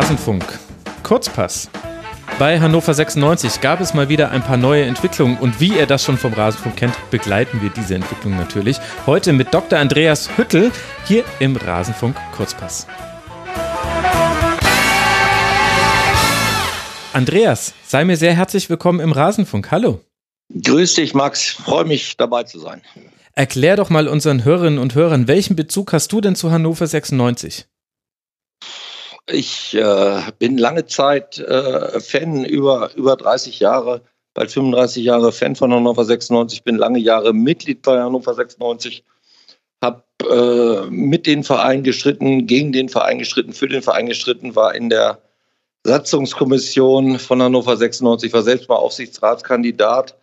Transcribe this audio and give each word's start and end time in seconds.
Rasenfunk. 0.00 0.58
Kurzpass. 1.02 1.68
Bei 2.38 2.58
Hannover 2.58 2.94
96 2.94 3.60
gab 3.60 3.82
es 3.82 3.92
mal 3.92 4.08
wieder 4.08 4.30
ein 4.30 4.42
paar 4.42 4.56
neue 4.56 4.84
Entwicklungen 4.84 5.36
und 5.36 5.60
wie 5.60 5.76
ihr 5.76 5.84
das 5.84 6.02
schon 6.02 6.16
vom 6.16 6.32
Rasenfunk 6.32 6.74
kennt, 6.74 6.94
begleiten 7.10 7.60
wir 7.60 7.68
diese 7.68 7.96
Entwicklung 7.96 8.34
natürlich. 8.34 8.78
Heute 9.04 9.34
mit 9.34 9.52
Dr. 9.52 9.78
Andreas 9.78 10.30
Hüttel 10.38 10.72
hier 11.06 11.22
im 11.38 11.54
Rasenfunk 11.54 12.16
Kurzpass. 12.34 12.86
Andreas, 17.12 17.74
sei 17.86 18.06
mir 18.06 18.16
sehr 18.16 18.32
herzlich 18.32 18.70
willkommen 18.70 19.00
im 19.00 19.12
Rasenfunk. 19.12 19.70
Hallo. 19.70 20.00
Grüß 20.48 20.94
dich, 20.94 21.12
Max. 21.12 21.50
Freue 21.50 21.84
mich, 21.84 22.16
dabei 22.16 22.44
zu 22.44 22.58
sein. 22.58 22.80
Erklär 23.34 23.76
doch 23.76 23.90
mal 23.90 24.08
unseren 24.08 24.44
Hörerinnen 24.44 24.78
und 24.78 24.94
Hörern, 24.94 25.28
welchen 25.28 25.56
Bezug 25.56 25.92
hast 25.92 26.10
du 26.10 26.22
denn 26.22 26.36
zu 26.36 26.50
Hannover 26.50 26.86
96? 26.86 27.66
Ich 29.32 29.74
äh, 29.74 30.22
bin 30.38 30.58
lange 30.58 30.86
Zeit 30.86 31.38
äh, 31.38 32.00
Fan, 32.00 32.44
über, 32.44 32.90
über 32.96 33.16
30 33.16 33.60
Jahre, 33.60 34.02
bald 34.34 34.50
35 34.50 35.04
Jahre 35.04 35.32
Fan 35.32 35.56
von 35.56 35.72
Hannover 35.72 36.04
96, 36.04 36.64
bin 36.64 36.76
lange 36.76 36.98
Jahre 36.98 37.32
Mitglied 37.32 37.82
bei 37.82 38.00
Hannover 38.00 38.34
96, 38.34 39.04
habe 39.82 40.02
äh, 40.28 40.90
mit 40.90 41.26
den 41.26 41.44
Verein 41.44 41.82
gestritten, 41.82 42.46
gegen 42.46 42.72
den 42.72 42.88
Verein 42.88 43.18
gestritten, 43.18 43.52
für 43.52 43.68
den 43.68 43.82
Verein 43.82 44.06
gestritten, 44.06 44.56
war 44.56 44.74
in 44.74 44.90
der 44.90 45.20
Satzungskommission 45.84 47.18
von 47.18 47.42
Hannover 47.42 47.76
96, 47.76 48.32
war 48.32 48.42
selbst 48.42 48.68
mal 48.68 48.76
Aufsichtsratskandidat 48.76 50.16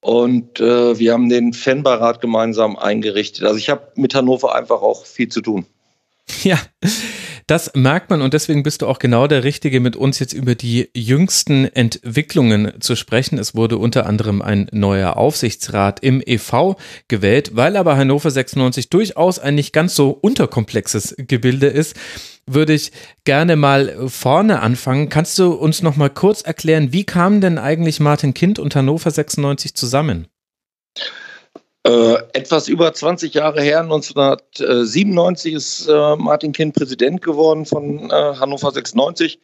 und 0.00 0.60
äh, 0.60 0.98
wir 0.98 1.12
haben 1.14 1.30
den 1.30 1.54
Fanbeirat 1.54 2.20
gemeinsam 2.20 2.76
eingerichtet. 2.76 3.44
Also 3.44 3.56
ich 3.56 3.70
habe 3.70 3.90
mit 3.96 4.14
Hannover 4.14 4.54
einfach 4.54 4.82
auch 4.82 5.06
viel 5.06 5.28
zu 5.28 5.40
tun. 5.40 5.66
Ja, 6.42 6.58
das 7.46 7.72
merkt 7.74 8.10
man 8.10 8.22
und 8.22 8.34
deswegen 8.34 8.62
bist 8.62 8.82
du 8.82 8.86
auch 8.86 8.98
genau 8.98 9.26
der 9.26 9.44
Richtige, 9.44 9.80
mit 9.80 9.96
uns 9.96 10.18
jetzt 10.18 10.32
über 10.32 10.54
die 10.54 10.90
jüngsten 10.94 11.64
Entwicklungen 11.66 12.80
zu 12.80 12.96
sprechen. 12.96 13.38
Es 13.38 13.54
wurde 13.54 13.78
unter 13.78 14.06
anderem 14.06 14.42
ein 14.42 14.68
neuer 14.72 15.16
Aufsichtsrat 15.16 16.00
im 16.00 16.22
EV 16.24 16.76
gewählt, 17.08 17.50
weil 17.54 17.76
aber 17.76 17.96
Hannover 17.96 18.30
96 18.30 18.90
durchaus 18.90 19.38
ein 19.38 19.54
nicht 19.54 19.72
ganz 19.72 19.94
so 19.94 20.10
unterkomplexes 20.10 21.14
Gebilde 21.18 21.66
ist 21.66 21.96
würde 22.46 22.74
ich 22.74 22.92
gerne 23.24 23.56
mal 23.56 24.08
vorne 24.08 24.60
anfangen. 24.60 25.08
Kannst 25.08 25.38
du 25.38 25.52
uns 25.52 25.80
noch 25.82 25.96
mal 25.96 26.10
kurz 26.10 26.42
erklären, 26.42 26.92
wie 26.92 27.04
kamen 27.04 27.40
denn 27.40 27.56
eigentlich 27.56 28.00
Martin 28.00 28.34
Kind 28.34 28.58
und 28.58 28.76
Hannover 28.76 29.10
96 29.10 29.74
zusammen? 29.74 30.28
Äh, 31.86 32.14
etwas 32.32 32.68
über 32.68 32.94
20 32.94 33.34
Jahre 33.34 33.60
her, 33.60 33.80
1997 33.80 35.52
ist 35.52 35.86
äh, 35.86 36.16
Martin 36.16 36.52
Kind 36.52 36.74
Präsident 36.74 37.20
geworden 37.20 37.66
von 37.66 38.10
äh, 38.10 38.12
Hannover 38.12 38.72
96. 38.72 39.38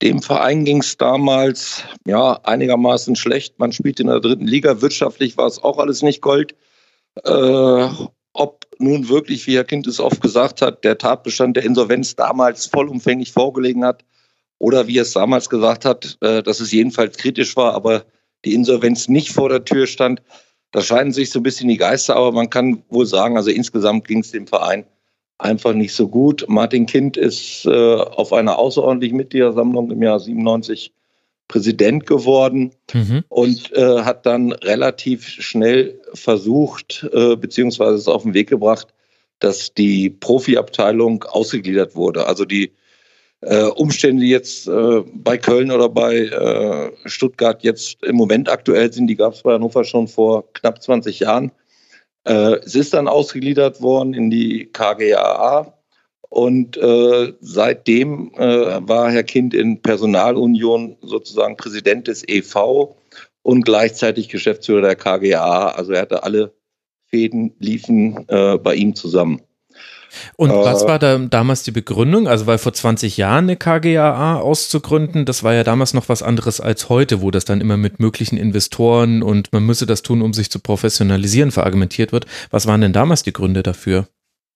Dem 0.00 0.22
Verein 0.22 0.64
ging 0.64 0.78
es 0.78 0.96
damals 0.96 1.82
ja 2.06 2.40
einigermaßen 2.44 3.16
schlecht. 3.16 3.58
Man 3.58 3.72
spielte 3.72 4.02
in 4.02 4.08
der 4.08 4.20
dritten 4.20 4.46
Liga. 4.46 4.80
Wirtschaftlich 4.80 5.36
war 5.36 5.46
es 5.46 5.62
auch 5.62 5.78
alles 5.78 6.02
nicht 6.02 6.22
Gold. 6.22 6.54
Äh, 7.24 7.88
ob 8.34 8.66
nun 8.78 9.08
wirklich, 9.08 9.48
wie 9.48 9.56
Herr 9.56 9.64
Kind 9.64 9.88
es 9.88 9.98
oft 9.98 10.20
gesagt 10.20 10.62
hat, 10.62 10.84
der 10.84 10.96
Tatbestand 10.96 11.56
der 11.56 11.64
Insolvenz 11.64 12.14
damals 12.14 12.66
vollumfänglich 12.66 13.32
vorgelegen 13.32 13.84
hat 13.84 14.04
oder 14.58 14.86
wie 14.86 14.98
er 14.98 15.02
es 15.02 15.12
damals 15.12 15.50
gesagt 15.50 15.84
hat, 15.84 16.18
äh, 16.20 16.40
dass 16.44 16.60
es 16.60 16.70
jedenfalls 16.70 17.16
kritisch 17.16 17.56
war, 17.56 17.74
aber 17.74 18.04
die 18.44 18.54
Insolvenz 18.54 19.08
nicht 19.08 19.32
vor 19.32 19.48
der 19.48 19.64
Tür 19.64 19.88
stand 19.88 20.22
da 20.72 20.82
scheiden 20.82 21.12
sich 21.12 21.30
so 21.30 21.40
ein 21.40 21.42
bisschen 21.42 21.68
die 21.68 21.76
Geister, 21.76 22.16
aber 22.16 22.32
man 22.32 22.50
kann 22.50 22.82
wohl 22.88 23.06
sagen, 23.06 23.36
also 23.36 23.50
insgesamt 23.50 24.06
ging 24.06 24.20
es 24.20 24.30
dem 24.30 24.46
Verein 24.46 24.84
einfach 25.38 25.72
nicht 25.72 25.94
so 25.94 26.08
gut. 26.08 26.44
Martin 26.48 26.86
Kind 26.86 27.16
ist 27.16 27.66
äh, 27.66 27.94
auf 27.94 28.32
einer 28.32 28.58
außerordentlichen 28.58 29.16
Mitgliedersammlung 29.16 29.90
im 29.90 30.02
Jahr 30.02 30.20
97 30.20 30.92
Präsident 31.48 32.06
geworden 32.06 32.70
mhm. 32.92 33.24
und 33.28 33.72
äh, 33.72 34.02
hat 34.02 34.24
dann 34.24 34.52
relativ 34.52 35.26
schnell 35.26 36.00
versucht, 36.14 37.08
äh, 37.12 37.34
beziehungsweise 37.34 37.96
es 37.96 38.06
auf 38.06 38.22
den 38.22 38.34
Weg 38.34 38.48
gebracht, 38.48 38.88
dass 39.40 39.74
die 39.74 40.10
Profiabteilung 40.10 41.24
ausgegliedert 41.24 41.96
wurde. 41.96 42.26
Also 42.26 42.44
die 42.44 42.72
äh, 43.42 43.64
Umstände 43.64 44.24
jetzt 44.24 44.68
äh, 44.68 45.02
bei 45.14 45.38
Köln 45.38 45.70
oder 45.70 45.88
bei 45.88 46.16
äh, 46.16 47.08
Stuttgart 47.08 47.62
jetzt 47.62 48.02
im 48.04 48.16
Moment 48.16 48.48
aktuell 48.48 48.92
sind, 48.92 49.06
die 49.06 49.16
gab 49.16 49.34
es 49.34 49.42
bei 49.42 49.54
Hannover 49.54 49.84
schon 49.84 50.08
vor 50.08 50.52
knapp 50.52 50.82
20 50.82 51.20
Jahren. 51.20 51.50
Äh, 52.24 52.56
es 52.64 52.74
ist 52.74 52.92
dann 52.92 53.08
ausgegliedert 53.08 53.80
worden 53.80 54.14
in 54.14 54.30
die 54.30 54.66
KGAA 54.72 55.72
und 56.28 56.76
äh, 56.76 57.32
seitdem 57.40 58.32
äh, 58.36 58.86
war 58.86 59.10
Herr 59.10 59.24
Kind 59.24 59.54
in 59.54 59.80
Personalunion 59.80 60.96
sozusagen 61.00 61.56
Präsident 61.56 62.08
des 62.08 62.26
EV 62.28 62.94
und 63.42 63.64
gleichzeitig 63.64 64.28
Geschäftsführer 64.28 64.82
der 64.82 64.96
KGAA. 64.96 65.70
Also 65.70 65.92
er 65.92 66.02
hatte 66.02 66.22
alle 66.24 66.52
Fäden 67.06 67.52
liefen 67.58 68.24
bei 68.28 68.74
ihm 68.76 68.94
zusammen. 68.94 69.42
Und 70.36 70.50
äh, 70.50 70.54
was 70.54 70.86
war 70.86 70.98
da 70.98 71.18
damals 71.18 71.62
die 71.62 71.70
Begründung? 71.70 72.28
Also, 72.28 72.46
weil 72.46 72.58
vor 72.58 72.72
20 72.72 73.16
Jahren 73.16 73.44
eine 73.44 73.56
KGAA 73.56 74.40
auszugründen, 74.40 75.24
das 75.24 75.42
war 75.42 75.54
ja 75.54 75.64
damals 75.64 75.94
noch 75.94 76.08
was 76.08 76.22
anderes 76.22 76.60
als 76.60 76.88
heute, 76.88 77.22
wo 77.22 77.30
das 77.30 77.44
dann 77.44 77.60
immer 77.60 77.76
mit 77.76 78.00
möglichen 78.00 78.36
Investoren 78.36 79.22
und 79.22 79.52
man 79.52 79.64
müsse 79.64 79.86
das 79.86 80.02
tun, 80.02 80.22
um 80.22 80.32
sich 80.32 80.50
zu 80.50 80.58
professionalisieren, 80.60 81.50
verargumentiert 81.50 82.12
wird. 82.12 82.26
Was 82.50 82.66
waren 82.66 82.80
denn 82.80 82.92
damals 82.92 83.22
die 83.22 83.32
Gründe 83.32 83.62
dafür? 83.62 84.06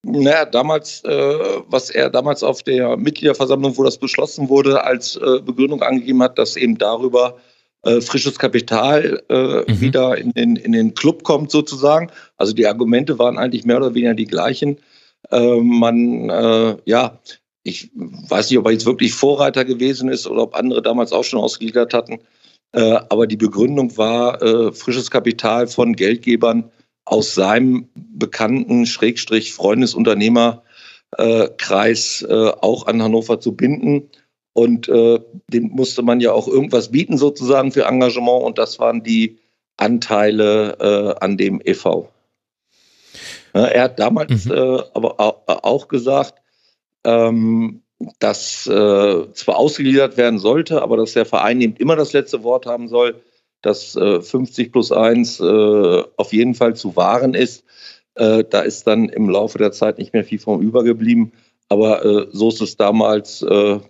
Naja, 0.06 0.44
damals, 0.44 1.02
äh, 1.04 1.38
was 1.68 1.88
er 1.88 2.10
damals 2.10 2.42
auf 2.42 2.62
der 2.62 2.96
Mitgliederversammlung, 2.96 3.76
wo 3.78 3.84
das 3.84 3.96
beschlossen 3.96 4.50
wurde, 4.50 4.84
als 4.84 5.16
äh, 5.16 5.40
Begründung 5.40 5.82
angegeben 5.82 6.22
hat, 6.22 6.38
dass 6.38 6.56
eben 6.56 6.76
darüber 6.76 7.38
äh, 7.84 8.00
frisches 8.00 8.38
Kapital 8.38 9.22
äh, 9.28 9.70
mhm. 9.70 9.80
wieder 9.80 10.18
in, 10.18 10.30
in, 10.32 10.56
in 10.56 10.72
den 10.72 10.94
Club 10.94 11.22
kommt 11.22 11.50
sozusagen. 11.50 12.10
Also 12.36 12.52
die 12.52 12.66
Argumente 12.66 13.18
waren 13.18 13.38
eigentlich 13.38 13.64
mehr 13.64 13.78
oder 13.78 13.94
weniger 13.94 14.14
die 14.14 14.26
gleichen. 14.26 14.78
Äh, 15.34 15.60
man, 15.60 16.30
äh, 16.30 16.76
ja, 16.84 17.18
ich 17.64 17.90
weiß 17.94 18.50
nicht, 18.50 18.58
ob 18.58 18.66
er 18.66 18.72
jetzt 18.72 18.86
wirklich 18.86 19.12
Vorreiter 19.14 19.64
gewesen 19.64 20.08
ist 20.08 20.28
oder 20.28 20.42
ob 20.42 20.54
andere 20.54 20.82
damals 20.82 21.12
auch 21.12 21.24
schon 21.24 21.40
ausgegliedert 21.40 21.92
hatten. 21.92 22.20
Äh, 22.72 23.00
aber 23.08 23.26
die 23.26 23.36
Begründung 23.36 23.96
war, 23.96 24.40
äh, 24.42 24.70
frisches 24.72 25.10
Kapital 25.10 25.66
von 25.66 25.96
Geldgebern 25.96 26.70
aus 27.04 27.34
seinem 27.34 27.88
bekannten 27.94 28.86
Schrägstrich 28.86 29.52
Freundesunternehmerkreis 29.54 32.22
äh, 32.28 32.52
auch 32.60 32.86
an 32.86 33.02
Hannover 33.02 33.40
zu 33.40 33.56
binden. 33.56 34.08
Und 34.52 34.88
äh, 34.88 35.18
dem 35.48 35.70
musste 35.70 36.02
man 36.02 36.20
ja 36.20 36.30
auch 36.32 36.46
irgendwas 36.46 36.92
bieten 36.92 37.18
sozusagen 37.18 37.72
für 37.72 37.86
Engagement. 37.86 38.44
Und 38.44 38.58
das 38.58 38.78
waren 38.78 39.02
die 39.02 39.38
Anteile 39.76 41.16
an 41.20 41.36
dem 41.36 41.60
EV. 41.64 42.06
Er 43.60 43.84
hat 43.84 43.98
damals 43.98 44.46
mhm. 44.46 44.52
äh, 44.52 44.82
aber 44.94 45.64
auch 45.64 45.88
gesagt, 45.88 46.34
ähm, 47.04 47.82
dass 48.18 48.66
äh, 48.66 49.32
zwar 49.32 49.56
ausgegliedert 49.56 50.16
werden 50.16 50.38
sollte, 50.38 50.82
aber 50.82 50.96
dass 50.96 51.12
der 51.12 51.24
Verein 51.24 51.60
eben 51.60 51.76
immer 51.76 51.96
das 51.96 52.12
letzte 52.12 52.42
Wort 52.42 52.66
haben 52.66 52.88
soll, 52.88 53.22
dass 53.62 53.96
äh, 53.96 54.20
50 54.20 54.72
plus 54.72 54.92
1 54.92 55.40
äh, 55.40 56.02
auf 56.16 56.32
jeden 56.32 56.54
Fall 56.54 56.74
zu 56.74 56.96
wahren 56.96 57.34
ist. 57.34 57.64
Äh, 58.14 58.44
da 58.44 58.60
ist 58.60 58.86
dann 58.86 59.08
im 59.08 59.28
Laufe 59.28 59.58
der 59.58 59.72
Zeit 59.72 59.98
nicht 59.98 60.12
mehr 60.12 60.24
viel 60.24 60.38
vom 60.38 60.60
übergeblieben. 60.60 61.32
Aber 61.68 62.04
äh, 62.04 62.26
so 62.30 62.48
ist 62.48 62.60
es 62.60 62.76
damals 62.76 63.44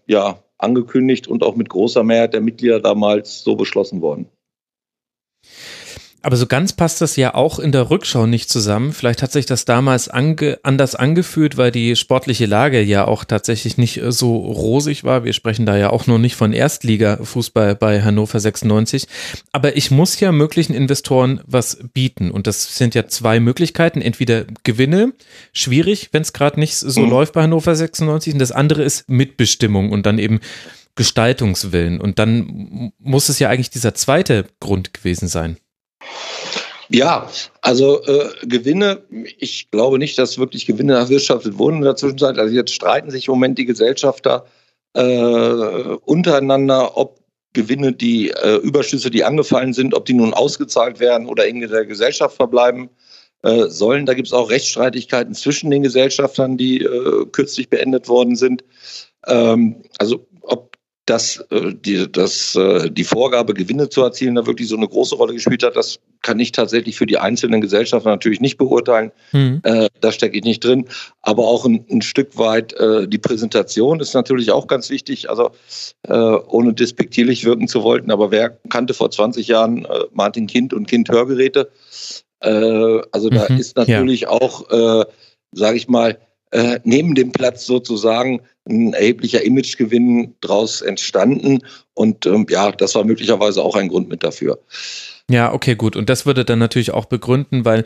ja 0.06 0.38
angekündigt 0.58 1.26
und 1.26 1.42
auch 1.42 1.56
mit 1.56 1.68
großer 1.68 2.04
Mehrheit 2.04 2.32
der 2.32 2.40
Mitglieder 2.40 2.80
damals 2.80 3.42
so 3.42 3.56
beschlossen 3.56 4.00
worden. 4.00 4.28
Aber 6.24 6.38
so 6.38 6.46
ganz 6.46 6.72
passt 6.72 7.02
das 7.02 7.16
ja 7.16 7.34
auch 7.34 7.58
in 7.58 7.70
der 7.70 7.90
Rückschau 7.90 8.24
nicht 8.24 8.48
zusammen. 8.48 8.94
Vielleicht 8.94 9.22
hat 9.22 9.30
sich 9.30 9.44
das 9.44 9.66
damals 9.66 10.08
ange 10.08 10.58
anders 10.62 10.94
angefühlt, 10.94 11.58
weil 11.58 11.70
die 11.70 11.96
sportliche 11.96 12.46
Lage 12.46 12.80
ja 12.80 13.06
auch 13.06 13.24
tatsächlich 13.24 13.76
nicht 13.76 13.98
äh, 14.00 14.10
so 14.10 14.34
rosig 14.38 15.04
war. 15.04 15.24
Wir 15.24 15.34
sprechen 15.34 15.66
da 15.66 15.76
ja 15.76 15.90
auch 15.90 16.06
noch 16.06 16.16
nicht 16.16 16.34
von 16.34 16.54
Erstliga-Fußball 16.54 17.74
bei 17.74 18.00
Hannover 18.00 18.40
96. 18.40 19.06
Aber 19.52 19.76
ich 19.76 19.90
muss 19.90 20.18
ja 20.18 20.32
möglichen 20.32 20.72
Investoren 20.72 21.42
was 21.46 21.76
bieten. 21.92 22.30
Und 22.30 22.46
das 22.46 22.78
sind 22.78 22.94
ja 22.94 23.06
zwei 23.06 23.38
Möglichkeiten. 23.38 24.00
Entweder 24.00 24.46
Gewinne, 24.62 25.12
schwierig, 25.52 26.08
wenn 26.12 26.22
es 26.22 26.32
gerade 26.32 26.58
nicht 26.58 26.76
so 26.76 27.02
mhm. 27.02 27.10
läuft 27.10 27.34
bei 27.34 27.42
Hannover 27.42 27.76
96. 27.76 28.32
Und 28.32 28.38
das 28.38 28.50
andere 28.50 28.82
ist 28.82 29.10
Mitbestimmung 29.10 29.92
und 29.92 30.06
dann 30.06 30.18
eben 30.18 30.40
Gestaltungswillen. 30.96 32.00
Und 32.00 32.18
dann 32.18 32.92
muss 32.98 33.28
es 33.28 33.38
ja 33.40 33.50
eigentlich 33.50 33.68
dieser 33.68 33.94
zweite 33.94 34.46
Grund 34.58 34.94
gewesen 34.94 35.28
sein. 35.28 35.58
Ja, 36.90 37.28
also 37.62 38.02
äh, 38.04 38.28
Gewinne, 38.42 39.02
ich 39.38 39.70
glaube 39.70 39.98
nicht, 39.98 40.18
dass 40.18 40.38
wirklich 40.38 40.66
Gewinne 40.66 40.94
erwirtschaftet 40.94 41.58
wurden 41.58 41.78
in 41.78 41.82
der 41.82 41.96
Zwischenzeit. 41.96 42.38
Also 42.38 42.54
jetzt 42.54 42.74
streiten 42.74 43.10
sich 43.10 43.26
im 43.26 43.32
Moment 43.32 43.58
die 43.58 43.64
Gesellschafter 43.64 44.44
äh, 44.92 45.02
untereinander, 45.02 46.96
ob 46.96 47.20
Gewinne, 47.54 47.92
die 47.92 48.30
äh, 48.30 48.56
Überschüsse, 48.56 49.10
die 49.10 49.24
angefallen 49.24 49.72
sind, 49.72 49.94
ob 49.94 50.04
die 50.04 50.14
nun 50.14 50.34
ausgezahlt 50.34 51.00
werden 51.00 51.26
oder 51.26 51.46
in 51.46 51.60
der 51.60 51.86
Gesellschaft 51.86 52.36
verbleiben 52.36 52.90
äh, 53.42 53.66
sollen. 53.68 54.06
Da 54.06 54.14
gibt 54.14 54.28
es 54.28 54.34
auch 54.34 54.50
Rechtsstreitigkeiten 54.50 55.34
zwischen 55.34 55.70
den 55.70 55.82
Gesellschaftern, 55.82 56.56
die 56.56 56.82
äh, 56.82 57.26
kürzlich 57.32 57.70
beendet 57.70 58.08
worden 58.08 58.36
sind. 58.36 58.64
Ähm, 59.26 59.82
also 59.98 60.26
dass 61.06 61.44
äh, 61.50 61.74
die, 61.74 62.10
dass, 62.10 62.54
äh, 62.54 62.90
die 62.90 63.04
Vorgabe, 63.04 63.52
Gewinne 63.54 63.88
zu 63.88 64.02
erzielen, 64.02 64.36
da 64.36 64.46
wirklich 64.46 64.68
so 64.68 64.76
eine 64.76 64.88
große 64.88 65.14
Rolle 65.14 65.34
gespielt 65.34 65.62
hat, 65.62 65.76
das 65.76 66.00
kann 66.22 66.40
ich 66.40 66.52
tatsächlich 66.52 66.96
für 66.96 67.04
die 67.04 67.18
einzelnen 67.18 67.60
Gesellschaften 67.60 68.08
natürlich 68.08 68.40
nicht 68.40 68.56
beurteilen. 68.56 69.12
Mhm. 69.32 69.60
Äh, 69.64 69.88
da 70.00 70.12
stecke 70.12 70.38
ich 70.38 70.44
nicht 70.44 70.64
drin. 70.64 70.86
Aber 71.20 71.46
auch 71.46 71.66
ein, 71.66 71.84
ein 71.90 72.00
Stück 72.00 72.38
weit 72.38 72.72
äh, 72.74 73.06
die 73.06 73.18
Präsentation 73.18 74.00
ist 74.00 74.14
natürlich 74.14 74.50
auch 74.50 74.66
ganz 74.66 74.88
wichtig. 74.88 75.28
Also 75.28 75.50
äh, 76.08 76.14
ohne 76.14 76.72
despektierlich 76.72 77.44
wirken 77.44 77.68
zu 77.68 77.82
wollten, 77.82 78.10
aber 78.10 78.30
wer 78.30 78.58
kannte 78.70 78.94
vor 78.94 79.10
20 79.10 79.48
Jahren 79.48 79.84
äh, 79.84 80.04
Martin 80.12 80.46
Kind 80.46 80.72
und 80.72 80.88
Kind 80.88 81.10
Hörgeräte? 81.10 81.70
Äh, 82.40 83.02
also 83.12 83.28
da 83.28 83.46
mhm. 83.50 83.58
ist 83.58 83.76
natürlich 83.76 84.22
ja. 84.22 84.30
auch, 84.30 84.70
äh, 84.70 85.04
sage 85.52 85.76
ich 85.76 85.88
mal, 85.88 86.18
äh, 86.54 86.78
neben 86.84 87.16
dem 87.16 87.32
Platz 87.32 87.66
sozusagen 87.66 88.40
ein 88.68 88.94
erheblicher 88.94 89.42
Imagegewinn 89.42 90.34
daraus 90.40 90.82
entstanden. 90.82 91.58
Und 91.94 92.26
ähm, 92.26 92.46
ja, 92.48 92.70
das 92.70 92.94
war 92.94 93.02
möglicherweise 93.02 93.60
auch 93.60 93.74
ein 93.74 93.88
Grund 93.88 94.08
mit 94.08 94.22
dafür. 94.22 94.60
Ja, 95.30 95.54
okay, 95.54 95.74
gut. 95.74 95.96
Und 95.96 96.10
das 96.10 96.26
würde 96.26 96.44
dann 96.44 96.58
natürlich 96.58 96.90
auch 96.90 97.06
begründen, 97.06 97.64
weil 97.64 97.84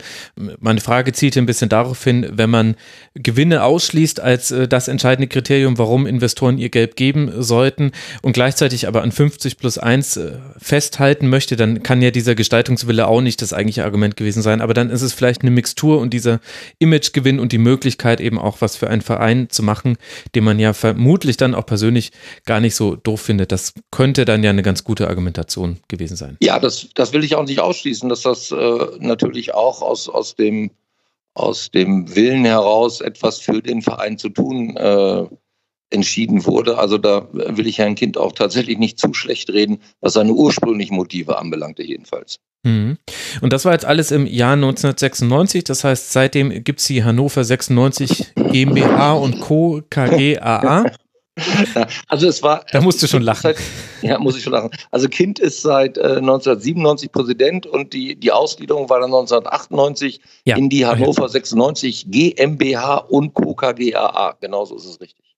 meine 0.59 0.81
Frage 0.81 1.13
zielte 1.13 1.39
ein 1.39 1.45
bisschen 1.45 1.69
darauf 1.69 2.03
hin, 2.03 2.27
wenn 2.33 2.49
man 2.49 2.75
Gewinne 3.13 3.63
ausschließt 3.63 4.19
als 4.19 4.51
äh, 4.51 4.67
das 4.67 4.89
entscheidende 4.89 5.29
Kriterium, 5.29 5.77
warum 5.77 6.05
Investoren 6.05 6.57
ihr 6.57 6.67
Geld 6.67 6.97
geben 6.97 7.31
sollten 7.41 7.93
und 8.21 8.33
gleichzeitig 8.33 8.89
aber 8.89 9.03
an 9.03 9.13
50 9.13 9.57
plus 9.57 9.77
1 9.77 10.17
äh, 10.17 10.31
festhalten 10.57 11.29
möchte, 11.29 11.55
dann 11.55 11.81
kann 11.81 12.01
ja 12.01 12.11
dieser 12.11 12.35
Gestaltungswille 12.35 13.07
auch 13.07 13.21
nicht 13.21 13.41
das 13.41 13.53
eigentliche 13.53 13.85
Argument 13.85 14.17
gewesen 14.17 14.41
sein. 14.41 14.59
Aber 14.59 14.73
dann 14.73 14.89
ist 14.89 15.01
es 15.01 15.13
vielleicht 15.13 15.41
eine 15.41 15.51
Mixtur 15.51 15.99
und 15.99 16.13
dieser 16.13 16.41
Imagegewinn 16.77 17.39
und 17.39 17.53
die 17.53 17.57
Möglichkeit 17.57 18.19
eben 18.19 18.37
auch 18.37 18.59
was 18.59 18.75
für 18.75 18.89
einen 18.89 19.01
Verein 19.01 19.49
zu 19.49 19.63
machen, 19.63 19.95
den 20.35 20.43
man 20.43 20.59
ja 20.59 20.73
vermutlich 20.73 21.37
dann 21.37 21.55
auch 21.55 21.65
persönlich 21.65 22.11
gar 22.45 22.59
nicht 22.59 22.75
so 22.75 22.97
doof 22.97 23.21
findet. 23.21 23.53
Das 23.53 23.75
könnte 23.91 24.25
dann 24.25 24.43
ja 24.43 24.49
eine 24.49 24.61
ganz 24.61 24.83
gute 24.83 25.07
Argumentation 25.07 25.77
gewesen 25.87 26.17
sein. 26.17 26.35
Ja, 26.41 26.59
das, 26.59 26.89
das 26.95 27.13
will 27.13 27.23
ich 27.23 27.28
ich 27.29 27.35
auch 27.35 27.45
nicht 27.45 27.59
ausschließen, 27.59 28.09
dass 28.09 28.21
das 28.21 28.51
äh, 28.51 28.87
natürlich 28.99 29.53
auch 29.53 29.81
aus, 29.81 30.09
aus, 30.09 30.35
dem, 30.35 30.71
aus 31.33 31.71
dem 31.71 32.15
Willen 32.15 32.45
heraus, 32.45 33.01
etwas 33.01 33.39
für 33.39 33.61
den 33.61 33.81
Verein 33.81 34.17
zu 34.17 34.29
tun, 34.29 34.75
äh, 34.77 35.25
entschieden 35.91 36.45
wurde. 36.45 36.77
Also 36.77 36.97
da 36.97 37.27
will 37.31 37.67
ich 37.67 37.79
Herrn 37.79 37.95
Kind 37.95 38.17
auch 38.17 38.33
tatsächlich 38.33 38.77
nicht 38.77 38.99
zu 38.99 39.13
schlecht 39.13 39.49
reden, 39.49 39.79
was 40.01 40.13
seine 40.13 40.33
ursprünglichen 40.33 40.95
Motive 40.95 41.39
anbelangte 41.39 41.83
jedenfalls. 41.83 42.39
Mhm. 42.63 42.97
Und 43.41 43.53
das 43.53 43.65
war 43.65 43.73
jetzt 43.73 43.85
alles 43.85 44.11
im 44.11 44.27
Jahr 44.27 44.53
1996. 44.53 45.63
Das 45.63 45.83
heißt, 45.83 46.11
seitdem 46.11 46.63
gibt 46.63 46.79
es 46.79 46.87
die 46.87 47.03
Hannover 47.03 47.43
96 47.43 48.33
GmbH 48.35 49.13
und 49.13 49.39
Co. 49.39 49.81
KGAA. 49.89 50.91
Also 52.07 52.27
es 52.27 52.41
war. 52.43 52.65
Da 52.71 52.81
musst 52.81 53.01
du 53.01 53.07
schon 53.07 53.21
lachen. 53.21 53.41
Seit, 53.41 53.57
ja, 54.01 54.19
muss 54.19 54.37
ich 54.37 54.43
schon 54.43 54.53
lachen. 54.53 54.71
Also 54.91 55.07
Kind 55.07 55.39
ist 55.39 55.61
seit 55.61 55.97
äh, 55.97 56.17
1997 56.17 57.11
Präsident 57.11 57.65
und 57.65 57.93
die, 57.93 58.15
die 58.15 58.31
Ausgliederung 58.31 58.89
war 58.89 58.99
dann 58.99 59.13
1998 59.13 60.19
ja. 60.45 60.57
in 60.57 60.69
die 60.69 60.85
Hannover 60.85 61.29
96 61.29 62.09
GmbH 62.09 62.97
und 62.97 63.33
Co. 63.33 63.53
KGAA. 63.53 64.37
Genauso 64.41 64.75
ist 64.75 64.85
es 64.85 64.99
richtig. 65.01 65.28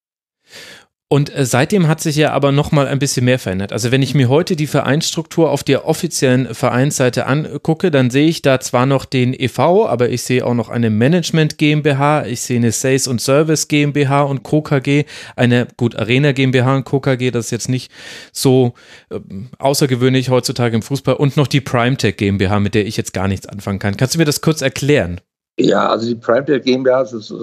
Und 1.12 1.36
äh, 1.36 1.46
seitdem 1.46 1.90
hat 1.90 2.00
sich 2.00 2.16
ja 2.16 2.32
aber 2.32 2.54
noch 2.54 2.72
mal 2.72 2.88
ein 2.88 2.98
bisschen 2.98 3.26
mehr 3.26 3.38
verändert. 3.38 3.74
Also 3.74 3.92
wenn 3.92 4.02
ich 4.02 4.16
mir 4.16 4.30
heute 4.30 4.56
die 4.56 4.66
Vereinsstruktur 4.66 5.52
auf 5.52 5.62
der 5.62 5.86
offiziellen 5.86 6.56
Vereinsseite 6.56 7.26
angucke, 7.26 7.92
dann 7.92 8.10
sehe 8.10 8.30
ich 8.30 8.42
da 8.42 8.62
zwar 8.62 8.86
noch 8.86 9.04
den 9.04 9.34
EV, 9.34 9.88
aber 9.88 10.08
ich 10.08 10.24
sehe 10.24 10.46
auch 10.46 10.54
noch 10.54 10.70
eine 10.70 10.90
Management 10.90 11.58
GmbH, 11.58 12.26
ich 12.26 12.40
sehe 12.40 12.56
eine 12.56 12.72
Sales 12.72 13.10
und 13.10 13.20
Service 13.20 13.68
GmbH 13.68 14.22
und 14.22 14.44
Co. 14.44 14.62
KG, 14.62 15.04
eine 15.36 15.68
gut 15.76 15.98
Arena 15.98 16.32
GmbH 16.32 16.78
und 16.78 16.86
Co. 16.86 17.02
KG, 17.02 17.30
das 17.32 17.48
ist 17.48 17.52
jetzt 17.52 17.68
nicht 17.68 17.92
so 18.32 18.74
äh, 19.10 19.20
außergewöhnlich 19.60 20.30
heutzutage 20.30 20.78
im 20.78 20.82
Fußball 20.82 21.16
und 21.16 21.36
noch 21.36 21.48
die 21.48 21.60
Primetech 21.60 22.16
GmbH, 22.16 22.62
mit 22.62 22.74
der 22.74 22.88
ich 22.88 22.96
jetzt 22.96 23.12
gar 23.12 23.28
nichts 23.28 23.50
anfangen 23.50 23.80
kann. 23.80 23.98
Kannst 23.98 24.16
du 24.16 24.18
mir 24.18 24.24
das 24.24 24.40
kurz 24.40 24.62
erklären? 24.62 25.20
Ja, 25.60 25.90
also 25.90 26.08
die 26.08 26.16
Primetech 26.16 26.64
GmbH 26.64 27.02
ist 27.02 27.32
äh, 27.32 27.36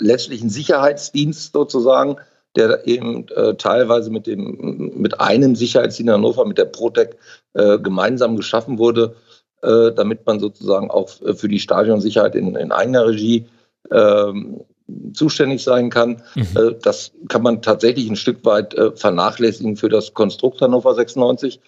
letztlich 0.00 0.42
ein 0.42 0.50
Sicherheitsdienst 0.50 1.54
sozusagen 1.54 2.16
der 2.56 2.86
eben 2.86 3.28
äh, 3.28 3.54
teilweise 3.54 4.10
mit 4.10 4.26
dem 4.26 4.92
mit 4.94 5.20
einem 5.20 5.56
Sicherheitsdienst 5.56 6.08
in 6.08 6.12
Hannover, 6.12 6.44
mit 6.44 6.58
der 6.58 6.66
Protec, 6.66 7.16
äh, 7.54 7.78
gemeinsam 7.78 8.36
geschaffen 8.36 8.78
wurde, 8.78 9.14
äh, 9.62 9.92
damit 9.92 10.26
man 10.26 10.40
sozusagen 10.40 10.90
auch 10.90 11.08
für 11.08 11.48
die 11.48 11.60
Stadionsicherheit 11.60 12.34
in, 12.34 12.54
in 12.56 12.72
eigener 12.72 13.06
Regie 13.06 13.46
ähm, 13.90 14.60
zuständig 15.12 15.62
sein 15.62 15.90
kann. 15.90 16.22
Mhm. 16.34 16.48
Äh, 16.54 16.74
das 16.82 17.12
kann 17.28 17.42
man 17.42 17.62
tatsächlich 17.62 18.08
ein 18.08 18.16
Stück 18.16 18.44
weit 18.44 18.74
äh, 18.74 18.92
vernachlässigen 18.92 19.76
für 19.76 19.88
das 19.88 20.14
Konstrukt 20.14 20.60
Hannover 20.60 20.94
96. 20.94 21.60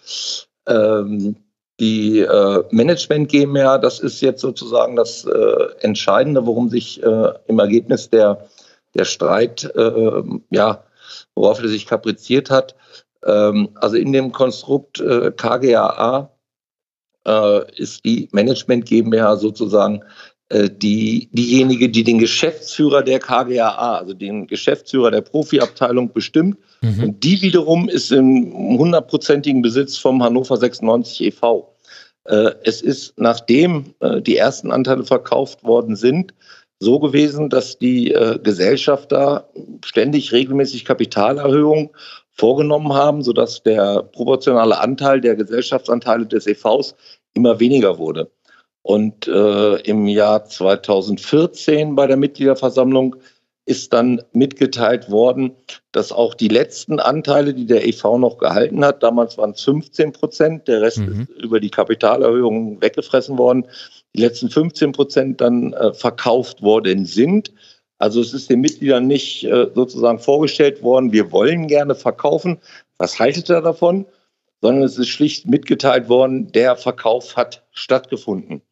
Ähm, 0.67 1.37
die 1.79 2.21
äh, 2.21 2.65
Management 2.71 3.29
GmbH, 3.29 3.79
das 3.79 4.01
ist 4.01 4.21
jetzt 4.23 4.41
sozusagen 4.41 4.97
das 4.97 5.25
äh, 5.27 5.67
Entscheidende, 5.81 6.47
worum 6.47 6.71
sich 6.71 7.03
äh, 7.03 7.33
im 7.49 7.59
Ergebnis 7.59 8.09
der 8.09 8.47
der 8.97 9.05
Streit, 9.05 9.65
äh, 9.75 10.23
ja, 10.51 10.85
worauf 11.35 11.61
er 11.61 11.69
sich 11.69 11.87
kapriziert 11.87 12.51
hat. 12.51 12.75
Ähm, 13.25 13.71
also 13.75 13.97
in 13.97 14.13
dem 14.13 14.33
Konstrukt 14.33 15.01
äh, 15.01 15.33
KGAA 15.33 16.31
äh, 17.27 17.81
ist 17.81 18.05
die 18.05 18.29
Management 18.33 18.87
GmbH 18.87 19.37
sozusagen 19.37 20.03
äh, 20.49 20.71
die, 20.71 21.29
diejenige, 21.33 21.89
die 21.89 22.05
den 22.05 22.19
Geschäftsführer 22.19 23.03
der 23.03 23.19
KGAA, 23.19 23.99
also 23.99 24.15
den 24.15 24.47
Geschäftsführer 24.47 25.11
der 25.11 25.23
Profiabteilung 25.23 26.13
bestimmt. 26.13 26.59
Mhm. 26.83 27.03
Und 27.03 27.25
die 27.25 27.43
wiederum 27.43 27.89
ist 27.89 28.13
im 28.13 28.79
hundertprozentigen 28.79 29.61
Besitz 29.61 29.99
vom 29.99 30.23
Hannover 30.23 30.57
96 30.57 31.27
e.V. 31.27 31.75
Äh, 32.27 32.53
es 32.63 32.81
ist, 32.81 33.15
nachdem 33.17 33.95
äh, 34.01 34.21
die 34.21 34.37
ersten 34.37 34.71
Anteile 34.71 35.05
verkauft 35.05 35.65
worden 35.65 35.97
sind, 35.97 36.33
so 36.79 36.99
gewesen, 36.99 37.49
dass 37.49 37.79
die 37.79 38.13
äh, 38.13 38.39
Gesellschafter 38.43 39.49
ständig 39.85 40.33
regelmäßig 40.33 40.85
Kapitalerhöhungen 40.85 41.91
vorgenommen 42.33 42.93
haben, 42.93 43.23
sodass 43.23 43.63
der 43.63 44.03
proportionale 44.03 44.79
Anteil 44.79 45.21
der 45.21 45.37
Gesellschaftsanteile 45.37 46.27
des 46.27 46.47
EVs 46.47 46.95
immer 47.33 47.61
weniger 47.61 47.99
wurde. 47.99 48.31
Und 48.83 49.27
äh, 49.27 49.77
im 49.81 50.07
Jahr 50.07 50.45
2014 50.45 51.95
bei 51.97 52.07
der 52.07 52.17
Mitgliederversammlung 52.17 53.17
ist 53.65 53.93
dann 53.93 54.23
mitgeteilt 54.33 55.11
worden, 55.11 55.57
dass 55.91 56.13
auch 56.13 56.35
die 56.35 56.47
letzten 56.47 57.01
Anteile, 57.01 57.53
die 57.53 57.67
der 57.67 57.85
EV 57.85 58.17
noch 58.17 58.39
gehalten 58.39 58.85
hat, 58.85 59.03
damals 59.03 59.37
waren 59.39 59.51
es 59.51 59.63
15 59.63 60.13
Prozent, 60.13 60.69
der 60.69 60.83
Rest 60.83 60.99
mhm. 60.99 61.27
ist 61.29 61.43
über 61.43 61.59
die 61.59 61.71
Kapitalerhöhung 61.71 62.81
weggefressen 62.81 63.37
worden, 63.39 63.67
die 64.17 64.23
letzten 64.23 64.51
15 64.51 64.93
Prozent 64.93 65.41
dann 65.41 65.73
äh, 65.73 65.93
verkauft 65.93 66.63
worden 66.63 67.05
sind. 67.05 67.53
Also 67.99 68.21
es 68.21 68.35
ist 68.35 68.51
den 68.51 68.61
Mitgliedern 68.61 69.07
nicht 69.07 69.45
äh, 69.45 69.69
sozusagen 69.75 70.19
vorgestellt 70.19 70.83
worden, 70.83 71.13
wir 71.13 71.33
wollen 71.33 71.67
gerne 71.67 71.95
verkaufen. 71.95 72.59
Was 72.99 73.19
haltet 73.19 73.49
ihr 73.51 73.61
davon? 73.61 74.07
Sondern 74.61 74.85
es 74.85 74.99
ist 74.99 75.09
schlicht 75.09 75.47
mitgeteilt 75.47 76.09
worden, 76.09 76.51
der 76.53 76.77
Verkauf 76.77 77.37
hat 77.37 77.65
stattgefunden. 77.73 78.63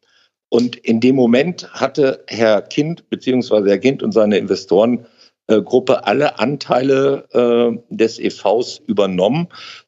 Und 0.49 0.75
in 0.75 0.99
dem 0.99 1.15
Moment 1.15 1.71
hatte 1.73 2.23
Herr 2.27 2.61
Kind 2.61 3.09
beziehungsweise 3.09 3.69
Herr 3.69 3.77
Kind 3.77 4.03
und 4.03 4.11
seine 4.11 4.37
Investorengruppe 4.37 6.05
alle 6.05 6.39
Anteile 6.39 7.25
äh, 7.31 7.77
des 7.89 8.19
EVs 8.19 8.81
übernommen, 8.87 9.47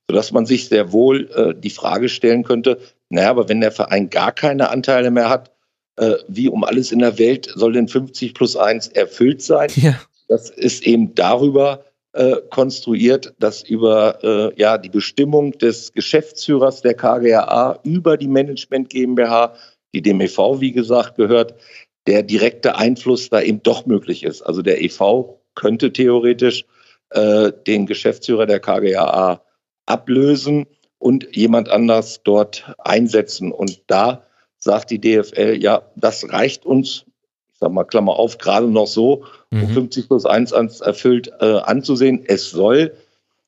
sodass 0.09 0.31
man 0.31 0.45
sich 0.45 0.67
sehr 0.67 0.91
wohl 0.91 1.29
äh, 1.31 1.59
die 1.59 1.69
Frage 1.69 2.09
stellen 2.09 2.43
könnte, 2.43 2.79
naja, 3.09 3.29
aber 3.29 3.49
wenn 3.49 3.61
der 3.61 3.71
Verein 3.71 4.09
gar 4.09 4.31
keine 4.31 4.69
Anteile 4.69 5.11
mehr 5.11 5.29
hat, 5.29 5.51
äh, 5.97 6.15
wie 6.27 6.49
um 6.49 6.63
alles 6.63 6.91
in 6.91 6.99
der 6.99 7.17
Welt 7.17 7.51
soll 7.55 7.73
denn 7.73 7.87
50 7.87 8.33
plus 8.33 8.55
1 8.55 8.89
erfüllt 8.89 9.41
sein? 9.41 9.69
Ja. 9.75 9.99
Das 10.27 10.49
ist 10.49 10.85
eben 10.85 11.15
darüber 11.15 11.85
äh, 12.13 12.37
konstruiert, 12.49 13.33
dass 13.39 13.63
über 13.63 14.23
äh, 14.23 14.59
ja, 14.59 14.77
die 14.77 14.89
Bestimmung 14.89 15.51
des 15.53 15.93
Geschäftsführers 15.93 16.81
der 16.81 16.95
KGAA 16.95 17.79
über 17.83 18.17
die 18.17 18.27
Management 18.27 18.89
GmbH, 18.89 19.55
die 19.93 20.01
dem 20.01 20.19
EV, 20.19 20.59
wie 20.59 20.73
gesagt, 20.73 21.15
gehört, 21.15 21.55
der 22.07 22.23
direkte 22.23 22.77
Einfluss 22.77 23.29
da 23.29 23.41
eben 23.41 23.63
doch 23.63 23.85
möglich 23.85 24.23
ist. 24.23 24.41
Also 24.41 24.61
der 24.61 24.81
EV 24.81 25.39
könnte 25.55 25.93
theoretisch 25.93 26.65
äh, 27.11 27.51
den 27.65 27.85
Geschäftsführer 27.85 28.45
der 28.45 28.59
KGAA 28.59 29.41
ablösen 29.85 30.65
und 30.99 31.35
jemand 31.35 31.69
anders 31.69 32.21
dort 32.23 32.73
einsetzen. 32.77 33.51
Und 33.51 33.81
da 33.87 34.23
sagt 34.57 34.91
die 34.91 34.99
DFL, 34.99 35.57
ja, 35.61 35.83
das 35.95 36.31
reicht 36.31 36.65
uns, 36.65 37.05
ich 37.53 37.59
sag 37.59 37.71
mal, 37.71 37.83
Klammer 37.83 38.17
auf, 38.17 38.37
gerade 38.37 38.67
noch 38.67 38.87
so, 38.87 39.23
um 39.51 39.61
mhm. 39.61 39.69
50 39.69 40.07
plus 40.07 40.25
1 40.25 40.51
erfüllt 40.51 41.31
äh, 41.39 41.59
anzusehen. 41.59 42.23
Es 42.25 42.49
soll 42.49 42.93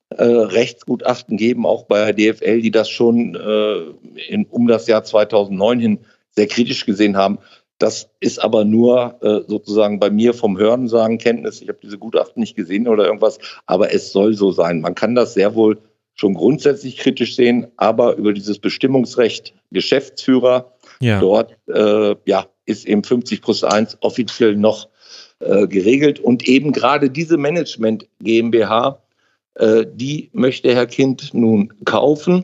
äh, 0.09 0.23
Rechtsgutachten 0.23 1.37
geben, 1.37 1.65
auch 1.65 1.83
bei 1.83 2.11
der 2.11 2.33
DFL, 2.33 2.61
die 2.61 2.71
das 2.71 2.89
schon 2.89 3.35
äh, 3.35 4.21
in, 4.27 4.45
um 4.45 4.67
das 4.67 4.87
Jahr 4.87 5.03
2009 5.03 5.79
hin 5.79 5.99
sehr 6.31 6.47
kritisch 6.47 6.85
gesehen 6.85 7.17
haben. 7.17 7.39
Das 7.79 8.09
ist 8.19 8.39
aber 8.39 8.65
nur 8.65 9.17
äh, 9.21 9.41
sozusagen 9.47 9.99
bei 9.99 10.09
mir 10.09 10.33
vom 10.33 10.57
Hören 10.57 10.89
sagen 10.89 11.17
Kenntnis. 11.17 11.61
Ich 11.61 11.69
habe 11.69 11.79
diese 11.81 11.97
Gutachten 11.97 12.41
nicht 12.41 12.55
gesehen 12.55 12.87
oder 12.87 13.05
irgendwas, 13.05 13.39
aber 13.65 13.93
es 13.93 14.11
soll 14.11 14.33
so 14.33 14.51
sein. 14.51 14.81
Man 14.81 14.95
kann 14.95 15.15
das 15.15 15.33
sehr 15.33 15.55
wohl 15.55 15.77
schon 16.19 16.33
grundsätzlich 16.33 16.97
kritisch 16.97 17.35
sehen, 17.37 17.67
aber 17.77 18.17
über 18.17 18.33
dieses 18.33 18.59
Bestimmungsrecht 18.59 19.53
Geschäftsführer, 19.71 20.73
ja. 20.99 21.21
dort 21.21 21.55
äh, 21.67 22.15
ja, 22.25 22.45
ist 22.65 22.85
eben 22.85 23.05
50 23.05 23.41
plus 23.41 23.63
1 23.63 23.99
offiziell 24.01 24.57
noch 24.57 24.89
äh, 25.39 25.65
geregelt. 25.65 26.19
Und 26.19 26.45
eben 26.45 26.73
gerade 26.73 27.09
diese 27.09 27.37
Management 27.37 28.05
GmbH, 28.21 29.01
äh, 29.55 29.85
die 29.89 30.29
möchte 30.33 30.75
Herr 30.75 30.87
Kind 30.87 31.33
nun 31.33 31.73
kaufen, 31.85 32.43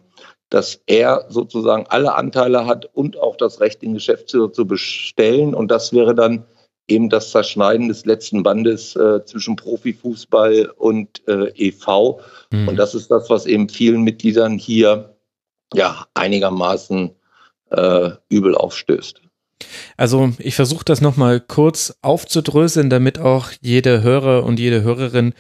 dass 0.50 0.80
er 0.86 1.26
sozusagen 1.28 1.86
alle 1.90 2.16
Anteile 2.16 2.66
hat 2.66 2.90
und 2.94 3.20
auch 3.20 3.36
das 3.36 3.60
Recht, 3.60 3.82
den 3.82 3.94
Geschäftsführer 3.94 4.54
zu 4.54 4.66
bestellen. 4.66 5.54
Und 5.54 5.70
das 5.70 5.92
wäre 5.92 6.16
dann 6.16 6.46
eben 6.88 7.10
das 7.10 7.32
Zerschneiden 7.32 7.88
des 7.88 8.06
letzten 8.06 8.44
Bandes 8.44 8.96
äh, 8.96 9.24
zwischen 9.26 9.56
Profifußball 9.56 10.72
und 10.78 11.28
äh, 11.28 11.52
EV. 11.56 12.22
Mhm. 12.52 12.68
Und 12.68 12.76
das 12.78 12.96
ist 12.96 13.10
das, 13.10 13.30
was 13.30 13.46
eben 13.46 13.70
vielen 13.70 14.04
Mitgliedern 14.04 14.58
hier 14.58 15.16
ja 15.74 16.06
einigermaßen 16.14 17.12
äh, 17.72 18.10
übel 18.30 18.56
aufstößt. 18.56 19.22
Also 19.98 20.34
ich 20.38 20.56
versuche 20.56 20.86
das 20.86 21.02
nochmal 21.02 21.40
kurz 21.40 21.98
aufzudröseln, 22.02 22.90
damit 22.90 23.20
auch 23.20 23.52
jede 23.62 24.04
Hörer 24.04 24.44
und 24.44 24.60
jede 24.60 24.84
Hörerin 24.84 25.34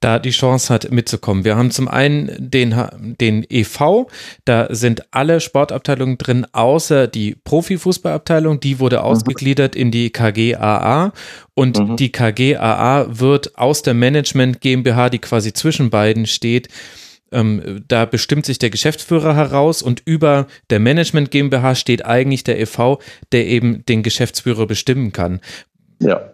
da 0.00 0.18
die 0.18 0.30
Chance 0.30 0.72
hat, 0.72 0.90
mitzukommen. 0.90 1.44
Wir 1.44 1.56
haben 1.56 1.70
zum 1.70 1.88
einen 1.88 2.30
den, 2.38 2.74
den 3.20 3.44
EV, 3.48 4.06
da 4.44 4.68
sind 4.70 5.02
alle 5.10 5.40
Sportabteilungen 5.40 6.18
drin, 6.18 6.46
außer 6.52 7.06
die 7.06 7.34
Profifußballabteilung, 7.44 8.60
die 8.60 8.78
wurde 8.78 8.96
mhm. 8.96 9.02
ausgegliedert 9.02 9.74
in 9.74 9.90
die 9.90 10.10
KGAA 10.10 11.12
und 11.54 11.78
mhm. 11.78 11.96
die 11.96 12.12
KGAA 12.12 13.06
wird 13.08 13.58
aus 13.58 13.82
der 13.82 13.94
Management 13.94 14.60
GmbH, 14.60 15.10
die 15.10 15.18
quasi 15.18 15.52
zwischen 15.52 15.90
beiden 15.90 16.26
steht, 16.26 16.68
ähm, 17.32 17.84
da 17.88 18.04
bestimmt 18.04 18.46
sich 18.46 18.58
der 18.58 18.70
Geschäftsführer 18.70 19.34
heraus 19.34 19.82
und 19.82 20.02
über 20.04 20.46
der 20.70 20.78
Management 20.78 21.30
GmbH 21.30 21.74
steht 21.74 22.04
eigentlich 22.04 22.44
der 22.44 22.60
EV, 22.60 22.98
der 23.32 23.46
eben 23.46 23.84
den 23.86 24.02
Geschäftsführer 24.02 24.66
bestimmen 24.66 25.12
kann. 25.12 25.40
Ja, 25.98 26.32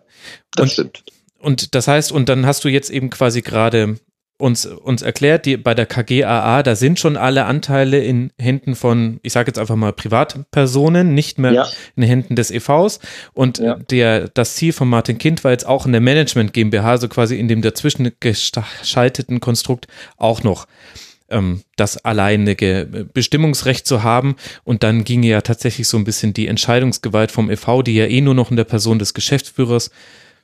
das 0.52 0.64
und, 0.64 0.70
stimmt. 0.70 1.04
Und 1.42 1.74
das 1.74 1.88
heißt, 1.88 2.12
und 2.12 2.28
dann 2.28 2.46
hast 2.46 2.64
du 2.64 2.68
jetzt 2.68 2.90
eben 2.90 3.10
quasi 3.10 3.42
gerade 3.42 3.96
uns, 4.38 4.66
uns 4.66 5.02
erklärt, 5.02 5.46
die, 5.46 5.56
bei 5.56 5.74
der 5.74 5.86
KGAA, 5.86 6.62
da 6.62 6.74
sind 6.74 6.98
schon 6.98 7.16
alle 7.16 7.44
Anteile 7.44 8.02
in 8.02 8.32
Händen 8.38 8.74
von, 8.74 9.20
ich 9.22 9.32
sage 9.32 9.48
jetzt 9.48 9.58
einfach 9.58 9.76
mal 9.76 9.92
Privatpersonen, 9.92 11.14
nicht 11.14 11.38
mehr 11.38 11.52
ja. 11.52 11.68
in 11.96 12.02
Händen 12.02 12.36
des 12.36 12.50
EVs. 12.50 12.98
Und 13.34 13.58
ja. 13.58 13.76
der, 13.76 14.28
das 14.28 14.56
Ziel 14.56 14.72
von 14.72 14.88
Martin 14.88 15.18
Kind 15.18 15.44
war 15.44 15.52
jetzt 15.52 15.66
auch 15.66 15.86
in 15.86 15.92
der 15.92 16.00
Management 16.00 16.52
GmbH, 16.52 16.98
so 16.98 17.08
quasi 17.08 17.38
in 17.38 17.48
dem 17.48 17.62
dazwischen 17.62 18.10
geschalteten 18.20 19.40
Konstrukt 19.40 19.86
auch 20.16 20.42
noch 20.42 20.66
ähm, 21.28 21.62
das 21.76 22.04
alleinige 22.04 23.08
Bestimmungsrecht 23.12 23.86
zu 23.86 24.02
haben. 24.02 24.36
Und 24.64 24.82
dann 24.82 25.04
ginge 25.04 25.28
ja 25.28 25.40
tatsächlich 25.40 25.88
so 25.88 25.96
ein 25.96 26.04
bisschen 26.04 26.34
die 26.34 26.48
Entscheidungsgewalt 26.48 27.30
vom 27.30 27.50
EV, 27.50 27.82
die 27.84 27.94
ja 27.94 28.06
eh 28.06 28.20
nur 28.20 28.34
noch 28.34 28.50
in 28.50 28.56
der 28.56 28.64
Person 28.64 28.98
des 28.98 29.14
Geschäftsführers 29.14 29.90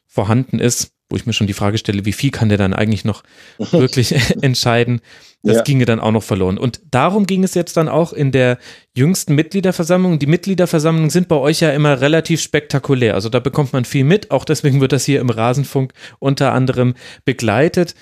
vorhanden 0.08 0.58
ist, 0.58 0.92
wo 1.10 1.16
ich 1.16 1.26
mir 1.26 1.32
schon 1.32 1.46
die 1.46 1.54
Frage 1.54 1.78
stelle, 1.78 2.04
wie 2.04 2.12
viel 2.12 2.30
kann 2.30 2.48
der 2.48 2.58
dann 2.58 2.74
eigentlich 2.74 3.04
noch 3.04 3.22
wirklich 3.58 4.14
entscheiden, 4.42 5.00
das 5.42 5.58
ja. 5.58 5.62
ginge 5.62 5.84
dann 5.84 6.00
auch 6.00 6.10
noch 6.10 6.22
verloren. 6.22 6.58
Und 6.58 6.80
darum 6.90 7.24
ging 7.24 7.44
es 7.44 7.54
jetzt 7.54 7.76
dann 7.76 7.88
auch 7.88 8.12
in 8.12 8.32
der 8.32 8.58
jüngsten 8.94 9.34
Mitgliederversammlung. 9.34 10.18
Die 10.18 10.26
Mitgliederversammlungen 10.26 11.10
sind 11.10 11.28
bei 11.28 11.36
euch 11.36 11.60
ja 11.60 11.70
immer 11.70 12.00
relativ 12.00 12.40
spektakulär. 12.40 13.14
Also 13.14 13.28
da 13.28 13.38
bekommt 13.38 13.72
man 13.72 13.84
viel 13.84 14.04
mit. 14.04 14.30
Auch 14.32 14.44
deswegen 14.44 14.80
wird 14.80 14.92
das 14.92 15.04
hier 15.04 15.20
im 15.20 15.30
Rasenfunk 15.30 15.92
unter 16.18 16.52
anderem 16.52 16.94
begleitet. 17.24 17.94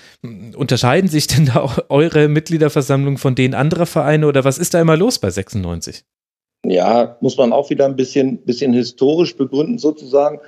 Unterscheiden 0.57 1.11
sich 1.11 1.27
denn 1.27 1.47
da 1.47 1.61
auch 1.61 1.79
eure 1.91 2.29
Mitgliederversammlungen 2.29 3.19
von 3.19 3.35
denen 3.35 3.55
anderer 3.55 3.87
Vereine 3.87 4.27
oder 4.27 4.45
was 4.45 4.59
ist 4.59 4.73
da 4.73 4.81
immer 4.81 4.97
los 4.97 5.19
bei 5.19 5.31
96? 5.31 6.05
Ja, 6.65 7.17
muss 7.21 7.37
man 7.37 7.53
auch 7.53 7.71
wieder 7.71 7.85
ein 7.85 7.97
bisschen, 7.97 8.45
bisschen 8.45 8.73
historisch 8.73 9.37
begründen 9.37 9.79
sozusagen. 9.79 10.41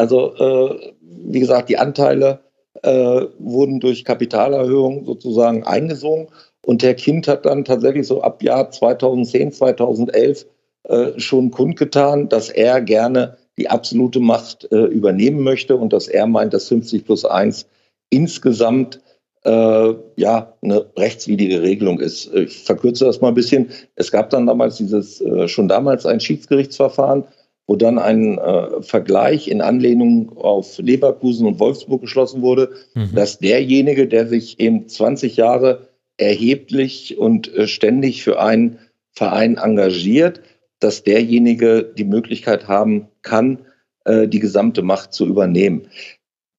Also 0.00 0.34
äh, 0.34 0.92
wie 1.02 1.40
gesagt, 1.40 1.68
die 1.68 1.76
Anteile 1.76 2.40
äh, 2.80 3.26
wurden 3.38 3.80
durch 3.80 4.06
Kapitalerhöhung 4.06 5.04
sozusagen 5.04 5.64
eingesungen. 5.64 6.28
Und 6.64 6.80
der 6.80 6.94
Kind 6.94 7.28
hat 7.28 7.44
dann 7.44 7.66
tatsächlich 7.66 8.06
so 8.06 8.22
ab 8.22 8.42
Jahr 8.42 8.70
2010, 8.70 9.52
2011 9.52 10.46
äh, 10.84 11.18
schon 11.18 11.50
kundgetan, 11.50 12.30
dass 12.30 12.48
er 12.48 12.80
gerne 12.80 13.36
die 13.58 13.68
absolute 13.68 14.20
Macht 14.20 14.72
äh, 14.72 14.84
übernehmen 14.84 15.42
möchte 15.42 15.76
und 15.76 15.92
dass 15.92 16.08
er 16.08 16.26
meint, 16.26 16.54
dass 16.54 16.68
50 16.68 17.04
plus 17.04 17.26
1 17.26 17.66
insgesamt 18.08 19.02
äh, 19.44 19.94
ja 20.16 20.54
eine 20.62 20.86
rechtswidrige 20.96 21.60
Regelung 21.60 22.00
ist. 22.00 22.32
Ich 22.34 22.64
verkürze 22.64 23.04
das 23.04 23.20
mal 23.20 23.28
ein 23.28 23.34
bisschen. 23.34 23.68
Es 23.96 24.10
gab 24.10 24.30
dann 24.30 24.46
damals 24.46 24.78
dieses, 24.78 25.20
äh, 25.20 25.46
schon 25.46 25.68
damals 25.68 26.06
ein 26.06 26.20
Schiedsgerichtsverfahren, 26.20 27.24
wo 27.70 27.76
dann 27.76 28.00
ein 28.00 28.36
äh, 28.36 28.82
Vergleich 28.82 29.46
in 29.46 29.60
Anlehnung 29.60 30.36
auf 30.36 30.78
Leverkusen 30.78 31.46
und 31.46 31.60
Wolfsburg 31.60 32.00
geschlossen 32.00 32.42
wurde, 32.42 32.70
mhm. 32.94 33.14
dass 33.14 33.38
derjenige, 33.38 34.08
der 34.08 34.26
sich 34.26 34.58
eben 34.58 34.88
20 34.88 35.36
Jahre 35.36 35.86
erheblich 36.16 37.16
und 37.16 37.54
äh, 37.54 37.68
ständig 37.68 38.24
für 38.24 38.40
einen 38.40 38.80
Verein 39.12 39.56
engagiert, 39.56 40.40
dass 40.80 41.04
derjenige 41.04 41.84
die 41.84 42.02
Möglichkeit 42.02 42.66
haben 42.66 43.06
kann, 43.22 43.60
äh, 44.04 44.26
die 44.26 44.40
gesamte 44.40 44.82
Macht 44.82 45.12
zu 45.12 45.24
übernehmen. 45.24 45.86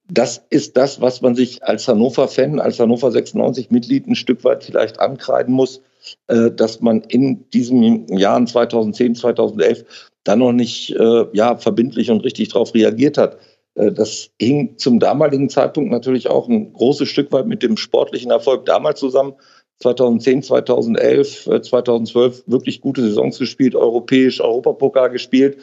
Das 0.09 0.41
ist 0.49 0.77
das, 0.77 1.01
was 1.01 1.19
man 1.19 1.35
sich 1.35 1.61
als 1.61 1.89
Hannover-Fan, 1.89 2.61
als 2.61 2.79
Hannover 2.79 3.09
96-Mitglied 3.09 4.07
ein 4.07 4.15
Stück 4.15 4.45
weit 4.45 4.63
vielleicht 4.63 5.01
ankreiden 5.01 5.53
muss, 5.53 5.81
äh, 6.27 6.51
dass 6.51 6.79
man 6.79 7.01
in 7.01 7.49
diesen 7.49 8.07
Jahren 8.17 8.47
2010, 8.47 9.15
2011 9.15 10.10
dann 10.23 10.39
noch 10.39 10.51
nicht 10.51 10.91
äh, 10.91 11.25
ja, 11.33 11.57
verbindlich 11.57 12.11
und 12.11 12.23
richtig 12.23 12.49
darauf 12.49 12.73
reagiert 12.73 13.17
hat. 13.17 13.37
Äh, 13.75 13.91
das 13.91 14.29
hing 14.39 14.77
zum 14.77 14.99
damaligen 14.99 15.49
Zeitpunkt 15.49 15.91
natürlich 15.91 16.29
auch 16.29 16.47
ein 16.47 16.73
großes 16.73 17.07
Stück 17.07 17.31
weit 17.31 17.47
mit 17.47 17.63
dem 17.63 17.77
sportlichen 17.77 18.31
Erfolg 18.31 18.65
damals 18.65 18.99
zusammen. 18.99 19.33
2010, 19.79 20.43
2011, 20.43 21.49
2012 21.63 22.43
wirklich 22.45 22.81
gute 22.81 23.01
Saisons 23.01 23.39
gespielt, 23.39 23.75
europäisch, 23.75 24.39
Europapokal 24.39 25.09
gespielt. 25.09 25.57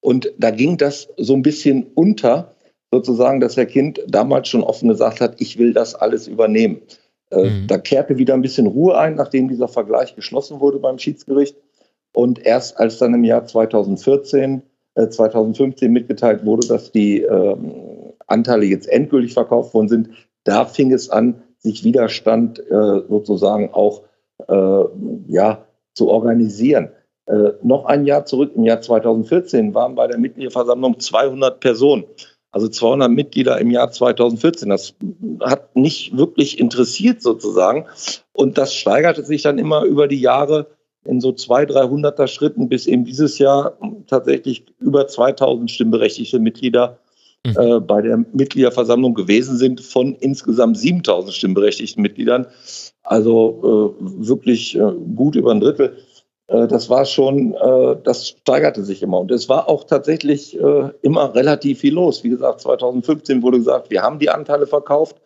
Und 0.00 0.32
da 0.36 0.50
ging 0.50 0.76
das 0.76 1.08
so 1.16 1.32
ein 1.32 1.42
bisschen 1.42 1.86
unter, 1.94 2.54
sozusagen, 2.90 3.40
dass 3.40 3.56
Herr 3.56 3.66
Kind 3.66 4.02
damals 4.06 4.48
schon 4.48 4.62
offen 4.62 4.88
gesagt 4.88 5.20
hat, 5.20 5.40
ich 5.40 5.58
will 5.58 5.72
das 5.72 5.94
alles 5.94 6.28
übernehmen. 6.28 6.82
Äh, 7.30 7.44
mhm. 7.44 7.66
Da 7.66 7.78
kehrte 7.78 8.18
wieder 8.18 8.34
ein 8.34 8.42
bisschen 8.42 8.66
Ruhe 8.66 8.98
ein, 8.98 9.14
nachdem 9.14 9.48
dieser 9.48 9.68
Vergleich 9.68 10.14
geschlossen 10.14 10.60
wurde 10.60 10.78
beim 10.78 10.98
Schiedsgericht. 10.98 11.56
Und 12.12 12.44
erst 12.44 12.78
als 12.78 12.98
dann 12.98 13.14
im 13.14 13.24
Jahr 13.24 13.46
2014, 13.46 14.62
äh, 14.94 15.08
2015 15.08 15.92
mitgeteilt 15.92 16.44
wurde, 16.44 16.66
dass 16.66 16.92
die 16.92 17.22
ähm, 17.22 17.72
Anteile 18.26 18.66
jetzt 18.66 18.88
endgültig 18.88 19.34
verkauft 19.34 19.74
worden 19.74 19.88
sind, 19.88 20.10
da 20.44 20.64
fing 20.64 20.92
es 20.92 21.08
an, 21.08 21.42
sich 21.58 21.84
Widerstand 21.84 22.58
äh, 22.58 23.02
sozusagen 23.08 23.72
auch 23.72 24.02
äh, 24.48 24.84
ja, 25.28 25.64
zu 25.94 26.08
organisieren. 26.08 26.90
Äh, 27.26 27.52
noch 27.62 27.84
ein 27.84 28.04
Jahr 28.04 28.24
zurück, 28.24 28.52
im 28.56 28.64
Jahr 28.64 28.80
2014, 28.80 29.74
waren 29.74 29.94
bei 29.94 30.08
der 30.08 30.18
Mitgliederversammlung 30.18 30.98
200 30.98 31.60
Personen. 31.60 32.04
Also 32.50 32.68
200 32.68 33.10
Mitglieder 33.10 33.58
im 33.58 33.70
Jahr 33.70 33.90
2014. 33.90 34.68
Das 34.68 34.94
hat 35.40 35.74
nicht 35.74 36.16
wirklich 36.16 36.58
interessiert 36.58 37.22
sozusagen. 37.22 37.86
Und 38.34 38.58
das 38.58 38.74
steigerte 38.74 39.24
sich 39.24 39.42
dann 39.42 39.58
immer 39.58 39.84
über 39.84 40.06
die 40.06 40.20
Jahre 40.20 40.66
in 41.04 41.20
so 41.20 41.32
zwei, 41.32 41.66
dreihunderter 41.66 42.26
Schritten 42.26 42.68
bis 42.68 42.86
eben 42.86 43.04
dieses 43.04 43.38
Jahr 43.38 43.76
tatsächlich 44.06 44.64
über 44.80 45.06
2000 45.06 45.70
stimmberechtigte 45.70 46.38
Mitglieder 46.38 46.98
mhm. 47.44 47.56
äh, 47.58 47.80
bei 47.80 48.02
der 48.02 48.18
Mitgliederversammlung 48.32 49.14
gewesen 49.14 49.56
sind 49.56 49.80
von 49.80 50.14
insgesamt 50.14 50.78
7000 50.78 51.34
stimmberechtigten 51.34 52.02
Mitgliedern. 52.02 52.46
Also 53.02 53.96
äh, 54.00 54.26
wirklich 54.26 54.76
äh, 54.76 54.92
gut 55.16 55.34
über 55.34 55.50
ein 55.50 55.60
Drittel. 55.60 55.96
Äh, 56.52 56.68
das 56.68 56.90
war 56.90 57.04
schon, 57.04 57.54
äh, 57.54 57.96
das 58.04 58.28
steigerte 58.28 58.84
sich 58.84 59.02
immer. 59.02 59.20
Und 59.20 59.30
es 59.30 59.48
war 59.48 59.68
auch 59.68 59.84
tatsächlich 59.84 60.58
äh, 60.58 60.90
immer 61.02 61.34
relativ 61.34 61.80
viel 61.80 61.94
los. 61.94 62.22
Wie 62.24 62.30
gesagt, 62.30 62.60
2015 62.60 63.42
wurde 63.42 63.58
gesagt, 63.58 63.90
wir 63.90 64.02
haben 64.02 64.18
die 64.18 64.30
Anteile 64.30 64.66
verkauft. 64.66 65.16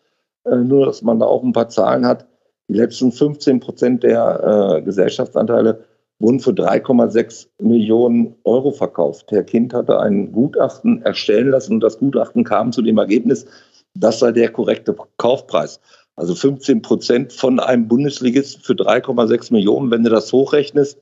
Nur, 0.49 0.87
dass 0.87 1.03
man 1.03 1.19
da 1.19 1.27
auch 1.27 1.43
ein 1.43 1.53
paar 1.53 1.69
Zahlen 1.71 2.07
hat. 2.07 2.29
Die 2.69 2.75
letzten 2.75 3.13
15 3.13 3.61
Prozent 3.61 4.03
der 4.03 4.79
äh, 4.79 4.83
Gesellschaftsanteile 4.83 5.85
wurden 6.19 6.41
für 6.41 6.51
3,6 6.51 7.49
Millionen 7.61 8.35
Euro 8.45 8.73
verkauft. 8.73 9.31
Herr 9.31 9.45
Kind 9.45 9.75
hatte 9.75 10.01
ein 10.01 10.33
Gutachten 10.33 11.03
erstellen 11.03 11.51
lassen 11.51 11.75
und 11.75 11.81
das 11.81 11.99
Gutachten 11.99 12.45
kam 12.45 12.73
zu 12.73 12.83
dem 12.83 12.99
Ergebnis, 12.99 13.47
das 13.95 14.19
sei 14.19 14.33
der 14.33 14.51
korrekte 14.51 14.97
Kaufpreis. 15.19 15.81
Also 16.17 16.35
15 16.35 16.81
Prozent 16.83 17.33
von 17.33 17.61
einem 17.61 17.89
Bundesligist 17.89 18.65
für 18.65 18.73
3,6 18.73 19.53
Millionen. 19.53 19.91
Wenn 19.91 20.03
du 20.03 20.11
das 20.11 20.33
hochrechnest, 20.33 20.99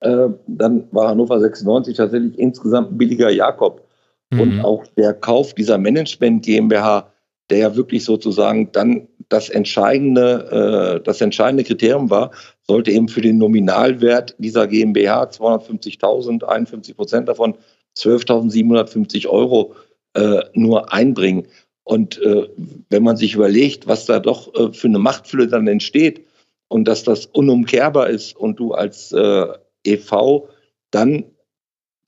äh, 0.00 0.28
dann 0.46 0.88
war 0.92 1.08
Hannover 1.08 1.40
96 1.40 1.96
tatsächlich 1.96 2.38
insgesamt 2.38 2.92
ein 2.92 2.98
billiger 2.98 3.30
Jakob. 3.30 3.86
Mhm. 4.30 4.40
Und 4.40 4.60
auch 4.60 4.86
der 4.98 5.14
Kauf 5.14 5.54
dieser 5.54 5.78
Management 5.78 6.44
GmbH 6.44 7.10
der 7.50 7.58
ja 7.58 7.76
wirklich 7.76 8.04
sozusagen 8.04 8.72
dann 8.72 9.08
das 9.28 9.48
entscheidende, 9.48 10.98
äh, 11.00 11.04
das 11.04 11.20
entscheidende 11.20 11.64
Kriterium 11.64 12.10
war, 12.10 12.30
sollte 12.66 12.90
eben 12.90 13.08
für 13.08 13.20
den 13.20 13.38
Nominalwert 13.38 14.34
dieser 14.38 14.66
GmbH 14.66 15.24
250.000, 15.24 16.44
51 16.44 16.96
Prozent 16.96 17.28
davon 17.28 17.54
12.750 17.96 19.26
Euro 19.28 19.74
äh, 20.14 20.42
nur 20.54 20.92
einbringen. 20.92 21.46
Und 21.84 22.20
äh, 22.22 22.48
wenn 22.90 23.02
man 23.02 23.16
sich 23.16 23.34
überlegt, 23.34 23.86
was 23.86 24.04
da 24.04 24.20
doch 24.20 24.54
äh, 24.54 24.72
für 24.72 24.88
eine 24.88 24.98
Machtfülle 24.98 25.48
dann 25.48 25.66
entsteht 25.66 26.26
und 26.68 26.86
dass 26.86 27.02
das 27.02 27.26
unumkehrbar 27.26 28.10
ist 28.10 28.36
und 28.36 28.60
du 28.60 28.72
als 28.72 29.12
äh, 29.12 29.46
EV 29.84 30.48
dann 30.90 31.24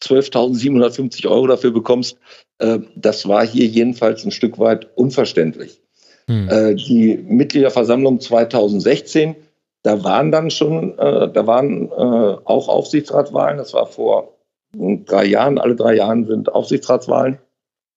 12.750 0.02 1.28
Euro 1.28 1.46
dafür 1.46 1.70
bekommst, 1.70 2.16
äh, 2.58 2.78
das 2.94 3.26
war 3.28 3.46
hier 3.46 3.66
jedenfalls 3.66 4.24
ein 4.24 4.30
Stück 4.30 4.58
weit 4.58 4.88
unverständlich. 4.96 5.82
Hm. 6.26 6.48
Äh, 6.48 6.74
die 6.74 7.16
Mitgliederversammlung 7.16 8.20
2016, 8.20 9.36
da 9.82 10.04
waren 10.04 10.30
dann 10.30 10.50
schon, 10.50 10.98
äh, 10.98 11.32
da 11.32 11.46
waren 11.46 11.90
auch 11.90 12.68
Aufsichtsratswahlen, 12.68 13.58
das 13.58 13.72
war 13.72 13.86
vor 13.86 14.36
drei 14.72 15.24
Jahren, 15.24 15.58
alle 15.58 15.74
drei 15.74 15.94
Jahren 15.96 16.26
sind 16.26 16.52
Aufsichtsratswahlen. 16.52 17.38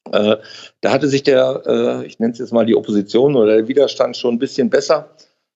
da 0.10 0.40
hatte 0.86 1.08
sich 1.08 1.24
der, 1.24 2.04
ich 2.06 2.20
nenne 2.20 2.34
es 2.34 2.40
jetzt 2.40 2.52
mal 2.52 2.66
die 2.66 2.76
Opposition 2.76 3.36
oder 3.36 3.58
der 3.58 3.68
Widerstand 3.68 4.18
schon 4.18 4.36
ein 4.36 4.40
bisschen 4.40 4.70
besser 4.70 5.10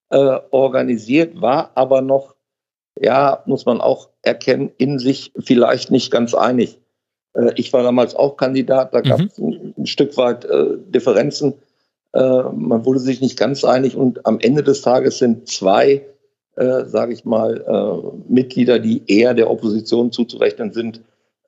organisiert, 0.09 1.41
war 1.41 1.71
aber 1.75 2.01
noch 2.01 2.36
ja, 3.01 3.43
muss 3.45 3.65
man 3.65 3.81
auch 3.81 4.09
erkennen, 4.21 4.71
in 4.77 4.99
sich 4.99 5.31
vielleicht 5.39 5.91
nicht 5.91 6.11
ganz 6.11 6.33
einig. 6.33 6.79
Äh, 7.33 7.51
ich 7.55 7.71
war 7.73 7.83
damals 7.83 8.15
auch 8.15 8.37
Kandidat, 8.37 8.93
da 8.93 9.01
gab 9.01 9.19
es 9.21 9.37
mhm. 9.37 9.47
ein, 9.47 9.73
ein, 9.77 9.85
Stück 9.85 10.17
weit 10.17 10.45
äh, 10.45 10.77
Differenzen. 10.87 11.53
Äh, 12.13 12.43
man 12.53 12.85
wurde 12.85 12.99
sich 12.99 13.21
nicht 13.21 13.37
ganz 13.37 13.63
einig 13.63 13.95
und 13.95 14.25
am 14.25 14.39
Ende 14.39 14.63
des 14.63 14.81
Tages 14.81 15.19
sind 15.19 15.47
zwei, 15.47 16.05
äh, 16.55 16.85
sage 16.85 17.13
ich 17.13 17.25
mal, 17.25 17.63
äh, 17.67 18.31
Mitglieder, 18.33 18.79
die 18.79 19.03
eher 19.07 19.33
der 19.33 19.49
Opposition 19.49 20.11
zuzurechnen 20.11 20.73
sind, 20.73 21.01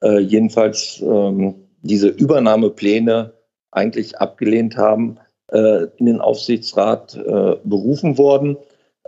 äh, 0.04 0.20
jedenfalls 0.20 1.02
ähm, 1.02 1.56
diese 1.82 2.10
Übernahmepläne 2.10 3.34
eigentlich 3.72 4.18
abgelehnt 4.18 4.78
haben, 4.78 5.18
in 5.52 6.06
den 6.06 6.22
Aufsichtsrat 6.22 7.20
berufen 7.64 8.20
worden. 8.20 8.58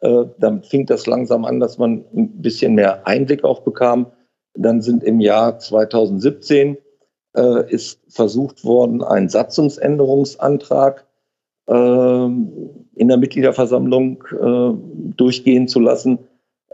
Äh, 0.02 0.26
dann 0.40 0.64
fing 0.64 0.86
das 0.86 1.06
langsam 1.08 1.46
an, 1.46 1.60
dass 1.60 1.78
man 1.78 2.06
ein 2.14 2.42
bisschen 2.42 2.74
mehr 2.74 3.08
Einblick 3.08 3.44
auch 3.44 3.62
bekam. 3.62 4.08
Dann 4.54 4.82
sind 4.82 5.04
im 5.04 5.20
Jahr 5.20 5.60
2017 5.60 6.78
äh, 7.36 7.72
ist 7.72 8.00
versucht 8.10 8.66
worden, 8.66 9.04
einen 9.04 9.30
Satzungsänderungsantrag 9.30 11.06
äh, 11.68 11.74
in 11.74 13.08
der 13.08 13.18
Mitgliederversammlung 13.18 14.24
äh, 14.32 15.14
durchgehen 15.16 15.68
zu 15.68 15.80
lassen, 15.80 16.20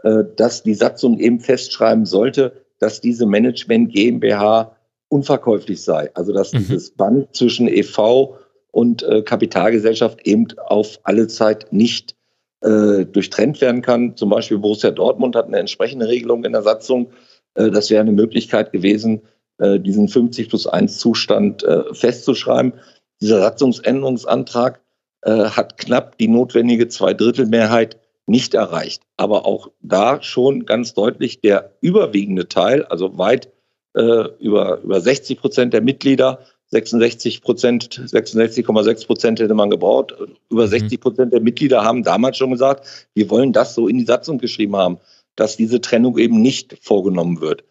äh, 0.02 0.24
dass 0.36 0.62
die 0.62 0.74
Satzung 0.74 1.18
eben 1.18 1.40
festschreiben 1.40 2.06
sollte, 2.06 2.64
dass 2.80 3.00
diese 3.00 3.26
Management 3.26 3.92
GmbH 3.92 4.76
unverkäuflich 5.08 5.82
sei. 5.82 6.10
Also 6.14 6.32
dass 6.32 6.52
mhm. 6.52 6.58
dieses 6.58 6.90
Band 6.90 7.34
zwischen 7.36 7.68
EV 7.68 8.36
und 8.70 9.02
äh, 9.02 9.22
Kapitalgesellschaft 9.22 10.26
eben 10.26 10.46
auf 10.58 10.98
alle 11.02 11.28
Zeit 11.28 11.72
nicht 11.72 12.17
äh, 12.60 13.04
durchtrennt 13.04 13.60
werden 13.60 13.82
kann. 13.82 14.16
Zum 14.16 14.30
Beispiel 14.30 14.58
Borussia 14.58 14.90
Dortmund 14.90 15.36
hat 15.36 15.46
eine 15.46 15.58
entsprechende 15.58 16.08
Regelung 16.08 16.44
in 16.44 16.52
der 16.52 16.62
Satzung. 16.62 17.12
Äh, 17.54 17.70
das 17.70 17.90
wäre 17.90 18.00
eine 18.00 18.12
Möglichkeit 18.12 18.72
gewesen, 18.72 19.22
äh, 19.58 19.78
diesen 19.78 20.08
50 20.08 20.48
plus 20.48 20.66
1 20.66 20.98
Zustand 20.98 21.62
äh, 21.62 21.94
festzuschreiben. 21.94 22.74
Dieser 23.20 23.40
Satzungsänderungsantrag 23.40 24.80
äh, 25.22 25.30
hat 25.30 25.78
knapp 25.78 26.18
die 26.18 26.28
notwendige 26.28 26.88
Zweidrittelmehrheit 26.88 27.98
nicht 28.26 28.54
erreicht. 28.54 29.02
Aber 29.16 29.46
auch 29.46 29.70
da 29.80 30.22
schon 30.22 30.66
ganz 30.66 30.94
deutlich 30.94 31.40
der 31.40 31.72
überwiegende 31.80 32.48
Teil, 32.48 32.84
also 32.84 33.18
weit 33.18 33.50
äh, 33.94 34.28
über, 34.38 34.80
über 34.82 35.00
60 35.00 35.40
Prozent 35.40 35.72
der 35.72 35.80
Mitglieder 35.80 36.40
66 36.70 37.42
Prozent, 37.42 37.88
66,6 37.88 39.06
Prozent 39.06 39.40
hätte 39.40 39.54
man 39.54 39.70
gebraucht. 39.70 40.14
Über 40.50 40.68
60 40.68 40.98
mhm. 40.98 41.02
Prozent 41.02 41.32
der 41.32 41.40
Mitglieder 41.40 41.82
haben 41.82 42.02
damals 42.02 42.36
schon 42.36 42.50
gesagt, 42.50 43.08
wir 43.14 43.30
wollen 43.30 43.52
das 43.52 43.74
so 43.74 43.88
in 43.88 43.98
die 43.98 44.04
Satzung 44.04 44.38
geschrieben 44.38 44.76
haben, 44.76 44.98
dass 45.36 45.56
diese 45.56 45.80
Trennung 45.80 46.18
eben 46.18 46.42
nicht 46.42 46.76
vorgenommen 46.82 47.40
wird. 47.40 47.64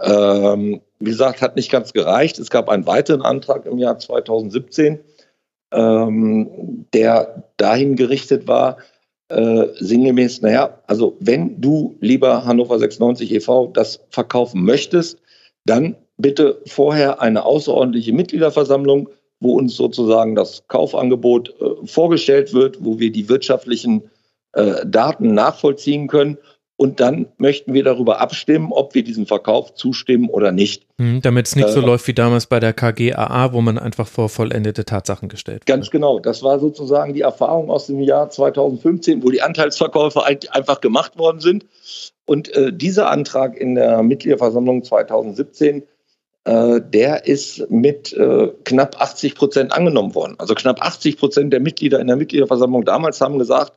Ähm, 0.00 0.80
wie 0.98 1.10
gesagt, 1.10 1.42
hat 1.42 1.56
nicht 1.56 1.70
ganz 1.70 1.92
gereicht. 1.92 2.38
Es 2.38 2.50
gab 2.50 2.68
einen 2.68 2.86
weiteren 2.86 3.22
Antrag 3.22 3.66
im 3.66 3.78
Jahr 3.78 3.98
2017, 3.98 5.00
ähm, 5.72 6.86
der 6.94 7.44
dahin 7.56 7.96
gerichtet 7.96 8.46
war, 8.46 8.78
äh, 9.28 9.68
sinngemäß, 9.78 10.42
naja, 10.42 10.80
also 10.86 11.16
wenn 11.20 11.60
du, 11.60 11.96
lieber 12.00 12.44
Hannover 12.44 12.78
96 12.78 13.32
e.V., 13.32 13.68
das 13.68 14.00
verkaufen 14.10 14.64
möchtest, 14.64 15.18
dann 15.64 15.96
bitte 16.20 16.60
vorher 16.66 17.20
eine 17.20 17.44
außerordentliche 17.44 18.12
Mitgliederversammlung, 18.12 19.08
wo 19.40 19.54
uns 19.54 19.76
sozusagen 19.76 20.34
das 20.34 20.64
Kaufangebot 20.68 21.54
äh, 21.60 21.86
vorgestellt 21.86 22.52
wird, 22.52 22.78
wo 22.84 22.98
wir 22.98 23.10
die 23.10 23.28
wirtschaftlichen 23.28 24.10
äh, 24.52 24.86
Daten 24.86 25.34
nachvollziehen 25.34 26.08
können. 26.08 26.38
Und 26.76 26.98
dann 26.98 27.26
möchten 27.36 27.74
wir 27.74 27.84
darüber 27.84 28.22
abstimmen, 28.22 28.72
ob 28.72 28.94
wir 28.94 29.04
diesem 29.04 29.26
Verkauf 29.26 29.74
zustimmen 29.74 30.30
oder 30.30 30.50
nicht. 30.50 30.86
Mhm, 30.96 31.20
Damit 31.20 31.46
es 31.46 31.54
nicht 31.54 31.68
äh, 31.68 31.72
so 31.72 31.80
läuft 31.82 32.08
wie 32.08 32.14
damals 32.14 32.46
bei 32.46 32.58
der 32.58 32.72
KGAA, 32.72 33.52
wo 33.52 33.60
man 33.60 33.76
einfach 33.76 34.06
vor 34.06 34.30
vollendete 34.30 34.86
Tatsachen 34.86 35.28
gestellt 35.28 35.66
Ganz 35.66 35.86
wird. 35.86 35.92
genau. 35.92 36.20
Das 36.20 36.42
war 36.42 36.58
sozusagen 36.58 37.12
die 37.12 37.20
Erfahrung 37.20 37.70
aus 37.70 37.86
dem 37.88 38.00
Jahr 38.00 38.30
2015, 38.30 39.22
wo 39.22 39.28
die 39.28 39.42
Anteilsverkäufe 39.42 40.24
einfach 40.24 40.80
gemacht 40.80 41.18
worden 41.18 41.40
sind. 41.40 41.66
Und 42.24 42.48
äh, 42.56 42.72
dieser 42.72 43.10
Antrag 43.10 43.58
in 43.58 43.74
der 43.74 44.02
Mitgliederversammlung 44.02 44.82
2017 44.82 45.82
äh, 45.82 45.82
der 46.46 47.26
ist 47.26 47.70
mit 47.70 48.14
äh, 48.14 48.48
knapp 48.64 49.00
80 49.00 49.34
Prozent 49.34 49.72
angenommen 49.72 50.14
worden. 50.14 50.36
Also 50.38 50.54
knapp 50.54 50.80
80 50.80 51.18
Prozent 51.18 51.52
der 51.52 51.60
Mitglieder 51.60 52.00
in 52.00 52.06
der 52.06 52.16
Mitgliederversammlung 52.16 52.84
damals 52.84 53.20
haben 53.20 53.38
gesagt, 53.38 53.74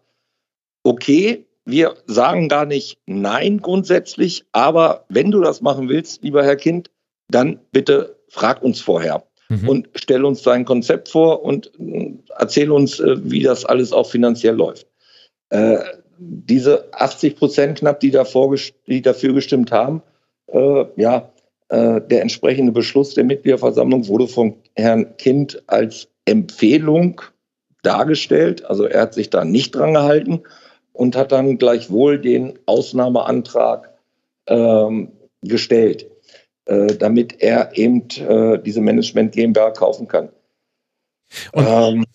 okay, 0.83 1.45
wir 1.65 1.95
sagen 2.07 2.49
gar 2.49 2.65
nicht 2.65 2.99
nein 3.05 3.59
grundsätzlich, 3.59 4.45
aber 4.51 5.05
wenn 5.09 5.31
du 5.31 5.41
das 5.41 5.61
machen 5.61 5.89
willst, 5.89 6.23
lieber 6.23 6.43
Herr 6.43 6.55
Kind, 6.55 6.89
dann 7.29 7.59
bitte 7.71 8.17
frag 8.27 8.61
uns 8.61 8.81
vorher 8.81 9.23
mhm. 9.49 9.69
und 9.69 9.89
stell 9.95 10.25
uns 10.25 10.41
dein 10.41 10.65
Konzept 10.65 11.09
vor 11.09 11.43
und 11.43 11.71
äh, 11.79 12.13
erzähl 12.37 12.71
uns, 12.71 12.99
äh, 12.99 13.15
wie 13.23 13.43
das 13.43 13.65
alles 13.65 13.93
auch 13.93 14.09
finanziell 14.09 14.55
läuft. 14.55 14.87
Äh, 15.49 15.79
diese 16.17 16.93
80 16.93 17.35
Prozent 17.35 17.79
knapp, 17.79 17.99
die, 17.99 18.11
davor, 18.11 18.55
die 18.87 19.01
dafür 19.01 19.33
gestimmt 19.33 19.71
haben, 19.71 20.01
äh, 20.47 20.85
ja, 20.95 21.17
äh, 21.17 21.32
der 21.69 22.21
entsprechende 22.21 22.71
Beschluss 22.71 23.15
der 23.15 23.23
Mitgliederversammlung 23.23 24.07
wurde 24.07 24.27
von 24.27 24.55
Herrn 24.75 25.17
Kind 25.17 25.63
als 25.67 26.07
Empfehlung 26.25 27.21
dargestellt. 27.83 28.65
Also 28.65 28.85
er 28.85 29.01
hat 29.01 29.13
sich 29.13 29.29
da 29.29 29.45
nicht 29.45 29.75
dran 29.75 29.93
gehalten 29.93 30.41
und 30.93 31.15
hat 31.15 31.31
dann 31.31 31.57
gleichwohl 31.57 32.19
den 32.19 32.57
Ausnahmeantrag 32.65 33.89
ähm, 34.47 35.11
gestellt, 35.41 36.09
äh, 36.65 36.87
damit 36.87 37.41
er 37.41 37.77
eben 37.77 38.07
äh, 38.17 38.59
diese 38.59 38.81
Management 38.81 39.33
GmbH 39.33 39.71
kaufen 39.71 40.07
kann. 40.07 40.29
Und, 41.51 41.65
ähm, 41.67 42.05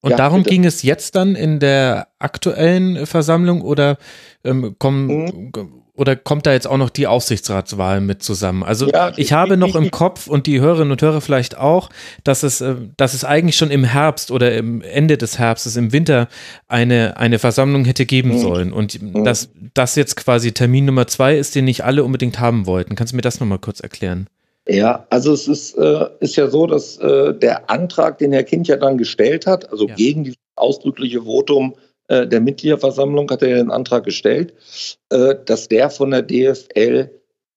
und 0.00 0.10
ja, 0.10 0.16
darum 0.16 0.42
bitte. 0.42 0.50
ging 0.50 0.64
es 0.64 0.82
jetzt 0.82 1.16
dann 1.16 1.34
in 1.34 1.58
der 1.60 2.08
aktuellen 2.18 3.06
Versammlung 3.06 3.62
oder 3.62 3.96
ähm, 4.44 4.76
kommen, 4.78 5.52
mhm 5.52 5.85
oder 5.96 6.16
kommt 6.16 6.46
da 6.46 6.52
jetzt 6.52 6.66
auch 6.66 6.76
noch 6.76 6.90
die 6.90 7.06
Aufsichtsratswahl 7.06 8.00
mit 8.00 8.22
zusammen? 8.22 8.62
Also 8.62 8.88
ja, 8.88 9.12
ich 9.16 9.32
habe 9.32 9.56
noch 9.56 9.74
im 9.74 9.90
Kopf 9.90 10.26
und 10.26 10.46
die 10.46 10.60
Hörerinnen 10.60 10.92
und 10.92 11.02
Hörer 11.02 11.20
vielleicht 11.20 11.56
auch, 11.56 11.88
dass 12.24 12.42
es, 12.42 12.60
äh, 12.60 12.74
dass 12.96 13.14
es 13.14 13.24
eigentlich 13.24 13.56
schon 13.56 13.70
im 13.70 13.84
Herbst 13.84 14.30
oder 14.30 14.54
im 14.54 14.82
Ende 14.82 15.16
des 15.16 15.38
Herbstes, 15.38 15.76
im 15.76 15.92
Winter 15.92 16.28
eine, 16.68 17.16
eine 17.16 17.38
Versammlung 17.38 17.84
hätte 17.84 18.06
geben 18.06 18.34
mhm. 18.34 18.38
sollen. 18.38 18.72
Und 18.72 19.00
mhm. 19.00 19.24
dass 19.24 19.48
das 19.74 19.96
jetzt 19.96 20.16
quasi 20.16 20.52
Termin 20.52 20.84
Nummer 20.84 21.06
zwei 21.06 21.36
ist, 21.36 21.54
den 21.54 21.64
nicht 21.64 21.84
alle 21.84 22.04
unbedingt 22.04 22.38
haben 22.38 22.66
wollten. 22.66 22.94
Kannst 22.94 23.12
du 23.12 23.16
mir 23.16 23.22
das 23.22 23.40
nochmal 23.40 23.58
kurz 23.58 23.80
erklären? 23.80 24.28
Ja, 24.68 25.06
also 25.10 25.32
es 25.32 25.46
ist, 25.46 25.78
äh, 25.78 26.06
ist 26.20 26.36
ja 26.36 26.48
so, 26.48 26.66
dass 26.66 26.98
äh, 26.98 27.34
der 27.34 27.70
Antrag, 27.70 28.18
den 28.18 28.32
Herr 28.32 28.42
Kind 28.42 28.66
ja 28.66 28.76
dann 28.76 28.98
gestellt 28.98 29.46
hat, 29.46 29.70
also 29.70 29.86
ja. 29.86 29.94
gegen 29.94 30.24
dieses 30.24 30.38
ausdrückliche 30.56 31.22
Votum 31.22 31.74
äh, 32.08 32.26
der 32.26 32.40
Mitgliederversammlung 32.40 33.30
hat 33.30 33.42
er 33.42 33.56
den 33.56 33.70
Antrag 33.70 34.04
gestellt, 34.04 34.54
äh, 35.10 35.34
dass 35.44 35.68
der 35.68 35.90
von 35.90 36.10
der 36.12 36.22
DFL 36.22 37.10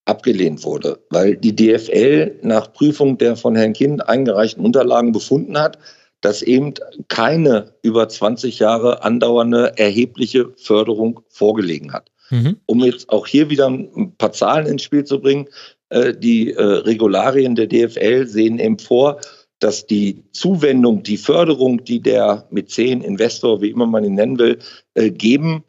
abgelehnt 0.06 0.64
wurde, 0.64 1.00
weil 1.12 1.36
die 1.38 1.56
DFL 1.56 2.40
nach 2.42 2.74
Prüfung 2.74 3.18
der 3.20 3.36
von 3.36 3.56
Herrn 3.56 3.74
Kind 3.74 4.08
eingereichten 4.10 4.66
Unterlagen 4.66 5.12
befunden 5.12 5.58
hat, 5.58 5.78
dass 6.22 6.42
eben 6.42 6.74
keine 7.08 7.74
über 7.84 8.10
20 8.10 8.60
Jahre 8.60 9.04
andauernde 9.04 9.78
erhebliche 9.78 10.50
Förderung 10.58 11.22
vorgelegen 11.30 11.94
hat. 11.94 12.10
Mhm. 12.32 12.58
Um 12.66 12.84
jetzt 12.84 13.10
auch 13.10 13.28
hier 13.28 13.50
wieder 13.50 13.68
ein 13.68 14.16
paar 14.18 14.34
Zahlen 14.34 14.66
ins 14.66 14.82
Spiel 14.82 15.04
zu 15.04 15.22
bringen, 15.22 15.48
äh, 15.90 16.14
die 16.14 16.50
Regularien 16.52 17.56
der 17.56 17.68
DFL 17.68 18.26
sehen 18.26 18.58
eben 18.58 18.80
vor, 18.80 19.22
dass 19.60 19.86
die 19.86 20.24
Zuwendung, 20.32 21.04
die 21.04 21.18
Förderung, 21.18 21.84
die 21.84 22.00
der 22.00 22.48
Mäzen, 22.50 23.02
Investor, 23.02 23.62
wie 23.62 23.70
immer 23.70 23.86
man 23.86 24.04
ihn 24.04 24.16
nennen 24.16 24.40
will, 24.40 24.60
äh, 24.94 25.12
geben, 25.12 25.64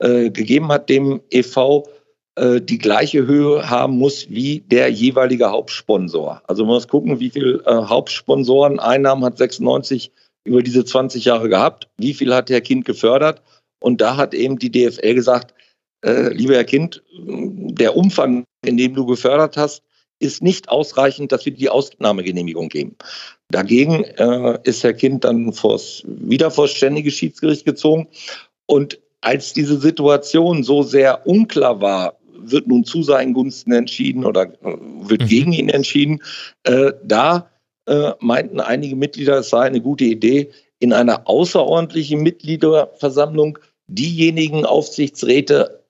äh, 0.00 0.30
gegeben 0.30 0.68
hat 0.68 0.88
dem 0.88 1.20
EV, 1.30 1.84
äh, 2.36 2.60
die 2.60 2.78
gleiche 2.78 3.26
Höhe 3.26 3.68
haben 3.68 3.98
muss 3.98 4.28
wie 4.28 4.60
der 4.60 4.90
jeweilige 4.90 5.50
Hauptsponsor. 5.50 6.42
Also 6.46 6.64
man 6.64 6.74
muss 6.74 6.88
gucken, 6.88 7.18
wie 7.20 7.30
viel 7.30 7.62
äh, 7.64 7.72
Hauptsponsoreneinnahmen 7.72 9.24
hat 9.24 9.38
96 9.38 10.12
über 10.44 10.62
diese 10.62 10.84
20 10.84 11.24
Jahre 11.24 11.48
gehabt, 11.48 11.88
wie 11.96 12.14
viel 12.14 12.34
hat 12.34 12.50
Herr 12.50 12.60
Kind 12.60 12.84
gefördert. 12.84 13.42
Und 13.80 14.00
da 14.00 14.16
hat 14.16 14.34
eben 14.34 14.58
die 14.58 14.70
DFL 14.70 15.14
gesagt, 15.14 15.54
äh, 16.04 16.32
lieber 16.32 16.54
Herr 16.54 16.64
Kind, 16.64 17.02
der 17.16 17.96
Umfang, 17.96 18.44
in 18.64 18.76
dem 18.76 18.94
du 18.94 19.06
gefördert 19.06 19.56
hast, 19.56 19.82
ist 20.18 20.42
nicht 20.42 20.68
ausreichend, 20.68 21.32
dass 21.32 21.44
wir 21.44 21.52
die 21.52 21.68
Ausnahmegenehmigung 21.68 22.68
geben. 22.68 22.96
Dagegen 23.48 24.04
äh, 24.04 24.58
ist 24.64 24.82
Herr 24.82 24.94
Kind 24.94 25.24
dann 25.24 25.52
vors, 25.52 26.02
wieder 26.06 26.50
vor 26.50 26.68
ständige 26.68 27.10
Schiedsgericht 27.10 27.64
gezogen. 27.64 28.08
Und 28.66 28.98
als 29.20 29.52
diese 29.52 29.78
Situation 29.78 30.62
so 30.62 30.82
sehr 30.82 31.26
unklar 31.26 31.80
war, 31.80 32.16
wird 32.38 32.66
nun 32.66 32.84
zu 32.84 33.02
seinen 33.02 33.34
Gunsten 33.34 33.72
entschieden 33.72 34.24
oder 34.24 34.44
äh, 34.62 34.76
wird 35.00 35.22
mhm. 35.22 35.26
gegen 35.26 35.52
ihn 35.52 35.68
entschieden, 35.68 36.22
äh, 36.64 36.92
da 37.04 37.50
äh, 37.86 38.12
meinten 38.20 38.60
einige 38.60 38.96
Mitglieder, 38.96 39.38
es 39.38 39.50
sei 39.50 39.62
eine 39.62 39.80
gute 39.80 40.04
Idee, 40.04 40.50
in 40.78 40.92
einer 40.92 41.28
außerordentlichen 41.28 42.22
Mitgliederversammlung 42.22 43.58
diejenigen 43.86 44.64
Aufsichtsräte 44.66 45.84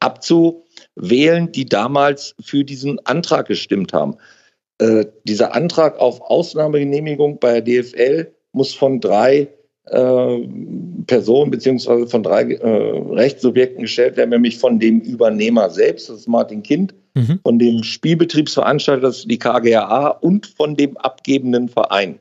abzuwählen, 0.96 1.52
die 1.52 1.66
damals 1.66 2.34
für 2.40 2.64
diesen 2.64 3.04
Antrag 3.06 3.46
gestimmt 3.46 3.92
haben. 3.92 4.16
Äh, 4.78 5.06
dieser 5.24 5.54
Antrag 5.54 5.98
auf 5.98 6.20
Ausnahmegenehmigung 6.20 7.38
bei 7.38 7.60
der 7.60 7.82
DFL 7.82 8.32
muss 8.52 8.74
von 8.74 9.00
drei 9.00 9.48
äh, 9.86 10.38
Personen 11.06 11.50
beziehungsweise 11.50 12.06
von 12.08 12.22
drei 12.22 12.52
äh, 12.52 13.14
Rechtssubjekten 13.14 13.82
gestellt 13.82 14.16
werden, 14.16 14.30
nämlich 14.30 14.58
von 14.58 14.78
dem 14.78 15.00
Übernehmer 15.00 15.70
selbst, 15.70 16.08
das 16.08 16.20
ist 16.20 16.28
Martin 16.28 16.62
Kind, 16.62 16.94
mhm. 17.14 17.40
von 17.42 17.58
dem 17.58 17.82
Spielbetriebsveranstalter, 17.82 19.02
das 19.02 19.18
ist 19.18 19.30
die 19.30 19.38
KGAA 19.38 20.08
und 20.08 20.46
von 20.46 20.76
dem 20.76 20.96
abgebenden 20.96 21.68
Verein. 21.68 22.18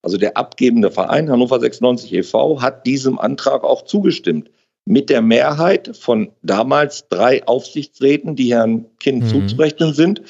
Also 0.00 0.16
der 0.16 0.36
abgebende 0.36 0.90
Verein 0.90 1.30
Hannover 1.30 1.60
96 1.60 2.12
e.V. 2.12 2.60
hat 2.60 2.86
diesem 2.86 3.20
Antrag 3.20 3.62
auch 3.62 3.82
zugestimmt. 3.82 4.50
Mit 4.84 5.10
der 5.10 5.22
Mehrheit 5.22 5.96
von 5.96 6.32
damals 6.42 7.08
drei 7.08 7.46
Aufsichtsräten, 7.46 8.34
die 8.34 8.52
Herrn 8.52 8.86
Kind 8.98 9.24
mhm. 9.24 9.28
zuzurechnen 9.28 9.94
sind. 9.94 10.22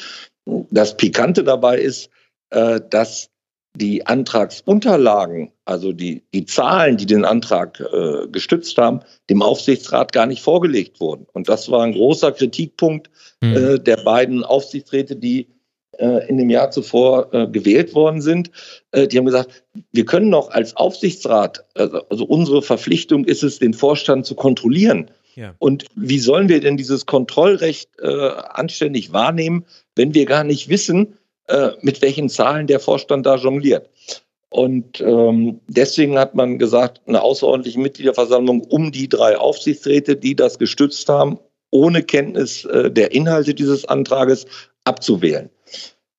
Das 0.71 0.97
Pikante 0.97 1.45
dabei 1.45 1.79
ist, 1.79 2.11
äh, 2.51 2.81
dass 2.91 3.31
die 3.75 4.07
Antragsunterlagen, 4.07 5.53
also 5.65 5.93
die, 5.93 6.23
die 6.35 6.45
Zahlen, 6.45 6.99
die 6.99 7.07
den 7.07 7.25
Antrag 7.25 7.81
äh, 7.81 8.29
gestützt 8.29 8.77
haben, 8.77 9.01
dem 9.31 9.41
Aufsichtsrat 9.41 10.13
gar 10.13 10.27
nicht 10.27 10.43
vorgelegt 10.43 11.01
wurden. 11.01 11.27
Und 11.33 11.49
das 11.49 11.71
war 11.71 11.83
ein 11.83 11.93
großer 11.93 12.33
Kritikpunkt 12.33 13.11
mhm. 13.41 13.57
äh, 13.57 13.79
der 13.79 13.97
beiden 13.97 14.45
Aufsichtsräte, 14.45 15.17
die 15.17 15.49
in 15.99 16.39
dem 16.39 16.51
Jahr 16.51 16.71
zuvor 16.71 17.33
äh, 17.33 17.47
gewählt 17.47 17.95
worden 17.95 18.21
sind. 18.21 18.51
Äh, 18.93 19.09
die 19.09 19.19
haben 19.19 19.27
gesagt, 19.27 19.65
wir 19.93 20.05
können 20.05 20.31
noch 20.31 20.51
als 20.51 20.77
Aufsichtsrat, 20.77 21.65
also, 21.75 22.03
also 22.09 22.25
unsere 22.25 22.63
Verpflichtung 22.63 23.25
ist 23.25 23.43
es, 23.43 23.59
den 23.59 23.75
Vorstand 23.75 24.27
zu 24.27 24.35
kontrollieren. 24.35 25.11
Ja. 25.35 25.55
Und 25.59 25.87
wie 25.95 26.19
sollen 26.19 26.49
wir 26.49 26.61
denn 26.61 26.77
dieses 26.77 27.07
Kontrollrecht 27.07 27.91
äh, 28.01 28.07
anständig 28.09 29.13
wahrnehmen, 29.13 29.65
wenn 29.97 30.15
wir 30.15 30.27
gar 30.27 30.45
nicht 30.45 30.69
wissen, 30.69 31.19
äh, 31.49 31.71
mit 31.81 32.03
welchen 32.03 32.29
Zahlen 32.29 32.67
der 32.67 32.81
Vorstand 32.81 33.27
da 33.27 33.37
jongliert? 33.37 33.89
Und 34.51 35.01
ähm, 35.01 35.61
deswegen 35.67 36.19
hat 36.19 36.35
man 36.35 36.59
gesagt, 36.59 37.01
eine 37.07 37.23
außerordentliche 37.23 37.81
Mitgliederversammlung 37.81 38.61
um 38.65 38.93
die 38.93 39.09
drei 39.09 39.39
Aufsichtsräte, 39.39 40.15
die 40.17 40.37
das 40.37 40.59
gestützt 40.59 41.09
haben, 41.09 41.39
ohne 41.71 42.03
Kenntnis 42.03 42.67
äh, 42.67 42.91
der 42.91 43.13
Inhalte 43.13 43.55
dieses 43.55 43.87
Antrages 43.87 44.47
abzuwählen. 44.85 45.51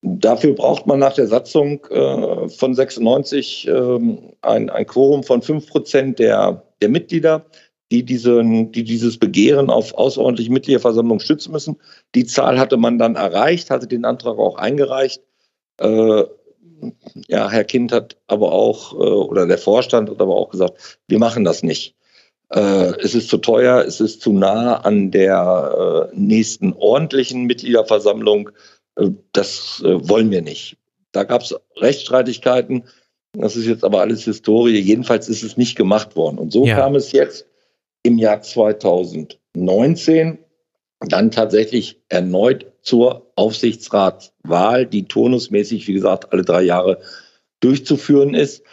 Dafür 0.01 0.53
braucht 0.53 0.85
man 0.85 0.99
nach 0.99 1.13
der 1.13 1.27
Satzung 1.27 1.85
äh, 1.89 2.49
von 2.49 2.73
96 2.73 3.67
ähm, 3.67 4.33
ein, 4.41 4.69
ein 4.69 4.85
Quorum 4.85 5.23
von 5.23 5.41
5 5.41 5.67
Prozent 5.67 6.19
der, 6.19 6.63
der 6.81 6.89
Mitglieder 6.89 7.45
die, 7.93 8.03
diesen, 8.03 8.71
die 8.71 8.83
dieses 8.83 9.19
Begehren 9.19 9.69
auf 9.69 9.93
außerordentliche 9.93 10.51
Mitgliederversammlung 10.51 11.19
stützen 11.19 11.51
müssen. 11.51 11.77
Die 12.15 12.25
Zahl 12.25 12.59
hatte 12.59 12.75
man 12.75 12.97
dann 12.97 13.15
erreicht, 13.15 13.69
hatte 13.69 13.87
den 13.87 14.03
Antrag 14.03 14.39
auch 14.39 14.57
eingereicht. 14.57 15.21
Äh, 15.77 16.23
ja, 17.27 17.49
Herr 17.49 17.63
Kind 17.63 17.91
hat 17.91 18.17
aber 18.27 18.51
auch, 18.51 18.93
äh, 18.93 18.97
oder 18.97 19.45
der 19.45 19.59
Vorstand 19.59 20.09
hat 20.09 20.19
aber 20.19 20.35
auch 20.35 20.49
gesagt, 20.49 20.99
wir 21.07 21.19
machen 21.19 21.43
das 21.43 21.61
nicht. 21.61 21.95
Äh, 22.53 22.93
es 22.99 23.15
ist 23.15 23.29
zu 23.29 23.37
teuer, 23.37 23.83
es 23.85 23.99
ist 23.99 24.21
zu 24.21 24.31
nah 24.31 24.77
an 24.77 25.09
der 25.09 26.09
äh, 26.13 26.15
nächsten 26.15 26.73
ordentlichen 26.73 27.45
Mitgliederversammlung. 27.45 28.51
Äh, 28.95 29.09
das 29.31 29.81
äh, 29.83 30.07
wollen 30.07 30.29
wir 30.29 30.41
nicht. 30.41 30.77
Da 31.11 31.23
gab 31.23 31.41
es 31.41 31.55
Rechtsstreitigkeiten. 31.77 32.83
Das 33.33 33.55
ist 33.55 33.65
jetzt 33.65 33.83
aber 33.83 34.01
alles 34.01 34.23
Historie. 34.25 34.77
Jedenfalls 34.79 35.29
ist 35.29 35.41
es 35.41 35.57
nicht 35.57 35.75
gemacht 35.75 36.15
worden. 36.15 36.37
Und 36.37 36.53
so 36.53 36.65
ja. 36.65 36.75
kam 36.75 36.93
es 36.95 37.11
jetzt 37.11 37.47
im 38.03 38.19
Jahr 38.19 38.41
2019 38.41 40.37
dann 40.99 41.31
tatsächlich 41.31 42.01
erneut 42.09 42.71
zur 42.81 43.31
Aufsichtsratswahl, 43.35 44.85
die 44.85 45.07
turnusmäßig, 45.07 45.87
wie 45.87 45.93
gesagt, 45.93 46.31
alle 46.31 46.43
drei 46.43 46.61
Jahre 46.61 46.99
durchzuführen 47.61 48.35
ist. 48.35 48.63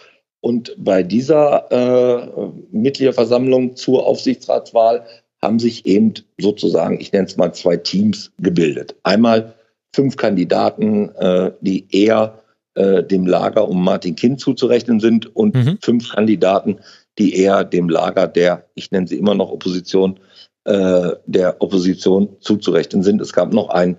Und 0.41 0.75
bei 0.79 1.03
dieser 1.03 1.71
äh, 1.71 2.51
Mitgliederversammlung 2.71 3.77
zur 3.77 4.07
Aufsichtsratswahl 4.07 5.05
haben 5.43 5.59
sich 5.59 5.87
eben 5.87 6.15
sozusagen, 6.39 7.01
ich 7.01 7.13
nenne 7.13 7.27
es 7.27 7.37
mal 7.37 7.53
zwei 7.53 7.77
Teams 7.77 8.33
gebildet. 8.39 8.95
Einmal 9.03 9.55
fünf 9.95 10.17
Kandidaten, 10.17 11.11
äh, 11.17 11.53
die 11.61 11.87
eher 11.91 12.43
äh, 12.75 13.03
dem 13.03 13.27
Lager 13.27 13.69
um 13.69 13.83
Martin 13.83 14.17
Kind 14.17 14.41
zuzurechnen 14.41 15.01
sind 15.01 15.35
und 15.35 15.55
mhm. 15.55 15.79
fünf 15.83 16.11
Kandidaten, 16.11 16.81
die 17.19 17.35
eher 17.37 17.65
dem 17.65 17.89
Lager 17.89 18.27
der, 18.29 18.67
ich 18.75 18.91
nenne 18.91 19.09
sie 19.09 19.17
immer 19.17 19.35
noch 19.35 19.51
Opposition, 19.51 20.21
äh, 20.65 21.11
der 21.27 21.61
Opposition 21.61 22.37
zuzurechnen 22.41 23.03
sind. 23.03 23.21
Es 23.21 23.33
gab 23.33 23.53
noch 23.53 23.69
einen, 23.71 23.99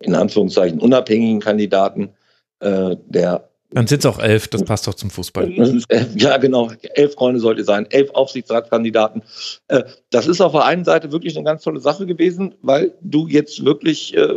in 0.00 0.14
Anführungszeichen, 0.14 0.80
unabhängigen 0.80 1.40
Kandidaten, 1.40 2.10
äh, 2.60 2.96
der 3.06 3.49
dann 3.72 3.86
sind 3.86 4.00
es 4.00 4.06
auch 4.06 4.18
elf, 4.18 4.48
das 4.48 4.64
passt 4.64 4.86
doch 4.86 4.94
zum 4.94 5.10
Fußball. 5.10 5.50
Ja, 6.16 6.36
genau. 6.38 6.70
Elf 6.94 7.14
Freunde 7.14 7.40
sollte 7.40 7.64
sein, 7.64 7.86
elf 7.90 8.10
Aufsichtsratskandidaten. 8.10 9.22
Äh, 9.68 9.84
das 10.10 10.26
ist 10.26 10.40
auf 10.40 10.52
der 10.52 10.64
einen 10.64 10.84
Seite 10.84 11.12
wirklich 11.12 11.36
eine 11.36 11.44
ganz 11.44 11.62
tolle 11.62 11.80
Sache 11.80 12.06
gewesen, 12.06 12.54
weil 12.62 12.92
du 13.00 13.28
jetzt 13.28 13.64
wirklich 13.64 14.16
äh, 14.16 14.28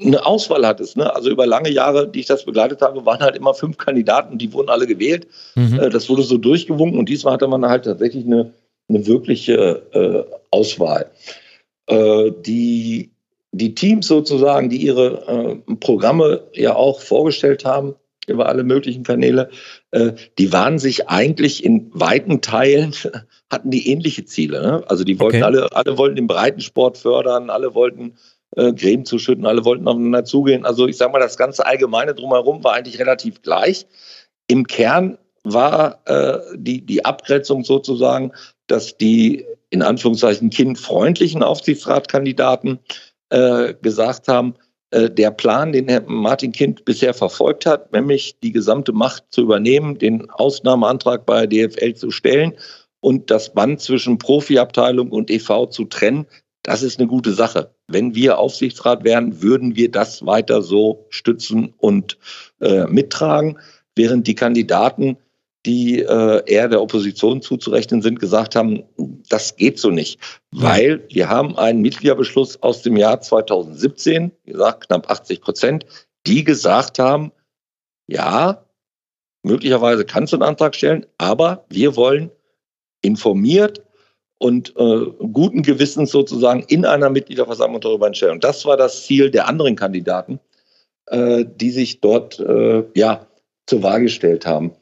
eine 0.00 0.26
Auswahl 0.26 0.66
hattest. 0.66 0.96
Ne? 0.96 1.14
Also 1.14 1.30
über 1.30 1.46
lange 1.46 1.70
Jahre, 1.70 2.08
die 2.08 2.20
ich 2.20 2.26
das 2.26 2.44
begleitet 2.44 2.82
habe, 2.82 3.06
waren 3.06 3.20
halt 3.20 3.36
immer 3.36 3.54
fünf 3.54 3.78
Kandidaten, 3.78 4.38
die 4.38 4.52
wurden 4.52 4.68
alle 4.68 4.86
gewählt. 4.86 5.26
Mhm. 5.54 5.80
Äh, 5.80 5.90
das 5.90 6.08
wurde 6.08 6.22
so 6.22 6.36
durchgewunken 6.36 6.98
und 6.98 7.08
diesmal 7.08 7.34
hatte 7.34 7.46
man 7.46 7.64
halt 7.66 7.84
tatsächlich 7.84 8.24
eine, 8.24 8.52
eine 8.88 9.06
wirkliche 9.06 9.82
äh, 9.92 10.36
Auswahl. 10.50 11.10
Äh, 11.86 12.32
die, 12.44 13.10
die 13.52 13.74
Teams 13.74 14.08
sozusagen, 14.08 14.70
die 14.70 14.78
ihre 14.78 15.60
äh, 15.68 15.74
Programme 15.76 16.42
ja 16.52 16.74
auch 16.74 17.00
vorgestellt 17.00 17.64
haben, 17.64 17.94
über 18.26 18.46
alle 18.46 18.64
möglichen 18.64 19.02
Kanäle, 19.02 19.50
äh, 19.90 20.12
die 20.38 20.52
waren 20.52 20.78
sich 20.78 21.08
eigentlich 21.08 21.64
in 21.64 21.90
weiten 21.92 22.40
Teilen, 22.40 22.94
hatten 23.50 23.70
die 23.70 23.90
ähnliche 23.90 24.24
Ziele. 24.24 24.62
Ne? 24.62 24.84
Also 24.88 25.04
die 25.04 25.18
wollten 25.20 25.38
okay. 25.38 25.44
alle, 25.44 25.72
alle 25.72 25.98
wollten 25.98 26.16
den 26.16 26.26
Breitensport 26.26 26.98
fördern, 26.98 27.50
alle 27.50 27.74
wollten 27.74 28.16
äh, 28.56 28.72
Gräben 28.72 29.04
zuschütten, 29.04 29.46
alle 29.46 29.64
wollten 29.64 29.88
aufeinander 29.88 30.24
zugehen. 30.24 30.64
Also 30.64 30.86
ich 30.86 30.96
sage 30.96 31.12
mal, 31.12 31.20
das 31.20 31.36
ganze 31.36 31.66
Allgemeine 31.66 32.14
drumherum 32.14 32.64
war 32.64 32.74
eigentlich 32.74 32.98
relativ 32.98 33.42
gleich. 33.42 33.86
Im 34.48 34.66
Kern 34.66 35.18
war 35.44 36.00
äh, 36.06 36.38
die, 36.56 36.84
die 36.84 37.04
Abgrenzung 37.04 37.64
sozusagen, 37.64 38.32
dass 38.66 38.96
die 38.96 39.44
in 39.70 39.82
Anführungszeichen 39.82 40.50
kindfreundlichen 40.50 41.42
Aufsichtsratkandidaten 41.42 42.80
äh, 43.30 43.74
gesagt 43.80 44.28
haben, 44.28 44.54
der 44.92 45.30
Plan, 45.32 45.72
den 45.72 45.88
Herr 45.88 46.02
Martin 46.06 46.52
Kind 46.52 46.84
bisher 46.84 47.12
verfolgt 47.12 47.66
hat, 47.66 47.92
nämlich 47.92 48.38
die 48.40 48.52
gesamte 48.52 48.92
Macht 48.92 49.24
zu 49.30 49.42
übernehmen, 49.42 49.98
den 49.98 50.30
Ausnahmeantrag 50.30 51.26
bei 51.26 51.46
der 51.46 51.68
DFL 51.68 51.94
zu 51.94 52.10
stellen 52.10 52.54
und 53.00 53.30
das 53.30 53.52
Band 53.52 53.80
zwischen 53.80 54.18
Profiabteilung 54.18 55.10
und 55.10 55.30
EV 55.30 55.66
zu 55.70 55.84
trennen, 55.84 56.26
das 56.66 56.82
ist 56.82 56.98
eine 56.98 57.06
gute 57.06 57.32
Sache. 57.32 57.70
Wenn 57.86 58.16
wir 58.16 58.38
Aufsichtsrat 58.38 59.04
wären, 59.04 59.40
würden 59.40 59.76
wir 59.76 59.88
das 59.88 60.26
weiter 60.26 60.62
so 60.62 61.06
stützen 61.10 61.72
und 61.78 62.18
äh, 62.60 62.86
mittragen, 62.86 63.60
während 63.94 64.26
die 64.26 64.34
Kandidaten, 64.34 65.16
die 65.66 66.00
äh, 66.00 66.42
eher 66.46 66.68
der 66.68 66.80
Opposition 66.80 67.42
zuzurechnen 67.42 68.00
sind, 68.00 68.20
gesagt 68.20 68.54
haben, 68.54 68.84
das 69.28 69.56
geht 69.56 69.78
so 69.78 69.90
nicht, 69.90 70.20
weil 70.52 71.04
wir 71.10 71.28
haben 71.28 71.58
einen 71.58 71.82
Mitgliederbeschluss 71.82 72.62
aus 72.62 72.82
dem 72.82 72.96
Jahr 72.96 73.20
2017, 73.20 74.30
wie 74.44 74.52
gesagt, 74.52 74.86
knapp 74.86 75.10
80 75.10 75.40
Prozent, 75.40 75.86
die 76.26 76.44
gesagt 76.44 77.00
haben, 77.00 77.32
ja, 78.06 78.64
möglicherweise 79.42 80.04
kannst 80.04 80.32
du 80.32 80.36
einen 80.36 80.44
Antrag 80.44 80.76
stellen, 80.76 81.04
aber 81.18 81.64
wir 81.68 81.96
wollen 81.96 82.30
informiert 83.02 83.82
und 84.38 84.74
äh, 84.76 85.06
guten 85.32 85.62
Gewissens 85.62 86.10
sozusagen 86.10 86.62
in 86.68 86.84
einer 86.84 87.10
Mitgliederversammlung 87.10 87.80
darüber 87.80 88.06
entscheiden. 88.06 88.34
Und 88.34 88.44
das 88.44 88.64
war 88.66 88.76
das 88.76 89.04
Ziel 89.04 89.30
der 89.30 89.48
anderen 89.48 89.76
Kandidaten, 89.76 90.38
äh, 91.06 91.44
die 91.44 91.70
sich 91.70 92.00
dort 92.00 92.38
äh, 92.38 92.84
ja 92.94 93.26
zur 93.66 93.82
Wahl 93.82 94.02
gestellt 94.02 94.46
haben. 94.46 94.72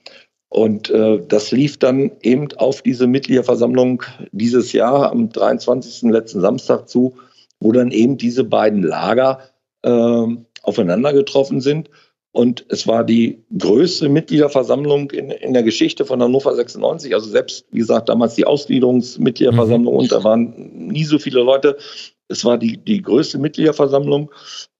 Und 0.54 0.88
äh, 0.88 1.20
das 1.26 1.50
lief 1.50 1.78
dann 1.78 2.12
eben 2.22 2.46
auf 2.58 2.80
diese 2.80 3.08
Mitgliederversammlung 3.08 4.04
dieses 4.30 4.72
Jahr 4.72 5.10
am 5.10 5.28
23. 5.28 6.08
letzten 6.12 6.40
Samstag 6.40 6.88
zu, 6.88 7.16
wo 7.58 7.72
dann 7.72 7.90
eben 7.90 8.18
diese 8.18 8.44
beiden 8.44 8.84
Lager 8.84 9.40
äh, 9.82 10.26
aufeinander 10.62 11.12
getroffen 11.12 11.60
sind. 11.60 11.90
Und 12.30 12.64
es 12.68 12.86
war 12.86 13.02
die 13.02 13.42
größte 13.58 14.08
Mitgliederversammlung 14.08 15.10
in, 15.10 15.32
in 15.32 15.54
der 15.54 15.64
Geschichte 15.64 16.04
von 16.04 16.22
Hannover 16.22 16.54
96. 16.54 17.12
Also 17.12 17.28
selbst, 17.28 17.66
wie 17.72 17.78
gesagt, 17.78 18.08
damals 18.08 18.36
die 18.36 18.44
Ausgliederungsmitgliederversammlung 18.44 19.92
mhm. 19.92 19.98
und 19.98 20.12
da 20.12 20.22
waren 20.22 20.54
nie 20.86 21.04
so 21.04 21.18
viele 21.18 21.40
Leute. 21.40 21.78
Es 22.28 22.44
war 22.44 22.58
die, 22.58 22.76
die 22.76 23.02
größte 23.02 23.38
Mitgliederversammlung 23.38 24.30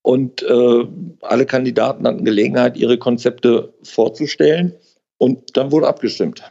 und 0.02 0.40
äh, 0.44 0.87
alle 1.22 1.46
Kandidaten 1.46 2.06
hatten 2.06 2.24
Gelegenheit, 2.24 2.76
ihre 2.76 2.96
Konzepte 2.96 3.74
vorzustellen. 3.82 4.74
Und 5.18 5.57
dann 5.57 5.72
wurde 5.72 5.88
abgestimmt. 5.88 6.42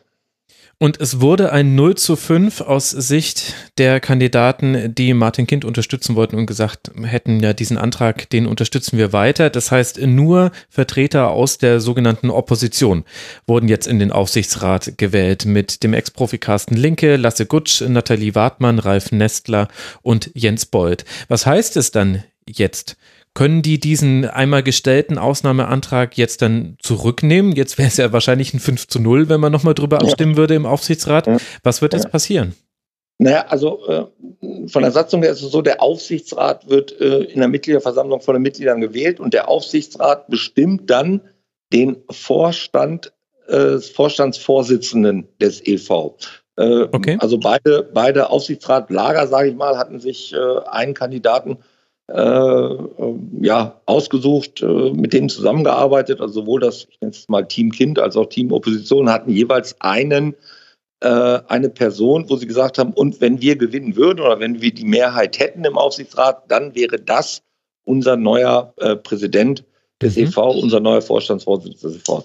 Und 0.80 1.00
es 1.00 1.22
wurde 1.22 1.54
ein 1.54 1.76
0 1.76 1.96
zu 1.96 2.18
5 2.18 2.60
aus 2.60 2.90
Sicht 2.90 3.54
der 3.78 4.02
Kandidaten, 4.02 4.94
die 4.94 5.14
Martin 5.14 5.48
Kind 5.48 5.64
unterstützen 5.64 6.16
wollten 6.16 6.36
und 6.36 6.46
gesagt 6.46 6.92
hätten, 7.04 7.40
ja, 7.40 7.54
diesen 7.54 7.78
Antrag, 7.78 8.30
den 8.32 8.48
unterstützen 8.48 8.98
wir 8.98 9.14
weiter. 9.14 9.50
Das 9.50 9.72
heißt, 9.72 10.02
nur 10.02 10.52
Vertreter 10.70 11.30
aus 11.30 11.58
der 11.58 11.80
sogenannten 11.80 12.30
Opposition 12.30 13.06
wurden 13.48 13.70
jetzt 13.70 13.88
in 13.88 14.00
den 14.00 14.12
Aufsichtsrat 14.12 14.98
gewählt 14.98 15.46
mit 15.46 15.84
dem 15.84 15.94
Ex-Profi 15.94 16.38
Carsten 16.38 16.76
Linke, 16.76 17.16
Lasse 17.16 17.46
Gutsch, 17.46 17.82
Nathalie 17.82 18.36
Wartmann, 18.36 18.80
Ralf 18.80 19.14
Nestler 19.14 19.70
und 20.02 20.32
Jens 20.34 20.66
Bold. 20.66 21.06
Was 21.30 21.46
heißt 21.46 21.78
es 21.78 21.92
dann 21.92 22.24
jetzt? 22.46 22.98
Können 23.34 23.64
die 23.64 23.80
diesen 23.80 24.26
einmal 24.26 24.62
gestellten 24.62 25.18
Ausnahmeantrag 25.18 26.18
jetzt 26.18 26.44
dann 26.44 26.78
zurücknehmen? 26.80 27.54
Jetzt 27.54 27.80
wäre 27.80 27.88
es 27.88 27.98
ja 27.98 28.14
wahrscheinlich 28.14 28.54
ein 28.54 28.60
5 28.60 28.88
zu 28.88 29.00
0, 29.00 29.28
wenn 29.28 29.40
man 29.40 29.52
nochmal 29.52 29.74
drüber 29.74 30.02
abstimmen 30.02 30.38
würde 30.38 30.54
im 30.54 30.68
Aufsichtsrat. 30.68 31.28
Was 31.64 31.82
wird 31.82 31.94
jetzt 31.94 32.12
passieren? 32.12 32.54
Naja, 33.18 33.46
also 33.48 33.88
äh, 33.88 34.68
von 34.68 34.82
der 34.82 34.92
Satzung 34.92 35.22
her 35.22 35.32
ist 35.32 35.42
es 35.42 35.52
so, 35.52 35.62
der 35.62 35.82
Aufsichtsrat 35.82 36.70
wird 36.70 37.00
äh, 37.00 37.24
in 37.24 37.40
der 37.40 37.48
Mitgliederversammlung 37.48 38.22
von 38.22 38.36
den 38.36 38.42
Mitgliedern 38.42 38.82
gewählt 38.82 39.20
und 39.20 39.34
der 39.34 39.48
Aufsichtsrat 39.48 40.28
bestimmt 40.28 40.90
dann 40.90 41.22
den 41.72 41.98
Vorstand, 42.10 43.14
äh, 43.48 43.78
Vorstandsvorsitzenden 43.78 45.28
des 45.40 45.66
EV. 45.66 46.16
Äh, 46.58 46.84
okay. 46.92 47.18
Also 47.20 47.40
beide, 47.40 47.90
beide 47.94 48.30
Aufsichtsratlager, 48.30 49.28
sage 49.28 49.50
ich 49.50 49.56
mal, 49.56 49.78
hatten 49.78 50.00
sich 50.00 50.34
äh, 50.34 50.60
einen 50.70 50.94
Kandidaten 50.94 51.58
ja, 52.16 53.82
ausgesucht, 53.86 54.62
äh, 54.62 54.92
mit 54.92 55.14
denen 55.14 55.30
zusammengearbeitet. 55.30 56.22
Also 56.22 56.42
sowohl 56.42 56.60
das, 56.60 56.88
ich 56.90 57.02
nenne 57.02 57.12
es 57.12 57.28
mal 57.28 57.48
Team 57.48 57.72
Kind 57.72 57.98
als 58.00 58.16
auch 58.16 58.28
Team 58.28 58.52
Opposition 58.52 59.10
hatten 59.10 59.32
jeweils 59.32 59.80
einen, 59.82 60.36
äh, 61.00 61.08
eine 61.48 61.70
Person, 61.70 62.30
wo 62.30 62.36
sie 62.36 62.48
gesagt 62.48 62.78
haben, 62.78 62.94
und 62.94 63.20
wenn 63.20 63.42
wir 63.42 63.56
gewinnen 63.56 63.96
würden 63.96 64.20
oder 64.20 64.40
wenn 64.40 64.62
wir 64.62 64.74
die 64.74 64.86
Mehrheit 64.86 65.40
hätten 65.40 65.66
im 65.66 65.78
Aufsichtsrat, 65.78 66.44
dann 66.50 66.76
wäre 66.76 67.00
das 67.00 67.42
unser 67.84 68.16
neuer 68.16 68.74
äh, 68.78 68.96
Präsident 68.96 69.66
des 70.02 70.16
mhm. 70.16 70.24
EV, 70.24 70.38
unser 70.62 70.80
neuer 70.80 71.02
Vorstandsvorsitzender 71.02 71.96
des 71.96 72.08
EV. 72.08 72.24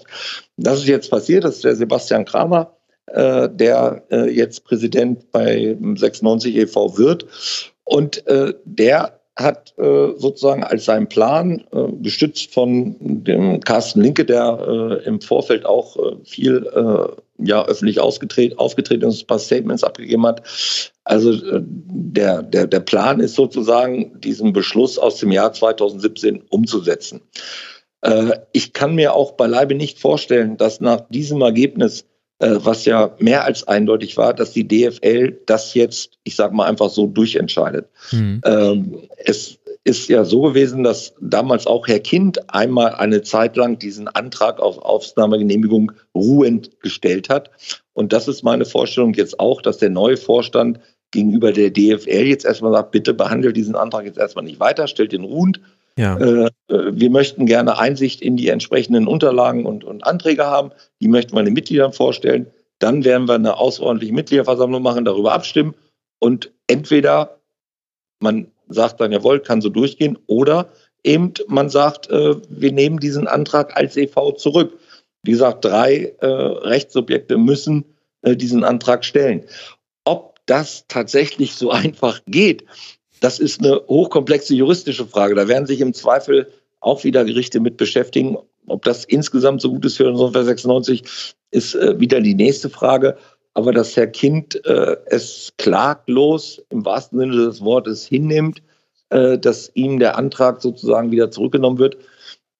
Das 0.57 0.79
ist 0.79 0.87
jetzt 0.87 1.09
passiert, 1.09 1.43
das 1.43 1.55
ist 1.55 1.63
der 1.63 1.75
Sebastian 1.75 2.25
Kramer, 2.25 2.77
äh, 3.07 3.49
der 3.51 4.03
äh, 4.11 4.29
jetzt 4.29 4.63
Präsident 4.65 5.31
bei 5.31 5.75
96 5.95 6.55
e.V. 6.55 6.97
wird. 6.97 7.25
Und 7.83 8.25
äh, 8.27 8.53
der 8.65 9.18
hat 9.39 9.73
äh, 9.77 10.13
sozusagen 10.17 10.63
als 10.63 10.85
sein 10.85 11.07
Plan, 11.07 11.63
äh, 11.71 11.91
gestützt 12.01 12.53
von 12.53 12.95
dem 12.99 13.61
Carsten 13.61 14.01
Linke, 14.01 14.25
der 14.25 14.99
äh, 15.01 15.07
im 15.07 15.21
Vorfeld 15.21 15.65
auch 15.65 15.95
äh, 15.97 16.15
viel 16.25 16.67
äh, 16.73 17.45
ja, 17.45 17.65
öffentlich 17.65 17.99
aufgetreten, 17.99 19.07
ist, 19.07 19.23
ein 19.23 19.27
paar 19.27 19.39
Statements 19.39 19.83
abgegeben 19.83 20.25
hat. 20.25 20.43
Also 21.05 21.31
äh, 21.31 21.61
der, 21.63 22.43
der, 22.43 22.67
der 22.67 22.79
Plan 22.81 23.19
ist 23.19 23.35
sozusagen, 23.35 24.19
diesen 24.19 24.53
Beschluss 24.53 24.97
aus 24.97 25.17
dem 25.17 25.31
Jahr 25.31 25.53
2017 25.53 26.43
umzusetzen. 26.49 27.21
Ich 28.53 28.71
kann 28.71 28.95
mir 28.95 29.13
auch 29.13 29.33
beileibe 29.33 29.75
nicht 29.75 29.99
vorstellen, 29.99 30.55
dass 30.55 30.79
nach 30.79 31.01
diesem 31.09 31.41
Ergebnis 31.41 32.05
was 32.39 32.85
ja 32.85 33.15
mehr 33.19 33.43
als 33.43 33.67
eindeutig 33.67 34.17
war, 34.17 34.33
dass 34.33 34.51
die 34.51 34.67
DFL 34.67 35.39
das 35.45 35.73
jetzt, 35.73 36.17
ich 36.23 36.35
sage 36.35 36.55
mal 36.55 36.65
einfach 36.65 36.89
so, 36.89 37.07
durchentscheidet. 37.07 37.89
Mhm. 38.11 38.41
Ähm, 38.45 38.97
es 39.17 39.59
ist 39.83 40.09
ja 40.09 40.23
so 40.23 40.41
gewesen, 40.41 40.83
dass 40.83 41.13
damals 41.19 41.67
auch 41.67 41.87
Herr 41.87 41.99
Kind 41.99 42.49
einmal 42.53 42.95
eine 42.95 43.21
Zeit 43.21 43.55
lang 43.57 43.79
diesen 43.79 44.07
Antrag 44.07 44.59
auf 44.59 44.77
Aufnahmegenehmigung 44.77 45.91
ruhend 46.15 46.79
gestellt 46.81 47.29
hat. 47.29 47.51
Und 47.93 48.13
das 48.13 48.27
ist 48.27 48.43
meine 48.43 48.65
Vorstellung 48.65 49.13
jetzt 49.13 49.39
auch, 49.39 49.61
dass 49.61 49.77
der 49.77 49.89
neue 49.89 50.17
Vorstand 50.17 50.79
gegenüber 51.11 51.51
der 51.51 51.71
DFL 51.71 52.27
jetzt 52.27 52.45
erstmal 52.45 52.71
sagt, 52.71 52.91
bitte 52.91 53.13
behandelt 53.13 53.57
diesen 53.57 53.75
Antrag 53.75 54.05
jetzt 54.05 54.19
erstmal 54.19 54.45
nicht 54.45 54.59
weiter, 54.59 54.87
stellt 54.87 55.11
den 55.11 55.23
ruhend 55.23 55.59
ja. 55.97 56.17
Äh, 56.17 56.49
wir 56.67 57.09
möchten 57.09 57.45
gerne 57.45 57.77
Einsicht 57.77 58.21
in 58.21 58.37
die 58.37 58.49
entsprechenden 58.49 59.07
Unterlagen 59.07 59.65
und, 59.65 59.83
und 59.83 60.05
Anträge 60.05 60.45
haben. 60.45 60.71
Die 61.01 61.07
möchten 61.07 61.35
wir 61.35 61.43
den 61.43 61.53
Mitgliedern 61.53 61.93
vorstellen. 61.93 62.47
Dann 62.79 63.03
werden 63.03 63.27
wir 63.27 63.35
eine 63.35 63.57
außerordentliche 63.57 64.13
Mitgliederversammlung 64.13 64.81
machen, 64.81 65.05
darüber 65.05 65.33
abstimmen. 65.33 65.75
Und 66.19 66.51
entweder 66.67 67.39
man 68.19 68.47
sagt 68.67 69.01
dann, 69.01 69.11
jawohl, 69.11 69.39
kann 69.39 69.61
so 69.61 69.69
durchgehen, 69.69 70.17
oder 70.27 70.69
eben 71.03 71.33
man 71.47 71.69
sagt, 71.69 72.09
äh, 72.09 72.35
wir 72.49 72.71
nehmen 72.71 72.99
diesen 72.99 73.27
Antrag 73.27 73.75
als 73.75 73.97
EV 73.97 74.33
zurück. 74.33 74.79
Wie 75.23 75.31
gesagt, 75.31 75.65
drei 75.65 76.13
äh, 76.19 76.25
Rechtssubjekte 76.25 77.37
müssen 77.37 77.85
äh, 78.21 78.35
diesen 78.35 78.63
Antrag 78.63 79.03
stellen. 79.03 79.43
Ob 80.05 80.39
das 80.45 80.85
tatsächlich 80.87 81.55
so 81.55 81.71
einfach 81.71 82.21
geht, 82.27 82.65
das 83.21 83.39
ist 83.39 83.59
eine 83.59 83.81
hochkomplexe 83.87 84.55
juristische 84.55 85.05
Frage. 85.05 85.35
Da 85.35 85.47
werden 85.47 85.65
sich 85.65 85.81
im 85.81 85.93
Zweifel 85.93 86.47
auch 86.79 87.03
wieder 87.03 87.25
Gerichte 87.25 87.59
mit 87.59 87.77
beschäftigen. 87.77 88.37
Ob 88.67 88.83
das 88.83 89.05
insgesamt 89.05 89.61
so 89.61 89.71
gut 89.71 89.85
ist 89.85 89.97
für 89.97 90.07
Hannover 90.07 90.43
96, 90.43 91.03
ist 91.51 91.75
äh, 91.75 91.99
wieder 91.99 92.21
die 92.21 92.35
nächste 92.35 92.69
Frage. 92.69 93.17
Aber 93.53 93.73
dass 93.73 93.97
Herr 93.97 94.07
Kind 94.07 94.63
äh, 94.65 94.97
es 95.07 95.53
klaglos 95.57 96.61
im 96.69 96.85
wahrsten 96.85 97.19
Sinne 97.19 97.35
des 97.35 97.61
Wortes 97.61 98.05
hinnimmt, 98.05 98.61
äh, 99.09 99.37
dass 99.37 99.71
ihm 99.73 99.99
der 99.99 100.17
Antrag 100.17 100.61
sozusagen 100.61 101.11
wieder 101.11 101.31
zurückgenommen 101.31 101.79
wird, 101.79 101.97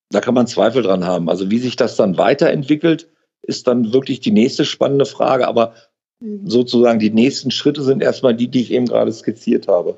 da 0.10 0.19
kann 0.19 0.34
man 0.34 0.48
Zweifel 0.48 0.82
dran 0.82 1.06
haben. 1.06 1.30
Also 1.30 1.52
wie 1.52 1.60
sich 1.60 1.76
das 1.76 1.95
dann 1.95 2.17
weiterentwickelt, 2.17 3.08
ist 3.43 3.67
dann 3.67 3.93
wirklich 3.93 4.19
die 4.19 4.32
nächste 4.32 4.65
spannende 4.65 5.06
Frage. 5.06 5.48
Aber 5.48 5.74
sozusagen 6.45 7.00
die 7.00 7.12
nächsten 7.12 7.52
Schritte 7.52 7.84
sind 7.84 8.02
erstmal 8.02 8.36
die, 8.36 8.50
die 8.50 8.62
ich 8.62 8.72
eben 8.72 8.88
gerade 8.88 9.12
skizziert 9.12 9.67
habe. 9.67 9.98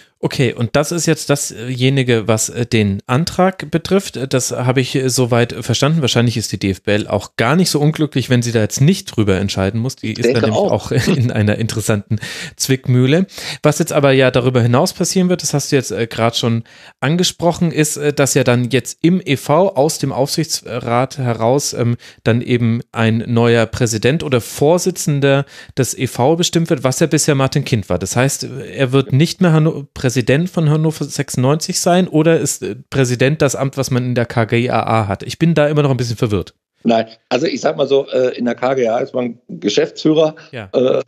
Okay, 0.23 0.53
und 0.53 0.75
das 0.75 0.91
ist 0.91 1.07
jetzt 1.07 1.31
dasjenige, 1.31 2.27
was 2.27 2.49
äh, 2.49 2.67
den 2.67 3.01
Antrag 3.07 3.71
betrifft. 3.71 4.19
Das 4.31 4.51
habe 4.51 4.79
ich 4.79 4.95
äh, 4.95 5.09
soweit 5.09 5.51
verstanden. 5.65 6.01
Wahrscheinlich 6.01 6.37
ist 6.37 6.51
die 6.51 6.59
DFBL 6.59 7.07
auch 7.07 7.31
gar 7.37 7.55
nicht 7.55 7.71
so 7.71 7.79
unglücklich, 7.79 8.29
wenn 8.29 8.43
sie 8.43 8.51
da 8.51 8.59
jetzt 8.59 8.81
nicht 8.81 9.05
drüber 9.05 9.37
entscheiden 9.37 9.81
muss. 9.81 9.95
Die 9.95 10.13
ist 10.13 10.25
dann 10.25 10.43
nämlich 10.43 10.51
auch. 10.51 10.71
auch 10.71 10.91
in 11.07 11.31
einer 11.31 11.57
interessanten 11.57 12.19
Zwickmühle. 12.55 13.25
Was 13.63 13.79
jetzt 13.79 13.93
aber 13.93 14.11
ja 14.11 14.29
darüber 14.29 14.61
hinaus 14.61 14.93
passieren 14.93 15.27
wird, 15.27 15.41
das 15.41 15.55
hast 15.55 15.71
du 15.71 15.75
jetzt 15.75 15.89
äh, 15.89 16.05
gerade 16.05 16.37
schon 16.37 16.65
angesprochen, 16.99 17.71
ist, 17.71 17.99
dass 18.15 18.35
ja 18.35 18.43
dann 18.43 18.69
jetzt 18.69 18.99
im 19.01 19.21
EV 19.25 19.49
aus 19.49 19.97
dem 19.97 20.11
Aufsichtsrat 20.11 21.17
heraus 21.17 21.73
ähm, 21.73 21.97
dann 22.23 22.41
eben 22.43 22.81
ein 22.91 23.23
neuer 23.25 23.65
Präsident 23.65 24.21
oder 24.21 24.39
Vorsitzender 24.39 25.45
des 25.75 25.97
EV 25.97 26.35
bestimmt 26.35 26.69
wird, 26.69 26.83
was 26.83 26.99
ja 26.99 27.07
bisher 27.07 27.33
Martin 27.33 27.65
Kind 27.65 27.89
war. 27.89 27.97
Das 27.97 28.15
heißt, 28.15 28.43
er 28.43 28.91
wird 28.91 29.13
nicht 29.13 29.41
mehr 29.41 29.51
Präsident 29.95 30.10
Präsident 30.11 30.49
von 30.49 30.69
Hannover 30.69 31.05
96 31.05 31.79
sein 31.79 32.09
oder 32.09 32.37
ist 32.37 32.61
äh, 32.63 32.75
Präsident 32.89 33.41
das 33.41 33.55
Amt, 33.55 33.77
was 33.77 33.91
man 33.91 34.03
in 34.03 34.13
der 34.13 34.25
KGAA 34.25 35.07
hat? 35.07 35.23
Ich 35.23 35.39
bin 35.39 35.53
da 35.53 35.69
immer 35.69 35.83
noch 35.83 35.91
ein 35.91 35.95
bisschen 35.95 36.17
verwirrt. 36.17 36.53
Nein, 36.83 37.05
also 37.29 37.45
ich 37.45 37.61
sag 37.61 37.77
mal 37.77 37.87
so, 37.87 38.09
äh, 38.09 38.37
in 38.37 38.43
der 38.43 38.55
KGA 38.55 38.99
ist 38.99 39.13
man 39.13 39.39
Geschäftsführer, 39.47 40.35
ja. 40.51 40.69
Äh, 40.73 41.01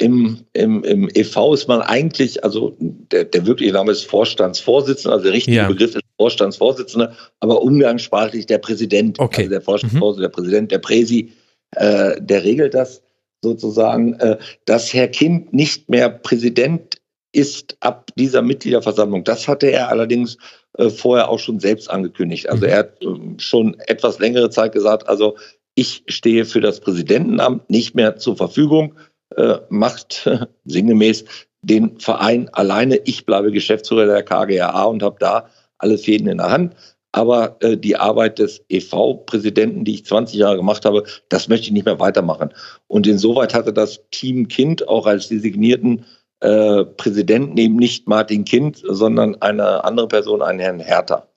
im, 0.00 0.40
im, 0.52 0.84
im 0.84 1.08
EV 1.14 1.54
ist 1.54 1.66
man 1.66 1.80
eigentlich, 1.80 2.44
also 2.44 2.76
der, 2.78 3.24
der 3.24 3.46
wirkliche 3.46 3.72
Name 3.72 3.90
ist 3.90 4.04
Vorstandsvorsitzender, 4.04 5.14
also 5.14 5.24
der 5.24 5.32
richtige 5.32 5.56
ja. 5.56 5.68
Begriff 5.68 5.94
ist 5.94 6.02
Vorstandsvorsitzender, 6.18 7.16
aber 7.40 7.62
umgangssprachlich 7.62 8.44
der 8.44 8.58
Präsident, 8.58 9.18
okay. 9.18 9.42
also 9.42 9.50
der 9.50 9.62
Vorstandsvorsitzende, 9.62 10.28
mhm. 10.28 10.30
der 10.30 10.42
Präsident, 10.42 10.72
der 10.72 10.78
Präsi, 10.78 11.32
äh, 11.76 12.20
der 12.20 12.44
regelt 12.44 12.74
das 12.74 13.00
sozusagen, 13.40 14.12
äh, 14.20 14.36
dass 14.66 14.92
Herr 14.92 15.08
Kind 15.08 15.54
nicht 15.54 15.88
mehr 15.88 16.10
Präsident 16.10 17.01
ist 17.32 17.76
ab 17.80 18.10
dieser 18.16 18.42
Mitgliederversammlung. 18.42 19.24
Das 19.24 19.48
hatte 19.48 19.66
er 19.68 19.88
allerdings 19.88 20.36
äh, 20.78 20.90
vorher 20.90 21.28
auch 21.28 21.38
schon 21.38 21.60
selbst 21.60 21.90
angekündigt. 21.90 22.48
Also 22.48 22.66
mhm. 22.66 22.70
er 22.70 22.78
hat 22.78 23.02
äh, 23.02 23.06
schon 23.38 23.78
etwas 23.86 24.18
längere 24.18 24.50
Zeit 24.50 24.72
gesagt, 24.72 25.08
also 25.08 25.36
ich 25.74 26.04
stehe 26.08 26.44
für 26.44 26.60
das 26.60 26.80
Präsidentenamt 26.80 27.68
nicht 27.70 27.94
mehr 27.94 28.16
zur 28.16 28.36
Verfügung, 28.36 28.94
äh, 29.36 29.56
macht 29.70 30.28
sinngemäß 30.64 31.24
den 31.62 31.98
Verein 31.98 32.48
alleine. 32.52 32.96
Ich 33.04 33.24
bleibe 33.24 33.52
Geschäftsführer 33.52 34.06
der 34.06 34.22
KGAA 34.22 34.84
und 34.84 35.02
habe 35.02 35.16
da 35.18 35.48
alle 35.78 35.98
Fäden 35.98 36.28
in 36.28 36.38
der 36.38 36.50
Hand. 36.50 36.74
Aber 37.12 37.56
äh, 37.60 37.76
die 37.76 37.96
Arbeit 37.96 38.38
des 38.38 38.62
EV-Präsidenten, 38.68 39.84
die 39.84 39.94
ich 39.94 40.06
20 40.06 40.38
Jahre 40.38 40.56
gemacht 40.56 40.84
habe, 40.84 41.04
das 41.28 41.48
möchte 41.48 41.66
ich 41.66 41.72
nicht 41.72 41.84
mehr 41.84 42.00
weitermachen. 42.00 42.52
Und 42.88 43.06
insoweit 43.06 43.54
hatte 43.54 43.72
das 43.72 44.00
Team 44.10 44.48
Kind 44.48 44.88
auch 44.88 45.06
als 45.06 45.28
designierten 45.28 46.04
äh, 46.42 46.84
Präsidenten 46.84 47.56
eben 47.56 47.76
nicht 47.76 48.08
Martin 48.08 48.44
Kind, 48.44 48.82
sondern 48.84 49.40
eine 49.40 49.84
andere 49.84 50.08
Person, 50.08 50.42
einen 50.42 50.58
Herrn 50.58 50.80
Hertha. 50.80 51.28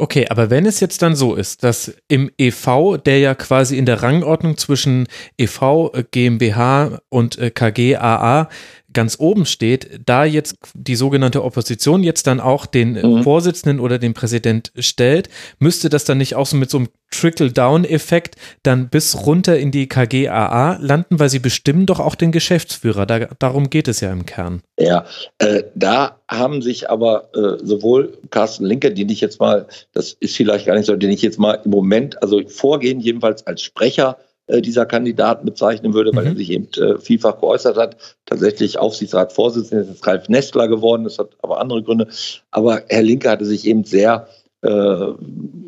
Okay, 0.00 0.26
aber 0.30 0.48
wenn 0.48 0.64
es 0.64 0.80
jetzt 0.80 1.02
dann 1.02 1.14
so 1.14 1.34
ist, 1.34 1.62
dass 1.62 1.92
im 2.08 2.30
EV, 2.38 2.96
der 2.96 3.18
ja 3.18 3.34
quasi 3.34 3.76
in 3.76 3.84
der 3.84 4.02
Rangordnung 4.02 4.56
zwischen 4.56 5.06
EV, 5.36 5.90
GmbH 6.10 7.02
und 7.10 7.36
äh, 7.36 7.50
KGAA 7.50 8.48
ganz 8.92 9.18
oben 9.18 9.46
steht, 9.46 10.00
da 10.06 10.24
jetzt 10.24 10.56
die 10.74 10.96
sogenannte 10.96 11.44
Opposition 11.44 12.02
jetzt 12.02 12.26
dann 12.26 12.40
auch 12.40 12.66
den 12.66 12.94
mhm. 12.94 13.22
Vorsitzenden 13.22 13.80
oder 13.80 13.98
den 13.98 14.14
Präsident 14.14 14.72
stellt, 14.78 15.28
müsste 15.58 15.88
das 15.88 16.04
dann 16.04 16.18
nicht 16.18 16.34
auch 16.34 16.46
so 16.46 16.56
mit 16.56 16.70
so 16.70 16.78
einem 16.78 16.88
Trickle-Down-Effekt 17.10 18.36
dann 18.62 18.88
bis 18.88 19.26
runter 19.26 19.58
in 19.58 19.70
die 19.70 19.88
KGAA 19.88 20.78
landen, 20.80 21.18
weil 21.18 21.28
sie 21.28 21.40
bestimmen 21.40 21.86
doch 21.86 22.00
auch 22.00 22.14
den 22.14 22.32
Geschäftsführer. 22.32 23.04
Da, 23.06 23.26
darum 23.38 23.68
geht 23.68 23.88
es 23.88 24.00
ja 24.00 24.12
im 24.12 24.26
Kern. 24.26 24.62
Ja, 24.78 25.04
äh, 25.38 25.64
da 25.74 26.20
haben 26.28 26.62
sich 26.62 26.88
aber 26.88 27.30
äh, 27.34 27.64
sowohl 27.64 28.16
Carsten 28.30 28.64
Linke, 28.64 28.92
den 28.92 29.08
ich 29.08 29.20
jetzt 29.20 29.40
mal, 29.40 29.66
das 29.92 30.12
ist 30.12 30.36
vielleicht 30.36 30.66
gar 30.66 30.76
nicht 30.76 30.86
so, 30.86 30.96
den 30.96 31.10
ich 31.10 31.22
jetzt 31.22 31.38
mal 31.38 31.60
im 31.64 31.70
Moment, 31.70 32.22
also 32.22 32.40
vorgehend 32.46 33.02
jedenfalls 33.02 33.46
als 33.46 33.62
Sprecher 33.62 34.18
äh, 34.46 34.60
dieser 34.60 34.86
Kandidaten 34.86 35.44
bezeichnen 35.44 35.94
würde, 35.94 36.14
weil 36.14 36.24
mhm. 36.24 36.30
er 36.30 36.36
sich 36.36 36.50
eben 36.50 36.68
äh, 36.76 36.98
vielfach 36.98 37.40
geäußert 37.40 37.76
hat. 37.76 37.96
Tatsächlich 38.26 38.78
Aufsichtsratsvorsitzender 38.78 39.90
ist 39.90 40.06
Ralf 40.06 40.28
Nestler 40.28 40.68
geworden, 40.68 41.04
das 41.04 41.18
hat 41.18 41.30
aber 41.42 41.60
andere 41.60 41.82
Gründe. 41.82 42.08
Aber 42.50 42.82
Herr 42.88 43.02
Linke 43.02 43.30
hatte 43.30 43.44
sich 43.44 43.66
eben 43.66 43.84
sehr 43.84 44.28
äh, 44.62 45.06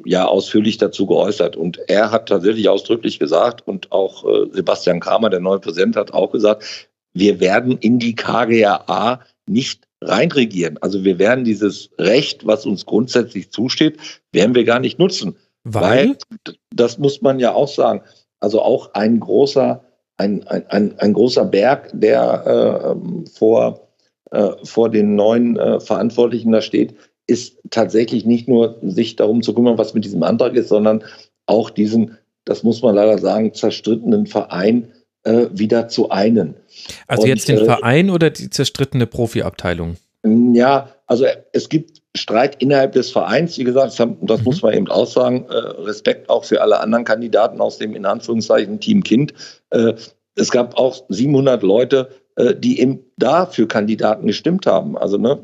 ja 0.04 0.26
ausführlich 0.26 0.78
dazu 0.78 1.06
geäußert. 1.06 1.56
Und 1.56 1.78
er 1.88 2.10
hat 2.10 2.28
tatsächlich 2.28 2.68
ausdrücklich 2.68 3.18
gesagt, 3.18 3.66
und 3.66 3.92
auch 3.92 4.24
äh, 4.24 4.46
Sebastian 4.52 5.00
Kramer, 5.00 5.30
der 5.30 5.40
neue 5.40 5.60
Präsident, 5.60 5.96
hat 5.96 6.12
auch 6.12 6.30
gesagt, 6.30 6.88
wir 7.14 7.40
werden 7.40 7.78
in 7.78 7.98
die 7.98 8.14
KGAA 8.14 9.20
nicht 9.46 9.86
reinregieren. 10.08 10.78
Also 10.80 11.04
wir 11.04 11.18
werden 11.18 11.44
dieses 11.44 11.90
Recht, 11.98 12.46
was 12.46 12.66
uns 12.66 12.86
grundsätzlich 12.86 13.50
zusteht, 13.50 13.98
werden 14.32 14.54
wir 14.54 14.64
gar 14.64 14.80
nicht 14.80 14.98
nutzen. 14.98 15.36
Weil, 15.64 16.08
Weil 16.08 16.54
das 16.74 16.98
muss 16.98 17.22
man 17.22 17.38
ja 17.38 17.54
auch 17.54 17.68
sagen, 17.68 18.02
also 18.40 18.60
auch 18.60 18.94
ein 18.94 19.20
großer, 19.20 19.84
ein, 20.16 20.46
ein, 20.48 20.66
ein, 20.68 20.98
ein 20.98 21.12
großer 21.12 21.44
Berg, 21.44 21.90
der 21.92 22.96
äh, 22.96 23.30
vor, 23.30 23.88
äh, 24.30 24.50
vor 24.64 24.90
den 24.90 25.14
neuen 25.14 25.56
äh, 25.56 25.80
Verantwortlichen 25.80 26.52
da 26.52 26.60
steht, 26.60 26.94
ist 27.26 27.58
tatsächlich 27.70 28.24
nicht 28.26 28.48
nur 28.48 28.78
sich 28.82 29.16
darum 29.16 29.42
zu 29.42 29.54
kümmern, 29.54 29.78
was 29.78 29.94
mit 29.94 30.04
diesem 30.04 30.22
Antrag 30.24 30.54
ist, 30.54 30.68
sondern 30.68 31.04
auch 31.46 31.70
diesen, 31.70 32.18
das 32.44 32.64
muss 32.64 32.82
man 32.82 32.96
leider 32.96 33.18
sagen, 33.18 33.54
zerstrittenen 33.54 34.26
Verein 34.26 34.92
äh, 35.24 35.46
wieder 35.52 35.88
zu 35.88 36.10
einen. 36.10 36.54
Also 37.06 37.22
Und, 37.22 37.28
jetzt 37.28 37.48
den 37.48 37.58
äh, 37.58 37.64
Verein 37.64 38.10
oder 38.10 38.30
die 38.30 38.50
zerstrittene 38.50 39.06
Profiabteilung? 39.06 39.96
Ja, 40.24 40.88
also 41.06 41.26
es 41.52 41.68
gibt 41.68 42.02
Streit 42.14 42.62
innerhalb 42.62 42.92
des 42.92 43.10
Vereins, 43.10 43.58
wie 43.58 43.64
gesagt, 43.64 43.98
das, 43.98 44.08
das 44.22 44.42
muss 44.42 44.62
mhm. 44.62 44.68
man 44.68 44.76
eben 44.76 44.88
auch 44.88 45.06
sagen. 45.06 45.46
Äh, 45.48 45.54
Respekt 45.54 46.28
auch 46.28 46.44
für 46.44 46.60
alle 46.60 46.80
anderen 46.80 47.04
Kandidaten 47.04 47.60
aus 47.60 47.78
dem 47.78 47.94
in 47.94 48.04
Anführungszeichen 48.04 48.80
Team 48.80 49.02
Kind. 49.02 49.32
Äh, 49.70 49.94
es 50.34 50.50
gab 50.50 50.76
auch 50.76 51.04
700 51.08 51.62
Leute, 51.62 52.10
äh, 52.36 52.54
die 52.54 52.80
eben 52.80 53.00
da 53.16 53.46
für 53.46 53.66
Kandidaten 53.66 54.26
gestimmt 54.26 54.66
haben. 54.66 54.96
Also 54.96 55.18
ne, 55.18 55.38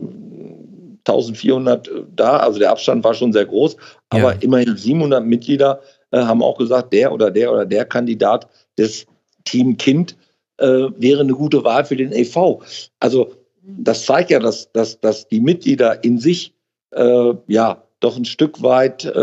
1400 1.07 1.91
da, 2.15 2.37
also 2.39 2.59
der 2.59 2.71
Abstand 2.71 3.03
war 3.05 3.15
schon 3.15 3.33
sehr 3.33 3.47
groß, 3.47 3.77
aber 4.11 4.35
ja. 4.35 4.39
immerhin 4.41 4.77
700 4.77 5.25
Mitglieder 5.25 5.81
äh, 6.11 6.19
haben 6.19 6.43
auch 6.43 6.59
gesagt, 6.59 6.93
der 6.93 7.13
oder 7.13 7.31
der 7.31 7.53
oder 7.53 7.65
der 7.65 7.85
Kandidat 7.85 8.49
des 8.79 9.07
Team 9.49 9.77
Kind 9.77 10.17
äh, 10.59 10.67
wäre 10.97 11.21
eine 11.21 11.35
gute 11.35 11.65
Wahl 11.65 11.85
für 11.85 11.97
den 11.97 12.13
EV. 12.13 12.63
Also 13.01 13.33
das 13.63 14.05
zeigt 14.05 14.31
ja, 14.31 14.39
dass, 14.39 14.73
dass, 14.73 15.01
dass 15.01 15.29
die 15.29 15.41
Mitglieder 15.41 16.03
in 16.05 16.19
sich 16.19 16.55
äh, 16.93 17.35
ja 17.47 17.83
doch 18.01 18.17
ein 18.17 18.25
Stück 18.25 18.63
weit 18.63 19.05
äh, 19.05 19.19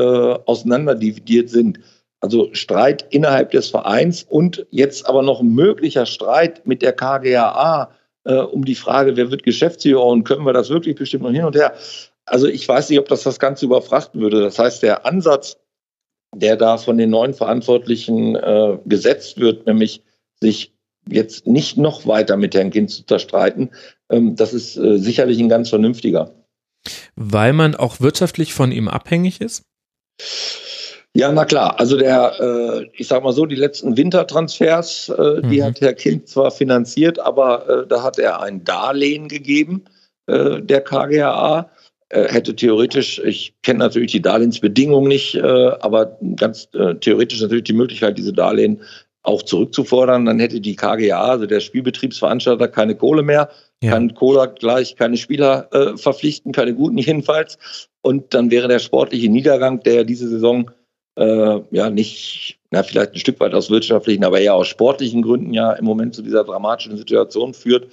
auseinanderdividiert 0.46 1.50
sind. 1.50 1.80
Also 2.20 2.50
Streit 2.54 3.06
innerhalb 3.12 3.52
des 3.52 3.70
Vereins 3.70 4.24
und 4.24 4.66
jetzt 4.72 5.08
aber 5.08 5.22
noch 5.22 5.42
ein 5.42 5.54
möglicher 5.54 6.06
Streit 6.06 6.66
mit 6.66 6.82
der 6.82 6.94
KGAA 6.94 7.92
äh, 8.26 8.36
um 8.36 8.66
die 8.66 8.76
Frage, 8.76 9.16
wer 9.16 9.32
wird 9.32 9.44
Geschäftsführer 9.44 10.06
und 10.06 10.24
können 10.24 10.46
wir 10.46 10.54
das 10.54 10.70
wirklich 10.70 10.96
bestimmen 10.96 11.26
und 11.26 11.36
hin 11.36 11.46
und 11.46 11.56
her. 11.56 11.74
Also 12.26 12.48
ich 12.48 12.68
weiß 12.68 12.90
nicht, 12.90 13.00
ob 13.00 13.08
das 13.08 13.24
das 13.24 13.40
Ganze 13.40 13.66
überfrachten 13.66 14.20
würde. 14.20 14.42
Das 14.42 14.58
heißt, 14.58 14.82
der 14.82 15.06
Ansatz, 15.06 15.58
der 16.36 16.58
da 16.58 16.78
von 16.78 16.98
den 16.98 17.12
neuen 17.12 17.34
Verantwortlichen 17.34 18.36
äh, 18.36 18.78
gesetzt 18.86 19.40
wird, 19.40 19.68
nämlich 19.68 20.02
sich 20.46 20.76
jetzt 21.10 21.48
nicht 21.48 21.78
noch 21.78 22.08
weiter 22.08 22.38
mit 22.38 22.56
Herrn 22.56 22.72
Kind 22.72 22.90
zu 22.90 23.06
zerstreiten, 23.06 23.72
ähm, 24.10 24.36
das 24.36 24.54
ist 24.54 24.78
äh, 24.78 24.98
sicherlich 24.98 25.40
ein 25.40 25.50
ganz 25.50 25.70
vernünftiger. 25.70 26.34
Weil 27.16 27.54
man 27.54 27.76
auch 27.76 28.00
wirtschaftlich 28.00 28.54
von 28.54 28.72
ihm 28.72 28.88
abhängig 28.88 29.42
ist? 29.42 29.64
Ja, 31.14 31.32
na 31.32 31.46
klar. 31.46 31.80
Also 31.80 31.98
der, 31.98 32.34
äh, 32.40 32.90
ich 32.94 33.08
sag 33.08 33.24
mal 33.24 33.32
so, 33.32 33.46
die 33.46 33.56
letzten 33.56 33.98
Wintertransfers, 33.98 35.10
äh, 35.10 35.42
mhm. 35.42 35.50
die 35.50 35.64
hat 35.64 35.82
Herr 35.82 35.94
Kind 35.94 36.28
zwar 36.28 36.52
finanziert, 36.52 37.20
aber 37.20 37.86
da 37.88 38.04
hat 38.04 38.20
er 38.20 38.42
ein 38.42 38.64
Darlehen 38.64 39.28
gegeben, 39.28 39.86
der 40.28 40.82
KGAA. 40.82 41.70
Er 42.10 42.34
hätte 42.34 42.56
theoretisch, 42.56 43.20
ich 43.20 43.54
kenne 43.62 43.80
natürlich 43.80 44.12
die 44.12 44.22
Darlehensbedingungen 44.22 45.08
nicht, 45.08 45.40
aber 45.40 46.18
ganz 46.36 46.70
theoretisch 47.02 47.42
natürlich 47.42 47.66
die 47.66 47.74
Möglichkeit, 47.74 48.18
diese 48.18 48.34
Darlehen 48.34 48.82
auch 49.26 49.44
zurückzufordern. 49.44 50.26
Dann 50.26 50.40
hätte 50.40 50.62
die 50.62 50.76
KGA, 50.76 51.22
also 51.22 51.46
der 51.46 51.60
Spielbetriebsveranstalter, 51.60 52.68
keine 52.68 52.96
Kohle 52.96 53.24
mehr, 53.24 53.50
ja. 53.82 53.92
kann 53.92 54.14
Cola 54.14 54.46
gleich 54.46 54.96
keine 54.96 55.18
Spieler 55.18 55.70
äh, 55.74 55.98
verpflichten, 55.98 56.52
keine 56.52 56.74
guten 56.74 56.98
jedenfalls. 56.98 57.58
Und 58.02 58.34
dann 58.34 58.52
wäre 58.52 58.68
der 58.68 58.80
sportliche 58.80 59.30
Niedergang, 59.30 59.82
der 59.82 60.04
diese 60.04 60.28
Saison 60.28 60.72
äh, 61.16 61.60
ja 61.72 61.90
nicht, 61.90 62.60
na, 62.72 62.84
vielleicht 62.84 63.14
ein 63.14 63.20
Stück 63.20 63.40
weit 63.40 63.54
aus 63.54 63.70
wirtschaftlichen, 63.70 64.24
aber 64.24 64.40
eher 64.40 64.56
aus 64.56 64.68
sportlichen 64.68 65.22
Gründen 65.22 65.54
ja 65.54 65.74
im 65.74 65.86
Moment 65.86 66.14
zu 66.14 66.22
dieser 66.22 66.44
dramatischen 66.44 66.98
Situation 66.98 67.54
führt, 67.54 67.88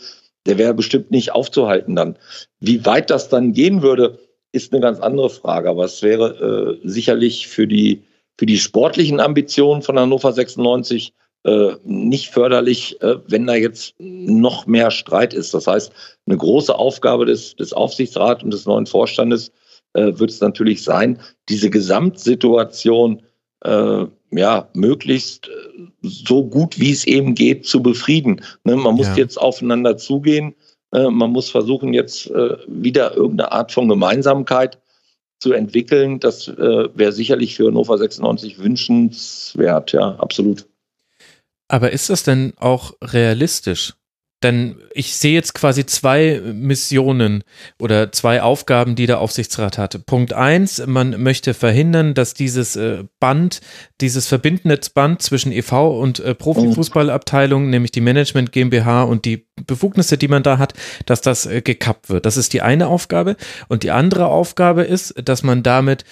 der 0.47 0.59
wäre 0.59 0.75
bestimmt 0.75 1.11
nicht 1.11 1.33
aufzuhalten 1.33 1.95
dann. 1.95 2.19
Wie 2.61 2.85
weit 2.85 3.11
das 3.11 3.29
dann 3.29 3.53
gehen 3.53 3.83
würde, 3.83 4.19
ist 4.53 4.73
eine 4.73 4.83
ganz 4.83 5.01
andere 5.01 5.31
Frage. 5.31 5.71
Aber 5.71 5.85
es 5.85 6.03
wäre 6.03 6.79
äh, 6.83 6.89
sicherlich 6.89 7.49
für 7.49 7.67
die, 7.67 8.03
für 8.39 8.47
die 8.47 8.59
sportlichen 8.59 9.19
Ambitionen 9.19 9.83
von 9.83 9.99
Hannover 9.99 10.33
96 10.33 11.13
äh, 11.45 11.73
nicht 11.85 12.31
förderlich, 12.31 13.01
äh, 13.03 13.17
wenn 13.27 13.47
da 13.47 13.55
jetzt 13.55 13.95
noch 13.99 14.67
mehr 14.67 14.91
Streit 14.91 15.35
ist. 15.35 15.53
Das 15.55 15.67
heißt, 15.67 15.93
eine 16.27 16.37
große 16.37 16.75
Aufgabe 16.75 17.27
des, 17.27 17.57
des 17.57 17.73
Aufsichtsrats 17.73 18.45
und 18.45 18.53
des 18.53 18.67
neuen 18.67 18.87
Vorstandes 18.87 19.51
äh, 19.95 20.19
wird 20.19 20.31
es 20.31 20.41
natürlich 20.41 20.83
sein, 20.85 21.19
diese 21.49 21.69
Gesamtsituation 21.69 23.23
äh, 23.65 24.07
ja 24.31 24.69
möglichst 24.73 25.49
äh, 25.49 25.87
so 26.03 26.45
gut 26.45 26.79
wie 26.79 26.93
es 26.93 27.07
eben 27.07 27.35
geht 27.35 27.67
zu 27.67 27.83
befrieden. 27.83 28.41
Ne, 28.65 28.77
man 28.77 28.95
muss 28.95 29.09
ja. 29.09 29.17
jetzt 29.17 29.37
aufeinander 29.39 29.97
zugehen. 29.97 30.55
Man 30.95 31.31
muss 31.31 31.49
versuchen, 31.49 31.95
jetzt 31.95 32.31
wieder 32.67 33.17
irgendeine 33.17 33.51
Art 33.51 33.73
von 33.73 33.89
Gemeinsamkeit 33.89 34.79
zu 35.39 35.55
entwickeln. 35.55 36.21
Das 36.21 36.49
wäre 36.49 37.13
sicherlich 37.13 37.55
für 37.55 37.69
Hannover 37.69 37.97
96 37.97 38.59
wünschenswert. 38.59 39.93
Ja, 39.93 40.17
absolut. 40.17 40.67
Aber 41.73 41.91
ist 41.91 42.11
das 42.11 42.23
denn 42.23 42.53
auch 42.59 42.93
realistisch? 43.03 43.95
Denn 44.43 44.77
ich 44.93 45.17
sehe 45.17 45.33
jetzt 45.33 45.55
quasi 45.55 45.87
zwei 45.87 46.43
Missionen 46.45 47.45
oder 47.81 48.13
zwei 48.13 48.43
Aufgaben, 48.43 48.95
die 48.95 49.07
der 49.07 49.21
Aufsichtsrat 49.21 49.79
hatte. 49.79 49.99
Punkt 49.99 50.35
eins, 50.35 50.85
man 50.87 51.23
möchte 51.23 51.55
verhindern, 51.55 52.13
dass 52.13 52.35
dieses 52.35 52.77
äh, 52.77 53.05
Band, 53.21 53.63
dieses 54.03 54.27
Verbindnetzband 54.27 55.23
zwischen 55.23 55.51
EV 55.51 55.99
und 55.99 56.21
äh, 56.21 56.35
Profifußballabteilung, 56.35 57.71
nämlich 57.71 57.93
die 57.93 58.03
Management 58.03 58.53
GmbH 58.53 59.05
und 59.05 59.25
die 59.25 59.47
Befugnisse, 59.65 60.19
die 60.19 60.29
man 60.29 60.43
da 60.43 60.59
hat, 60.59 60.75
dass 61.07 61.23
das 61.23 61.47
äh, 61.47 61.63
gekappt 61.63 62.11
wird. 62.11 62.27
Das 62.27 62.37
ist 62.37 62.53
die 62.53 62.61
eine 62.61 62.89
Aufgabe. 62.89 63.37
Und 63.69 63.83
die 63.83 63.93
andere 63.93 64.27
Aufgabe 64.27 64.83
ist, 64.83 65.15
dass 65.25 65.43
man 65.43 65.63
damit 65.63 66.05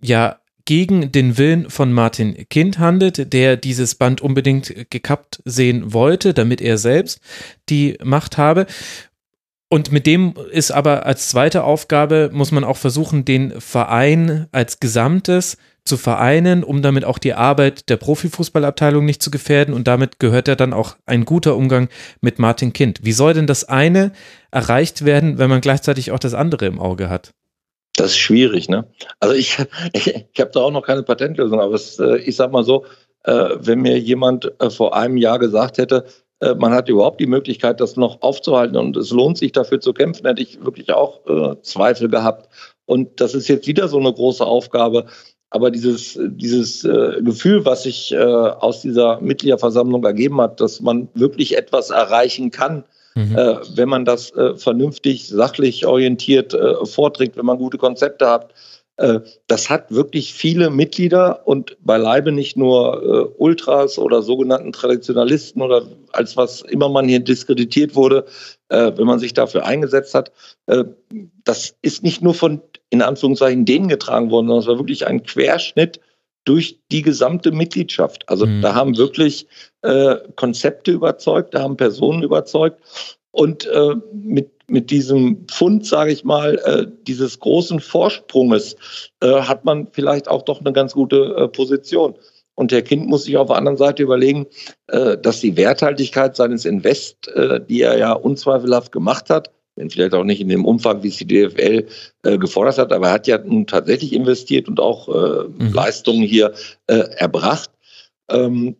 ja 0.00 0.40
gegen 0.66 1.10
den 1.10 1.38
Willen 1.38 1.70
von 1.70 1.92
Martin 1.92 2.46
Kind 2.50 2.78
handelt, 2.78 3.32
der 3.32 3.56
dieses 3.56 3.94
Band 3.94 4.20
unbedingt 4.20 4.90
gekappt 4.90 5.40
sehen 5.46 5.94
wollte, 5.94 6.34
damit 6.34 6.60
er 6.60 6.76
selbst 6.76 7.20
die 7.70 7.96
Macht 8.04 8.36
habe. 8.36 8.66
Und 9.68 9.90
mit 9.90 10.06
dem 10.06 10.34
ist 10.50 10.70
aber 10.70 11.06
als 11.06 11.28
zweite 11.28 11.64
Aufgabe, 11.64 12.30
muss 12.32 12.52
man 12.52 12.62
auch 12.62 12.76
versuchen, 12.76 13.24
den 13.24 13.60
Verein 13.60 14.46
als 14.52 14.78
Gesamtes 14.78 15.56
zu 15.84 15.96
vereinen, 15.96 16.64
um 16.64 16.82
damit 16.82 17.04
auch 17.04 17.18
die 17.18 17.34
Arbeit 17.34 17.88
der 17.88 17.96
Profifußballabteilung 17.96 19.04
nicht 19.04 19.22
zu 19.22 19.30
gefährden 19.30 19.72
und 19.72 19.86
damit 19.88 20.18
gehört 20.18 20.48
ja 20.48 20.56
dann 20.56 20.72
auch 20.72 20.96
ein 21.06 21.24
guter 21.24 21.56
Umgang 21.56 21.88
mit 22.20 22.38
Martin 22.38 22.72
Kind. 22.72 23.00
Wie 23.02 23.12
soll 23.12 23.34
denn 23.34 23.46
das 23.46 23.64
eine 23.64 24.12
erreicht 24.50 25.04
werden, 25.04 25.38
wenn 25.38 25.50
man 25.50 25.60
gleichzeitig 25.60 26.10
auch 26.10 26.18
das 26.18 26.34
andere 26.34 26.66
im 26.66 26.80
Auge 26.80 27.08
hat? 27.08 27.32
Das 27.96 28.08
ist 28.08 28.18
schwierig, 28.18 28.68
ne? 28.68 28.86
Also 29.20 29.34
ich, 29.34 29.58
ich, 29.92 30.06
ich 30.06 30.40
habe 30.40 30.50
da 30.52 30.60
auch 30.60 30.70
noch 30.70 30.82
keine 30.82 31.02
Patentlösung, 31.02 31.60
aber 31.60 31.74
es, 31.74 31.98
äh, 31.98 32.18
ich 32.18 32.36
sag 32.36 32.52
mal 32.52 32.64
so, 32.64 32.84
äh, 33.24 33.56
wenn 33.58 33.80
mir 33.80 33.98
jemand 33.98 34.52
äh, 34.60 34.70
vor 34.70 34.94
einem 34.94 35.16
Jahr 35.16 35.38
gesagt 35.38 35.78
hätte, 35.78 36.04
man 36.58 36.74
hat 36.74 36.90
überhaupt 36.90 37.18
die 37.18 37.26
Möglichkeit, 37.26 37.80
das 37.80 37.96
noch 37.96 38.20
aufzuhalten 38.20 38.76
und 38.76 38.94
es 38.98 39.10
lohnt 39.10 39.38
sich 39.38 39.52
dafür 39.52 39.80
zu 39.80 39.94
kämpfen, 39.94 40.26
hätte 40.26 40.42
ich 40.42 40.62
wirklich 40.62 40.92
auch 40.92 41.26
äh, 41.26 41.56
Zweifel 41.62 42.10
gehabt. 42.10 42.50
Und 42.84 43.22
das 43.22 43.34
ist 43.34 43.48
jetzt 43.48 43.66
wieder 43.66 43.88
so 43.88 43.98
eine 43.98 44.12
große 44.12 44.44
Aufgabe. 44.44 45.06
Aber 45.48 45.70
dieses, 45.70 46.18
dieses 46.22 46.84
äh, 46.84 47.22
Gefühl, 47.22 47.64
was 47.64 47.84
sich 47.84 48.12
äh, 48.12 48.18
aus 48.18 48.82
dieser 48.82 49.18
Mitgliederversammlung 49.22 50.04
ergeben 50.04 50.38
hat, 50.40 50.60
dass 50.60 50.82
man 50.82 51.08
wirklich 51.14 51.56
etwas 51.56 51.88
erreichen 51.88 52.50
kann, 52.50 52.84
mhm. 53.16 53.36
äh, 53.36 53.56
wenn 53.74 53.88
man 53.88 54.04
das 54.04 54.30
äh, 54.34 54.56
vernünftig, 54.56 55.26
sachlich 55.28 55.84
orientiert 55.86 56.54
äh, 56.54 56.86
vorträgt, 56.86 57.36
wenn 57.36 57.46
man 57.46 57.58
gute 57.58 57.78
Konzepte 57.78 58.28
hat, 58.28 58.52
äh, 58.98 59.20
das 59.46 59.68
hat 59.68 59.90
wirklich 59.90 60.32
viele 60.32 60.70
Mitglieder 60.70 61.46
und 61.46 61.76
beileibe 61.80 62.32
nicht 62.32 62.56
nur 62.56 63.02
äh, 63.02 63.34
Ultras 63.36 63.98
oder 63.98 64.22
sogenannten 64.22 64.72
Traditionalisten 64.72 65.60
oder 65.60 65.82
als 66.12 66.36
was 66.36 66.62
immer 66.62 66.88
man 66.88 67.08
hier 67.08 67.20
diskreditiert 67.20 67.94
wurde, 67.94 68.24
äh, 68.68 68.92
wenn 68.96 69.06
man 69.06 69.18
sich 69.18 69.34
dafür 69.34 69.66
eingesetzt 69.66 70.14
hat. 70.14 70.32
Das 71.44 71.76
ist 71.82 72.02
nicht 72.02 72.22
nur 72.22 72.34
von, 72.34 72.60
in 72.90 73.02
Anführungszeichen, 73.02 73.64
denen 73.64 73.88
getragen 73.88 74.30
worden, 74.30 74.46
sondern 74.48 74.62
es 74.62 74.66
war 74.66 74.78
wirklich 74.78 75.06
ein 75.06 75.22
Querschnitt 75.22 76.00
durch 76.46 76.80
die 76.90 77.02
gesamte 77.02 77.52
Mitgliedschaft. 77.52 78.26
Also 78.28 78.46
mhm. 78.46 78.62
da 78.62 78.74
haben 78.74 78.96
wirklich 78.96 79.46
äh, 79.82 80.16
Konzepte 80.36 80.92
überzeugt, 80.92 81.52
da 81.52 81.60
haben 81.60 81.76
Personen 81.76 82.22
überzeugt. 82.22 82.80
Und 83.30 83.66
äh, 83.66 83.94
mit 84.14 84.56
mit 84.68 84.90
diesem 84.90 85.46
Pfund, 85.46 85.86
sage 85.86 86.12
ich 86.12 86.24
mal, 86.24 86.58
äh, 86.64 86.86
dieses 87.06 87.38
großen 87.38 87.80
Vorsprunges 87.80 88.76
äh, 89.20 89.42
hat 89.42 89.64
man 89.64 89.88
vielleicht 89.92 90.28
auch 90.28 90.42
doch 90.42 90.60
eine 90.60 90.72
ganz 90.72 90.92
gute 90.92 91.36
äh, 91.36 91.48
Position. 91.48 92.16
Und 92.54 92.72
der 92.72 92.82
Kind 92.82 93.06
muss 93.06 93.24
sich 93.24 93.36
auf 93.36 93.48
der 93.48 93.56
anderen 93.56 93.76
Seite 93.76 94.02
überlegen, 94.02 94.46
äh, 94.88 95.18
dass 95.18 95.40
die 95.40 95.56
Werthaltigkeit 95.56 96.36
seines 96.36 96.64
Invest, 96.64 97.30
die 97.68 97.82
er 97.82 97.98
ja 97.98 98.12
unzweifelhaft 98.12 98.92
gemacht 98.92 99.28
hat, 99.28 99.50
wenn 99.76 99.90
vielleicht 99.90 100.14
auch 100.14 100.24
nicht 100.24 100.40
in 100.40 100.48
dem 100.48 100.64
Umfang, 100.64 101.02
wie 101.02 101.08
es 101.08 101.16
die 101.16 101.26
DFL 101.26 101.86
äh, 102.24 102.38
gefordert 102.38 102.78
hat, 102.78 102.92
aber 102.92 103.08
er 103.08 103.12
hat 103.12 103.26
ja 103.26 103.38
nun 103.38 103.66
tatsächlich 103.66 104.12
investiert 104.12 104.68
und 104.68 104.80
auch 104.80 105.08
mhm. 105.08 105.72
Leistungen 105.72 106.22
hier 106.22 106.52
erbracht. 106.86 107.70
Ähm, 108.28 108.74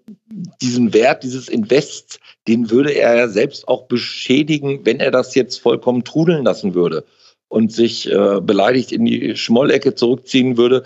diesen 0.61 0.92
Wert 0.92 1.22
dieses 1.22 1.49
Invests 1.49 2.18
den 2.49 2.70
würde 2.70 2.92
er 2.92 3.16
ja 3.16 3.28
selbst 3.28 3.66
auch 3.68 3.86
beschädigen, 3.86 4.80
wenn 4.84 5.01
er 5.01 5.11
das 5.11 5.34
jetzt 5.34 5.59
vollkommen 5.59 6.05
trudeln 6.05 6.44
lassen 6.44 6.74
würde 6.74 7.05
und 7.49 7.72
sich 7.72 8.11
äh, 8.11 8.40
beleidigt 8.40 8.92
in 8.92 9.05
die 9.05 9.36
Schmollecke 9.36 9.94
zurückziehen 9.94 10.57
würde. 10.57 10.84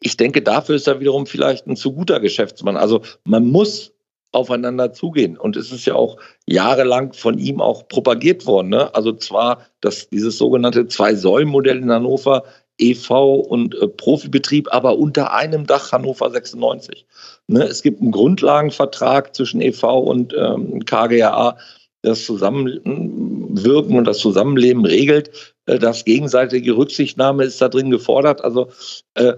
Ich 0.00 0.16
denke, 0.16 0.42
dafür 0.42 0.76
ist 0.76 0.88
er 0.88 1.00
wiederum 1.00 1.26
vielleicht 1.26 1.66
ein 1.66 1.76
zu 1.76 1.92
guter 1.92 2.20
Geschäftsmann. 2.20 2.76
Also 2.76 3.02
man 3.24 3.46
muss 3.46 3.91
aufeinander 4.32 4.92
zugehen. 4.92 5.36
Und 5.36 5.56
es 5.56 5.70
ist 5.72 5.84
ja 5.84 5.94
auch 5.94 6.16
jahrelang 6.46 7.12
von 7.12 7.38
ihm 7.38 7.60
auch 7.60 7.86
propagiert 7.86 8.46
worden. 8.46 8.70
Ne? 8.70 8.94
Also 8.94 9.12
zwar 9.12 9.66
dass 9.82 10.08
dieses 10.08 10.38
sogenannte 10.38 10.86
Zwei-Säulen-Modell 10.86 11.78
in 11.78 11.92
Hannover, 11.92 12.44
EV 12.78 13.34
und 13.34 13.74
äh, 13.74 13.88
Profibetrieb, 13.88 14.72
aber 14.72 14.98
unter 14.98 15.34
einem 15.34 15.66
Dach 15.66 15.92
Hannover 15.92 16.30
96. 16.30 17.04
Ne? 17.48 17.64
Es 17.64 17.82
gibt 17.82 18.00
einen 18.00 18.12
Grundlagenvertrag 18.12 19.34
zwischen 19.34 19.60
EV 19.60 19.84
und 19.84 20.34
ähm, 20.34 20.84
KGAA, 20.84 21.58
das 22.00 22.24
Zusammenwirken 22.24 23.96
und 23.96 24.04
das 24.06 24.18
Zusammenleben 24.18 24.84
regelt. 24.86 25.54
Äh, 25.66 25.78
das 25.78 26.04
gegenseitige 26.04 26.76
Rücksichtnahme 26.76 27.44
ist 27.44 27.60
da 27.60 27.68
drin 27.68 27.90
gefordert. 27.90 28.42
Also 28.42 28.68
äh, 29.14 29.34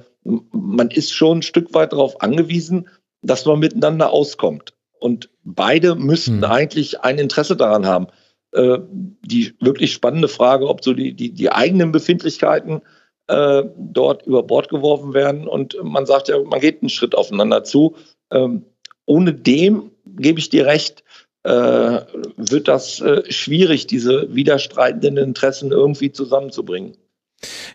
man 0.53 0.91
ist 0.91 1.13
schon 1.13 1.39
ein 1.39 1.43
Stück 1.43 1.75
weit 1.75 1.93
darauf 1.93 2.21
angewiesen, 2.23 2.89
dass 3.23 3.45
man 3.47 3.59
miteinander 3.59 4.11
auskommt. 4.11 4.74
Und 4.99 5.31
beide 5.43 5.95
müssten 5.95 6.39
mhm. 6.39 6.45
eigentlich 6.45 7.01
ein 7.01 7.19
Interesse 7.19 7.57
daran 7.57 7.87
haben. 7.87 8.07
Äh, 8.55 8.79
die 9.23 9.53
wirklich 9.61 9.93
spannende 9.93 10.29
Frage, 10.29 10.69
ob 10.69 10.85
so 10.85 10.93
die, 10.93 11.13
die, 11.15 11.33
die 11.33 11.51
eigenen 11.51 11.91
Befindlichkeiten 11.91 12.83
äh, 13.27 13.65
dort 13.77 14.27
über 14.27 14.45
Bord 14.45 14.69
geworfen 14.69 15.13
werden. 15.13 15.49
Und 15.49 15.77
man 15.83 16.07
sagt 16.07 16.29
ja, 16.29 16.39
man 16.39 16.61
geht 16.61 16.81
einen 16.81 16.89
Schritt 16.89 17.17
aufeinander 17.17 17.65
zu. 17.65 17.97
Ähm, 18.31 18.65
ohne 19.07 19.35
dem, 19.35 19.91
gebe 20.05 20.39
ich 20.39 20.51
dir 20.51 20.67
recht, 20.67 21.03
äh, 21.43 22.01
wird 22.37 22.69
das 22.69 23.01
äh, 23.01 23.31
schwierig, 23.31 23.89
diese 23.89 24.33
widerstreitenden 24.35 25.17
Interessen 25.17 25.73
irgendwie 25.73 26.13
zusammenzubringen. 26.13 26.97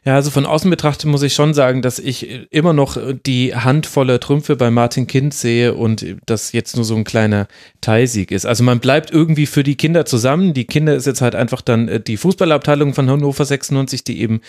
Ja, 0.05 0.15
also 0.15 0.31
von 0.31 0.45
außen 0.45 0.69
betrachtet 0.69 1.09
muss 1.09 1.23
ich 1.23 1.33
schon 1.33 1.53
sagen, 1.53 1.81
dass 1.81 1.99
ich 1.99 2.47
immer 2.51 2.71
noch 2.71 2.97
die 3.25 3.53
Handvolle 3.53 4.19
Trümpfe 4.19 4.55
bei 4.55 4.71
Martin 4.71 5.07
Kind 5.07 5.33
sehe 5.33 5.73
und 5.73 6.05
das 6.25 6.53
jetzt 6.53 6.75
nur 6.75 6.85
so 6.85 6.95
ein 6.95 7.03
kleiner 7.03 7.47
Teilsieg 7.81 8.31
ist. 8.31 8.45
Also 8.45 8.63
man 8.63 8.79
bleibt 8.79 9.11
irgendwie 9.11 9.45
für 9.45 9.63
die 9.63 9.75
Kinder 9.75 10.05
zusammen. 10.05 10.53
Die 10.53 10.65
Kinder 10.65 10.95
ist 10.95 11.05
jetzt 11.05 11.21
halt 11.21 11.35
einfach 11.35 11.61
dann 11.61 11.87
äh, 11.89 11.99
die 11.99 12.17
Fußballabteilung 12.17 12.93
von 12.93 13.09
Hannover 13.09 13.43
96, 13.43 14.03
die 14.03 14.21
eben 14.21 14.41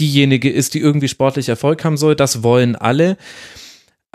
diejenige 0.00 0.50
ist, 0.50 0.74
die 0.74 0.80
irgendwie 0.80 1.08
sportlich 1.08 1.48
Erfolg 1.48 1.84
haben 1.84 1.96
soll. 1.96 2.16
Das 2.16 2.42
wollen 2.42 2.74
alle. 2.74 3.16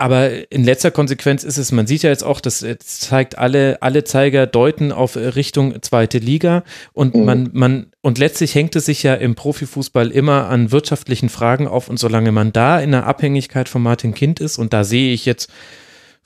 Aber 0.00 0.52
in 0.52 0.62
letzter 0.62 0.92
Konsequenz 0.92 1.42
ist 1.42 1.58
es, 1.58 1.72
man 1.72 1.88
sieht 1.88 2.04
ja 2.04 2.10
jetzt 2.10 2.22
auch, 2.22 2.40
das 2.40 2.64
zeigt 2.78 3.36
alle, 3.36 3.82
alle 3.82 4.04
Zeiger 4.04 4.46
deuten 4.46 4.92
auf 4.92 5.16
Richtung 5.16 5.82
zweite 5.82 6.18
Liga 6.18 6.62
und 6.92 7.16
mhm. 7.16 7.24
man, 7.24 7.50
man, 7.52 7.86
und 8.00 8.16
letztlich 8.16 8.54
hängt 8.54 8.76
es 8.76 8.86
sich 8.86 9.02
ja 9.02 9.14
im 9.14 9.34
Profifußball 9.34 10.12
immer 10.12 10.46
an 10.48 10.70
wirtschaftlichen 10.70 11.28
Fragen 11.28 11.66
auf 11.66 11.88
und 11.88 11.98
solange 11.98 12.30
man 12.30 12.52
da 12.52 12.78
in 12.78 12.92
der 12.92 13.06
Abhängigkeit 13.06 13.68
von 13.68 13.82
Martin 13.82 14.14
Kind 14.14 14.38
ist 14.38 14.56
und 14.56 14.72
da 14.72 14.84
sehe 14.84 15.12
ich 15.12 15.26
jetzt 15.26 15.50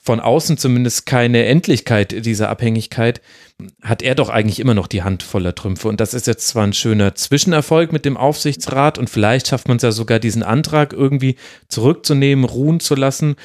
von 0.03 0.19
außen 0.19 0.57
zumindest 0.57 1.05
keine 1.05 1.45
Endlichkeit 1.45 2.25
dieser 2.25 2.49
Abhängigkeit, 2.49 3.21
hat 3.81 4.01
er 4.01 4.15
doch 4.15 4.29
eigentlich 4.29 4.59
immer 4.59 4.73
noch 4.73 4.87
die 4.87 5.01
Hand 5.01 5.23
voller 5.23 5.55
Trümpfe. 5.55 5.87
Und 5.87 6.01
das 6.01 6.13
ist 6.13 6.27
jetzt 6.27 6.47
zwar 6.47 6.65
ein 6.65 6.73
schöner 6.73 7.15
Zwischenerfolg 7.15 7.93
mit 7.93 8.03
dem 8.03 8.17
Aufsichtsrat 8.17 8.97
und 8.97 9.09
vielleicht 9.09 9.47
schafft 9.47 9.69
man 9.69 9.77
es 9.77 9.83
ja 9.83 9.93
sogar, 9.93 10.19
diesen 10.19 10.43
Antrag 10.43 10.91
irgendwie 10.91 11.37
zurückzunehmen, 11.69 12.43
ruhen 12.43 12.81
zu 12.81 12.95
lassen 12.95 13.35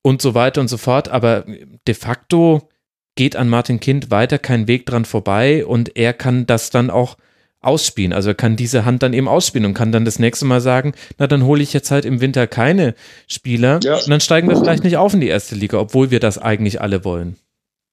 und 0.00 0.22
so 0.22 0.34
weiter 0.34 0.62
und 0.62 0.68
so 0.68 0.78
fort. 0.78 1.08
Aber 1.08 1.44
de 1.86 1.94
facto 1.94 2.70
geht 3.14 3.36
an 3.36 3.50
Martin 3.50 3.78
Kind 3.78 4.10
weiter 4.10 4.38
kein 4.38 4.68
Weg 4.68 4.86
dran 4.86 5.04
vorbei 5.04 5.66
und 5.66 5.94
er 5.94 6.14
kann 6.14 6.46
das 6.46 6.70
dann 6.70 6.88
auch 6.88 7.18
ausspielen. 7.66 8.12
Also 8.12 8.30
er 8.30 8.34
kann 8.34 8.56
diese 8.56 8.84
Hand 8.84 9.02
dann 9.02 9.12
eben 9.12 9.28
ausspielen 9.28 9.66
und 9.66 9.74
kann 9.74 9.92
dann 9.92 10.04
das 10.04 10.18
nächste 10.18 10.44
Mal 10.44 10.60
sagen, 10.60 10.94
na 11.18 11.26
dann 11.26 11.44
hole 11.44 11.62
ich 11.62 11.72
jetzt 11.72 11.90
halt 11.90 12.04
im 12.04 12.20
Winter 12.20 12.46
keine 12.46 12.94
Spieler 13.26 13.80
ja. 13.82 13.96
und 13.96 14.08
dann 14.10 14.20
steigen 14.20 14.48
wir 14.48 14.56
vielleicht 14.56 14.84
nicht 14.84 14.96
auf 14.96 15.14
in 15.14 15.20
die 15.20 15.28
erste 15.28 15.54
Liga, 15.54 15.78
obwohl 15.78 16.10
wir 16.10 16.20
das 16.20 16.38
eigentlich 16.38 16.80
alle 16.80 17.04
wollen. 17.04 17.36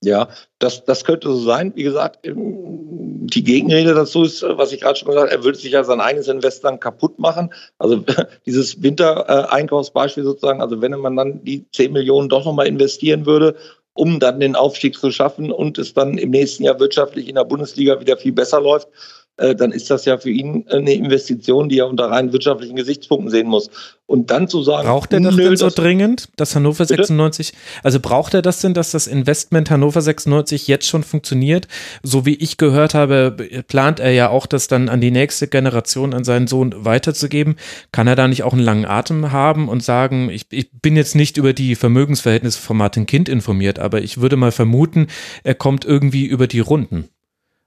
Ja, 0.04 0.28
das, 0.58 0.84
das 0.84 1.04
könnte 1.04 1.28
so 1.28 1.38
sein. 1.38 1.72
Wie 1.74 1.82
gesagt, 1.82 2.18
die 2.24 3.44
Gegenrede 3.44 3.94
dazu 3.94 4.24
ist, 4.24 4.42
was 4.42 4.72
ich 4.72 4.80
gerade 4.80 4.98
schon 4.98 5.08
gesagt 5.08 5.30
habe, 5.30 5.38
er 5.38 5.44
würde 5.44 5.58
sich 5.58 5.72
ja 5.72 5.82
sein 5.82 6.00
eigenes 6.00 6.28
Invest 6.28 6.62
dann 6.62 6.78
kaputt 6.78 7.18
machen. 7.18 7.52
Also 7.78 8.04
dieses 8.46 8.82
Wintereinkaufsbeispiel 8.82 10.24
sozusagen, 10.24 10.60
also 10.60 10.82
wenn 10.82 10.92
man 10.92 11.16
dann 11.16 11.42
die 11.44 11.64
10 11.70 11.92
Millionen 11.92 12.28
doch 12.28 12.44
nochmal 12.44 12.66
investieren 12.66 13.24
würde, 13.24 13.56
um 13.94 14.20
dann 14.20 14.40
den 14.40 14.56
Aufstieg 14.56 14.98
zu 14.98 15.10
schaffen 15.10 15.50
und 15.50 15.78
es 15.78 15.94
dann 15.94 16.18
im 16.18 16.30
nächsten 16.30 16.64
Jahr 16.64 16.78
wirtschaftlich 16.80 17.28
in 17.28 17.36
der 17.36 17.44
Bundesliga 17.44 18.00
wieder 18.00 18.16
viel 18.16 18.32
besser 18.32 18.60
läuft, 18.60 18.88
äh, 18.88 18.90
dann 19.36 19.72
ist 19.72 19.90
das 19.90 20.04
ja 20.04 20.16
für 20.16 20.30
ihn 20.30 20.64
eine 20.68 20.94
Investition, 20.94 21.68
die 21.68 21.78
er 21.78 21.88
unter 21.88 22.04
rein 22.04 22.32
wirtschaftlichen 22.32 22.76
Gesichtspunkten 22.76 23.30
sehen 23.30 23.48
muss. 23.48 23.68
Und 24.06 24.30
dann 24.30 24.48
zu 24.48 24.62
sagen, 24.62 24.86
braucht 24.86 25.12
er 25.12 25.20
das 25.20 25.34
nö, 25.34 25.44
denn 25.44 25.56
so 25.56 25.64
das 25.64 25.74
dringend, 25.74 26.28
dass 26.36 26.54
Hannover 26.54 26.84
96, 26.84 27.52
bitte? 27.52 27.64
also 27.82 28.00
braucht 28.00 28.34
er 28.34 28.42
das 28.42 28.60
denn, 28.60 28.74
dass 28.74 28.90
das 28.90 29.06
Investment 29.06 29.70
Hannover 29.70 30.02
96 30.02 30.68
jetzt 30.68 30.86
schon 30.86 31.02
funktioniert? 31.02 31.68
So 32.02 32.26
wie 32.26 32.34
ich 32.34 32.58
gehört 32.58 32.94
habe, 32.94 33.34
plant 33.66 34.00
er 34.00 34.12
ja 34.12 34.28
auch, 34.28 34.46
das 34.46 34.68
dann 34.68 34.88
an 34.88 35.00
die 35.00 35.10
nächste 35.10 35.48
Generation, 35.48 36.12
an 36.12 36.22
seinen 36.22 36.46
Sohn 36.46 36.84
weiterzugeben. 36.84 37.56
Kann 37.92 38.06
er 38.06 38.14
da 38.14 38.28
nicht 38.28 38.42
auch 38.42 38.52
einen 38.52 38.62
langen 38.62 38.84
Atem 38.84 39.32
haben 39.32 39.68
und 39.68 39.82
sagen, 39.82 40.28
ich, 40.28 40.46
ich 40.50 40.70
bin 40.70 40.96
jetzt 40.96 41.14
nicht 41.16 41.38
über 41.38 41.54
die 41.54 41.74
Vermögensverhältnisse 41.74 42.60
von 42.60 42.76
Martin 42.76 43.06
Kind 43.06 43.28
informiert, 43.28 43.78
aber 43.78 44.02
ich 44.02 44.20
würde 44.20 44.36
mal 44.36 44.52
vermuten, 44.52 45.08
er 45.44 45.54
kommt 45.54 45.84
irgendwie 45.84 46.26
über 46.26 46.46
die 46.46 46.60
Runden 46.60 47.08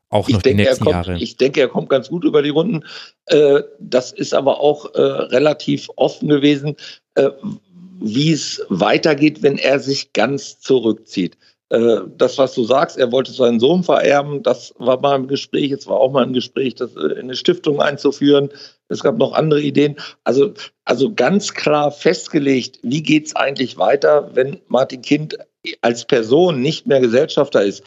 auch 0.09 0.29
noch 0.29 0.41
denke, 0.41 0.63
die 0.63 0.63
nächsten 0.63 0.85
kommt, 0.85 1.07
Jahre. 1.07 1.17
Ich 1.17 1.37
denke, 1.37 1.59
er 1.59 1.67
kommt 1.67 1.89
ganz 1.89 2.09
gut 2.09 2.23
über 2.23 2.41
die 2.41 2.49
Runden. 2.49 2.85
Äh, 3.25 3.63
das 3.79 4.11
ist 4.11 4.33
aber 4.33 4.61
auch 4.61 4.93
äh, 4.95 5.01
relativ 5.01 5.89
offen 5.95 6.29
gewesen, 6.29 6.75
äh, 7.15 7.29
wie 7.99 8.31
es 8.31 8.65
weitergeht, 8.69 9.43
wenn 9.43 9.57
er 9.57 9.79
sich 9.79 10.13
ganz 10.13 10.59
zurückzieht. 10.59 11.37
Das, 11.69 12.37
was 12.37 12.53
du 12.53 12.63
sagst, 12.63 12.97
er 12.97 13.11
wollte 13.11 13.33
seinen 13.33 13.59
Sohn 13.59 13.83
vererben, 13.83 14.41
das 14.41 14.73
war 14.77 15.01
mal 15.01 15.17
im 15.17 15.27
Gespräch, 15.27 15.73
es 15.73 15.85
war 15.85 15.99
auch 15.99 16.13
mal 16.13 16.23
im 16.23 16.31
Gespräch, 16.31 16.75
das 16.75 16.95
in 16.95 17.17
eine 17.17 17.35
Stiftung 17.35 17.81
einzuführen. 17.81 18.47
es 18.87 19.03
gab 19.03 19.17
noch 19.17 19.33
andere 19.33 19.59
Ideen. 19.59 19.97
Also, 20.23 20.53
also 20.85 21.13
ganz 21.13 21.53
klar 21.53 21.91
festgelegt, 21.91 22.79
wie 22.83 23.03
geht's 23.03 23.35
eigentlich 23.35 23.77
weiter, 23.77 24.29
wenn 24.33 24.61
Martin 24.69 25.01
Kind 25.01 25.37
als 25.81 26.05
Person 26.05 26.61
nicht 26.61 26.87
mehr 26.87 27.01
Gesellschafter 27.01 27.63
ist. 27.63 27.83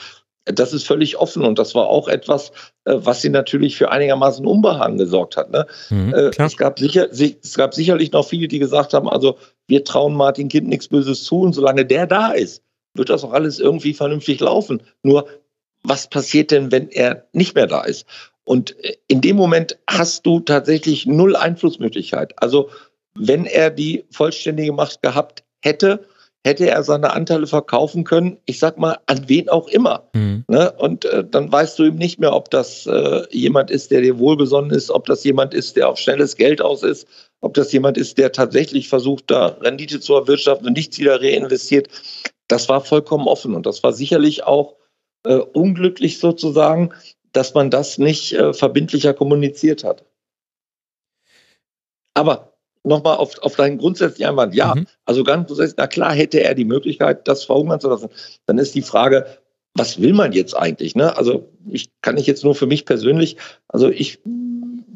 Das 0.52 0.72
ist 0.72 0.86
völlig 0.86 1.16
offen 1.18 1.44
und 1.44 1.58
das 1.58 1.74
war 1.74 1.88
auch 1.88 2.08
etwas, 2.08 2.50
äh, 2.84 2.94
was 2.96 3.22
sie 3.22 3.30
natürlich 3.30 3.76
für 3.76 3.90
einigermaßen 3.90 4.46
Unbehagen 4.46 4.98
gesorgt 4.98 5.36
hat. 5.36 5.50
Ne? 5.50 5.66
Mhm, 5.90 6.14
äh, 6.14 6.30
es, 6.36 6.56
gab 6.56 6.78
sicher, 6.78 7.08
es 7.10 7.54
gab 7.54 7.74
sicherlich 7.74 8.12
noch 8.12 8.26
viele, 8.26 8.48
die 8.48 8.58
gesagt 8.58 8.94
haben, 8.94 9.08
also 9.08 9.38
wir 9.66 9.84
trauen 9.84 10.14
Martin 10.14 10.48
Kind 10.48 10.68
nichts 10.68 10.88
Böses 10.88 11.24
zu 11.24 11.40
und 11.40 11.52
solange 11.52 11.84
der 11.84 12.06
da 12.06 12.32
ist, 12.32 12.62
wird 12.94 13.08
das 13.08 13.24
auch 13.24 13.32
alles 13.32 13.60
irgendwie 13.60 13.94
vernünftig 13.94 14.40
laufen. 14.40 14.82
Nur 15.02 15.26
was 15.82 16.08
passiert 16.08 16.50
denn, 16.50 16.72
wenn 16.72 16.88
er 16.90 17.26
nicht 17.32 17.54
mehr 17.54 17.66
da 17.66 17.82
ist? 17.82 18.06
Und 18.44 18.78
äh, 18.84 18.96
in 19.08 19.20
dem 19.20 19.36
Moment 19.36 19.78
hast 19.88 20.26
du 20.26 20.40
tatsächlich 20.40 21.06
null 21.06 21.36
Einflussmöglichkeit. 21.36 22.32
Also 22.36 22.70
wenn 23.14 23.46
er 23.46 23.70
die 23.70 24.04
vollständige 24.10 24.72
Macht 24.72 25.02
gehabt 25.02 25.44
hätte, 25.62 26.04
hätte 26.44 26.68
er 26.68 26.82
seine 26.82 27.12
Anteile 27.12 27.46
verkaufen 27.46 28.04
können, 28.04 28.38
ich 28.46 28.58
sag 28.58 28.78
mal, 28.78 28.98
an 29.06 29.28
wen 29.28 29.48
auch 29.48 29.68
immer. 29.68 30.08
Mhm. 30.14 30.44
Ne? 30.48 30.72
Und 30.72 31.04
äh, 31.04 31.24
dann 31.24 31.52
weißt 31.52 31.78
du 31.78 31.84
eben 31.84 31.98
nicht 31.98 32.18
mehr, 32.18 32.34
ob 32.34 32.50
das 32.50 32.86
äh, 32.86 33.22
jemand 33.30 33.70
ist, 33.70 33.90
der 33.90 34.00
dir 34.00 34.18
wohlgesonnen 34.18 34.70
ist, 34.70 34.90
ob 34.90 35.06
das 35.06 35.22
jemand 35.24 35.52
ist, 35.52 35.76
der 35.76 35.88
auf 35.88 35.98
schnelles 35.98 36.36
Geld 36.36 36.62
aus 36.62 36.82
ist, 36.82 37.06
ob 37.42 37.54
das 37.54 37.72
jemand 37.72 37.98
ist, 37.98 38.16
der 38.16 38.32
tatsächlich 38.32 38.88
versucht, 38.88 39.30
da 39.30 39.48
Rendite 39.60 40.00
zu 40.00 40.14
erwirtschaften 40.14 40.66
und 40.66 40.76
nichts 40.76 40.98
wieder 40.98 41.20
reinvestiert. 41.20 41.88
Das 42.48 42.68
war 42.68 42.80
vollkommen 42.80 43.28
offen 43.28 43.54
und 43.54 43.66
das 43.66 43.82
war 43.82 43.92
sicherlich 43.92 44.44
auch 44.44 44.76
äh, 45.24 45.36
unglücklich 45.36 46.18
sozusagen, 46.18 46.90
dass 47.32 47.54
man 47.54 47.70
das 47.70 47.98
nicht 47.98 48.32
äh, 48.32 48.54
verbindlicher 48.54 49.14
kommuniziert 49.14 49.84
hat. 49.84 50.04
Aber 52.14 52.49
nochmal 52.84 53.16
auf, 53.16 53.38
auf 53.42 53.56
deinen 53.56 53.78
grundsätzlichen 53.78 54.30
Einwand. 54.30 54.54
Ja, 54.54 54.74
mhm. 54.74 54.86
also 55.04 55.24
ganz 55.24 55.46
grundsätzlich, 55.46 55.76
na 55.76 55.86
klar 55.86 56.14
hätte 56.14 56.42
er 56.42 56.54
die 56.54 56.64
Möglichkeit, 56.64 57.28
das 57.28 57.44
verhungern 57.44 57.80
zu 57.80 57.88
lassen. 57.88 58.08
Dann 58.46 58.58
ist 58.58 58.74
die 58.74 58.82
Frage, 58.82 59.26
was 59.74 60.00
will 60.00 60.14
man 60.14 60.32
jetzt 60.32 60.54
eigentlich? 60.54 60.96
Ne? 60.96 61.16
Also 61.16 61.48
ich 61.68 61.90
kann 62.02 62.16
ich 62.16 62.26
jetzt 62.26 62.44
nur 62.44 62.54
für 62.54 62.66
mich 62.66 62.86
persönlich, 62.86 63.36
also 63.68 63.88
ich 63.88 64.20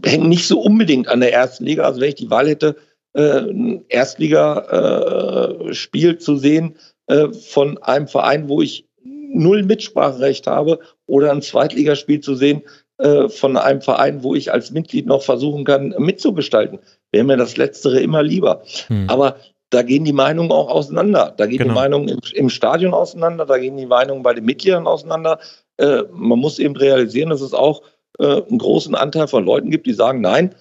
hänge 0.04 0.28
nicht 0.28 0.46
so 0.46 0.60
unbedingt 0.60 1.08
an 1.08 1.20
der 1.20 1.32
ersten 1.32 1.64
Liga. 1.64 1.84
Also 1.84 2.00
wenn 2.00 2.08
ich 2.08 2.16
die 2.16 2.30
Wahl 2.30 2.48
hätte, 2.48 2.76
äh, 3.14 3.40
ein 3.40 3.84
Erstligaspiel 3.88 6.10
äh, 6.10 6.18
zu 6.18 6.36
sehen 6.36 6.76
äh, 7.06 7.32
von 7.32 7.78
einem 7.78 8.08
Verein, 8.08 8.48
wo 8.48 8.60
ich 8.62 8.86
null 9.04 9.62
Mitspracherecht 9.62 10.46
habe, 10.46 10.80
oder 11.06 11.32
ein 11.32 11.42
Zweitligaspiel 11.42 12.20
zu 12.20 12.34
sehen 12.34 12.62
äh, 12.98 13.28
von 13.28 13.56
einem 13.56 13.80
Verein, 13.80 14.22
wo 14.22 14.34
ich 14.34 14.52
als 14.52 14.70
Mitglied 14.70 15.06
noch 15.06 15.22
versuchen 15.22 15.64
kann, 15.64 15.94
mitzugestalten, 15.98 16.78
wäre 17.12 17.24
mir 17.24 17.36
das 17.36 17.56
Letztere 17.56 18.00
immer 18.00 18.22
lieber. 18.22 18.62
Hm. 18.88 19.08
Aber 19.08 19.36
da 19.70 19.82
gehen 19.82 20.04
die 20.04 20.12
Meinungen 20.12 20.52
auch 20.52 20.68
auseinander. 20.68 21.34
Da 21.36 21.46
gehen 21.46 21.58
genau. 21.58 21.70
die 21.70 21.74
Meinungen 21.74 22.08
im, 22.08 22.20
im, 22.34 22.48
Stadion 22.48 22.94
auseinander, 22.94 23.46
da 23.46 23.58
gehen 23.58 23.76
die 23.76 23.86
Meinungen 23.86 24.22
bei 24.22 24.32
den 24.32 24.44
Mitgliedern 24.44 24.86
auseinander. 24.86 25.40
Äh, 25.78 26.02
man 26.12 26.38
muss 26.38 26.60
eben 26.60 26.76
realisieren, 26.76 27.30
dass 27.30 27.40
es 27.40 27.52
auch 27.52 27.82
äh, 28.20 28.42
einen 28.42 28.58
großen 28.58 28.94
Anteil 28.94 29.26
von 29.26 29.44
Leuten 29.44 29.70
gibt, 29.70 29.86
die 29.86 29.92
sagen, 29.92 30.20
nein, 30.20 30.54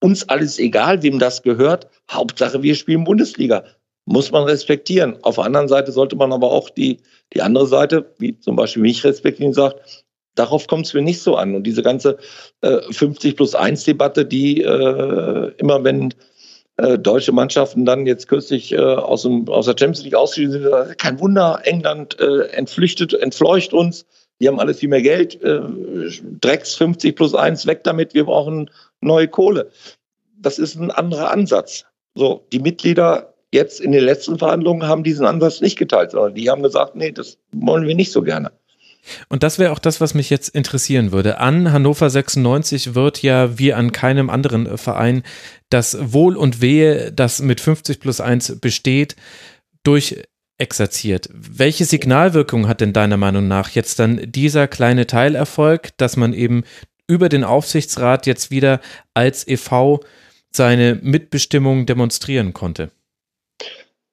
uns 0.00 0.28
alles 0.28 0.58
egal, 0.58 1.02
wem 1.02 1.18
das 1.18 1.42
gehört. 1.42 1.88
Hauptsache, 2.10 2.62
wir 2.62 2.74
spielen 2.74 3.04
Bundesliga. 3.04 3.64
Muss 4.06 4.30
man 4.30 4.44
respektieren. 4.44 5.16
Auf 5.22 5.36
der 5.36 5.44
anderen 5.44 5.68
Seite 5.68 5.92
sollte 5.92 6.16
man 6.16 6.32
aber 6.32 6.50
auch 6.50 6.70
die, 6.70 7.00
die 7.32 7.42
andere 7.42 7.66
Seite, 7.66 8.14
wie 8.18 8.38
zum 8.38 8.56
Beispiel 8.56 8.82
mich 8.82 9.02
respektieren, 9.04 9.52
sagt, 9.52 10.04
darauf 10.34 10.66
kommt 10.66 10.86
es 10.86 10.94
mir 10.94 11.02
nicht 11.02 11.22
so 11.22 11.36
an. 11.36 11.54
Und 11.54 11.64
diese 11.64 11.82
ganze 11.82 12.18
äh, 12.60 12.80
50 12.90 13.36
plus 13.36 13.54
1 13.54 13.84
Debatte, 13.84 14.24
die 14.24 14.62
äh, 14.62 15.52
immer 15.58 15.84
wenn 15.84 16.14
äh, 16.76 16.98
deutsche 16.98 17.32
Mannschaften 17.32 17.84
dann 17.84 18.06
jetzt 18.06 18.28
kürzlich 18.28 18.72
äh, 18.72 18.78
aus, 18.78 19.22
dem, 19.22 19.48
aus 19.48 19.66
der 19.66 19.76
Champions 19.78 20.02
League 20.02 20.14
ausgeschieden 20.14 20.52
sind, 20.52 20.98
kein 20.98 21.20
Wunder, 21.20 21.60
England 21.64 22.18
äh, 22.18 22.48
entflüchtet, 22.48 23.14
entfleucht 23.14 23.72
uns, 23.72 24.06
die 24.40 24.48
haben 24.48 24.58
alles 24.58 24.80
viel 24.80 24.88
mehr 24.88 25.02
Geld, 25.02 25.40
äh, 25.42 25.60
Drecks 26.40 26.74
50 26.74 27.14
plus 27.14 27.34
1 27.34 27.66
weg 27.66 27.84
damit, 27.84 28.14
wir 28.14 28.24
brauchen 28.24 28.70
neue 29.00 29.28
Kohle. 29.28 29.70
Das 30.36 30.58
ist 30.58 30.74
ein 30.74 30.90
anderer 30.90 31.30
Ansatz. 31.30 31.84
So, 32.16 32.44
die 32.52 32.58
Mitglieder 32.58 33.34
jetzt 33.52 33.80
in 33.80 33.92
den 33.92 34.02
letzten 34.02 34.38
Verhandlungen 34.38 34.88
haben 34.88 35.04
diesen 35.04 35.26
Ansatz 35.26 35.60
nicht 35.60 35.78
geteilt, 35.78 36.10
sondern 36.10 36.34
die 36.34 36.50
haben 36.50 36.62
gesagt, 36.62 36.96
nee, 36.96 37.12
das 37.12 37.38
wollen 37.52 37.86
wir 37.86 37.94
nicht 37.94 38.10
so 38.10 38.22
gerne. 38.22 38.50
Und 39.28 39.42
das 39.42 39.58
wäre 39.58 39.72
auch 39.72 39.78
das, 39.78 40.00
was 40.00 40.14
mich 40.14 40.30
jetzt 40.30 40.48
interessieren 40.48 41.12
würde. 41.12 41.38
An 41.38 41.72
Hannover 41.72 42.10
96 42.10 42.94
wird 42.94 43.22
ja 43.22 43.58
wie 43.58 43.72
an 43.72 43.92
keinem 43.92 44.30
anderen 44.30 44.78
Verein 44.78 45.22
das 45.70 45.96
Wohl 46.12 46.36
und 46.36 46.60
Wehe, 46.60 47.12
das 47.12 47.40
mit 47.40 47.60
50 47.60 48.00
plus 48.00 48.20
1 48.20 48.60
besteht, 48.60 49.16
durchexerziert. 49.82 51.28
Welche 51.32 51.84
Signalwirkung 51.84 52.68
hat 52.68 52.80
denn 52.80 52.92
deiner 52.92 53.16
Meinung 53.16 53.48
nach 53.48 53.70
jetzt 53.70 53.98
dann 53.98 54.20
dieser 54.30 54.68
kleine 54.68 55.06
Teilerfolg, 55.06 55.96
dass 55.96 56.16
man 56.16 56.32
eben 56.32 56.64
über 57.06 57.28
den 57.28 57.44
Aufsichtsrat 57.44 58.26
jetzt 58.26 58.50
wieder 58.50 58.80
als 59.12 59.46
EV 59.46 60.00
seine 60.50 60.98
Mitbestimmung 61.02 61.86
demonstrieren 61.86 62.52
konnte? 62.52 62.90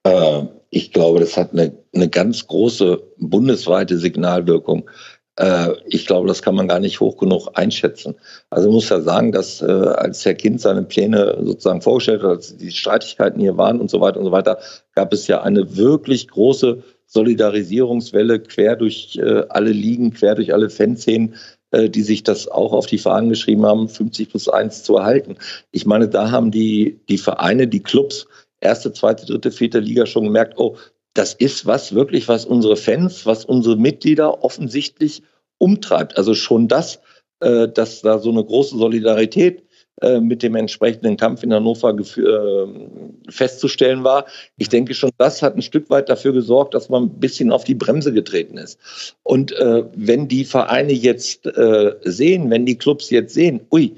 Äh, 0.04 0.44
ich 0.72 0.94
glaube, 0.94 1.20
das 1.20 1.38
hat 1.38 1.52
eine, 1.52 1.74
eine 1.94 2.10
ganz 2.10 2.48
große 2.48 3.04
bundesweite 3.18 3.98
Signalwirkung. 3.98 4.90
Äh, 5.36 5.74
ich 5.86 6.08
glaube, 6.08 6.30
das 6.30 6.42
kann 6.42 6.56
man 6.56 6.70
gar 6.70 6.80
nicht 6.80 7.02
hoch 7.02 7.18
genug 7.18 7.50
einschätzen. 7.54 8.16
Also 8.50 8.70
ich 8.70 8.74
muss 8.74 8.90
ja 8.90 9.02
sagen, 9.02 9.34
dass 9.34 9.62
äh, 9.62 9.66
als 9.66 10.26
Herr 10.26 10.34
Kind 10.34 10.62
seine 10.62 10.84
Pläne 10.84 11.38
sozusagen 11.44 11.82
vorgestellt 11.82 12.24
hat, 12.24 12.30
als 12.30 12.58
die 12.58 12.72
Streitigkeiten 12.72 13.42
hier 13.42 13.58
waren 13.58 13.82
und 13.82 13.92
so 13.92 14.00
weiter 14.00 14.20
und 14.20 14.26
so 14.26 14.32
weiter, 14.32 14.60
gab 14.96 15.12
es 15.12 15.28
ja 15.28 15.42
eine 15.42 15.76
wirklich 15.76 16.30
große 16.30 16.84
Solidarisierungswelle 17.06 18.40
quer 18.40 18.78
durch 18.78 19.18
äh, 19.22 19.44
alle 19.50 19.72
Ligen, 19.72 20.14
quer 20.14 20.36
durch 20.36 20.54
alle 20.54 20.70
Fanszenen, 20.70 21.36
äh, 21.72 21.90
die 21.90 22.04
sich 22.04 22.24
das 22.24 22.48
auch 22.48 22.72
auf 22.72 22.86
die 22.86 22.98
Fahnen 22.98 23.28
geschrieben 23.28 23.66
haben, 23.66 23.90
50 23.90 24.30
plus 24.30 24.48
1 24.48 24.84
zu 24.84 24.96
erhalten. 24.96 25.36
Ich 25.72 25.86
meine, 25.86 26.08
da 26.08 26.32
haben 26.32 26.52
die, 26.52 27.02
die 27.10 27.18
Vereine, 27.18 27.68
die 27.68 27.84
Clubs 27.84 28.28
erste, 28.62 28.94
zweite, 28.94 29.26
dritte, 29.26 29.52
vierte 29.52 29.80
Liga 29.80 30.06
schon 30.06 30.24
gemerkt, 30.24 30.54
oh, 30.58 30.78
das 31.14 31.34
ist 31.34 31.66
was 31.66 31.94
wirklich, 31.94 32.28
was 32.28 32.46
unsere 32.46 32.78
Fans, 32.78 33.26
was 33.26 33.44
unsere 33.44 33.76
Mitglieder 33.76 34.44
offensichtlich 34.44 35.24
umtreibt. 35.58 36.18
Also 36.18 36.34
schon 36.34 36.68
das, 36.68 37.02
äh, 37.42 37.68
dass 37.68 38.02
da 38.02 38.20
so 38.20 38.30
eine 38.30 38.44
große 38.44 38.78
Solidarität 38.78 39.64
äh, 40.02 40.22
mit 40.22 40.42
dem 40.42 40.56
entsprechenden 40.56 41.18
Kampf 41.18 41.44
in 41.44 41.54
Hannover 41.54 41.94
äh, 41.94 43.30
festzustellen 43.30 44.04
war. 44.04 44.26
Ich 44.58 44.70
denke 44.70 44.94
schon, 44.94 45.12
das 45.18 45.42
hat 45.42 45.56
ein 45.56 45.62
Stück 45.62 45.90
weit 45.90 46.08
dafür 46.08 46.32
gesorgt, 46.32 46.74
dass 46.74 46.88
man 46.88 47.04
ein 47.04 47.20
bisschen 47.20 47.52
auf 47.52 47.66
die 47.66 47.76
Bremse 47.76 48.14
getreten 48.14 48.58
ist. 48.58 48.80
Und 49.24 49.52
äh, 49.52 49.84
wenn 49.94 50.28
die 50.28 50.46
Vereine 50.46 50.94
jetzt 50.94 51.46
äh, 51.46 51.96
sehen, 52.04 52.50
wenn 52.50 52.66
die 52.66 52.78
Clubs 52.78 53.10
jetzt 53.10 53.34
sehen, 53.34 53.62
ui, 53.72 53.96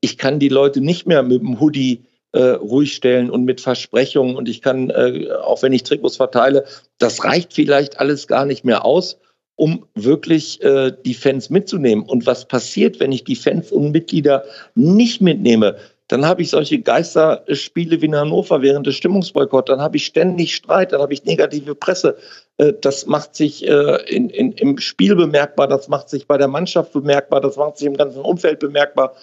ich 0.00 0.16
kann 0.16 0.38
die 0.38 0.48
Leute 0.48 0.80
nicht 0.80 1.06
mehr 1.06 1.22
mit 1.22 1.42
dem 1.42 1.60
Hoodie 1.60 2.00
äh, 2.32 2.42
ruhig 2.42 2.94
stellen 2.94 3.30
und 3.30 3.44
mit 3.44 3.60
Versprechungen 3.60 4.36
und 4.36 4.48
ich 4.48 4.62
kann, 4.62 4.90
äh, 4.90 5.28
auch 5.42 5.62
wenn 5.62 5.72
ich 5.72 5.82
Trikots 5.82 6.16
verteile, 6.16 6.64
das 6.98 7.24
reicht 7.24 7.52
vielleicht 7.52 8.00
alles 8.00 8.26
gar 8.26 8.46
nicht 8.46 8.64
mehr 8.64 8.84
aus, 8.84 9.18
um 9.56 9.86
wirklich 9.94 10.62
äh, 10.62 10.92
die 11.04 11.14
Fans 11.14 11.50
mitzunehmen. 11.50 12.04
Und 12.04 12.26
was 12.26 12.46
passiert, 12.46 13.00
wenn 13.00 13.12
ich 13.12 13.24
die 13.24 13.36
Fans 13.36 13.70
und 13.70 13.92
Mitglieder 13.92 14.44
nicht 14.74 15.20
mitnehme? 15.20 15.76
Dann 16.08 16.26
habe 16.26 16.42
ich 16.42 16.50
solche 16.50 16.80
Geisterspiele 16.80 18.02
wie 18.02 18.06
in 18.06 18.16
Hannover 18.16 18.60
während 18.60 18.86
des 18.86 18.96
Stimmungsboykotts, 18.96 19.68
dann 19.68 19.80
habe 19.80 19.96
ich 19.96 20.04
ständig 20.04 20.54
Streit, 20.54 20.92
dann 20.92 21.00
habe 21.00 21.14
ich 21.14 21.24
negative 21.24 21.74
Presse. 21.74 22.16
Äh, 22.56 22.72
das 22.80 23.06
macht 23.06 23.34
sich 23.34 23.66
äh, 23.66 23.96
in, 24.08 24.30
in, 24.30 24.52
im 24.52 24.78
Spiel 24.78 25.14
bemerkbar, 25.14 25.68
das 25.68 25.88
macht 25.88 26.08
sich 26.08 26.26
bei 26.26 26.38
der 26.38 26.48
Mannschaft 26.48 26.92
bemerkbar, 26.92 27.40
das 27.40 27.56
macht 27.56 27.78
sich 27.78 27.86
im 27.86 27.96
ganzen 27.96 28.20
Umfeld 28.20 28.58
bemerkbar 28.58 29.14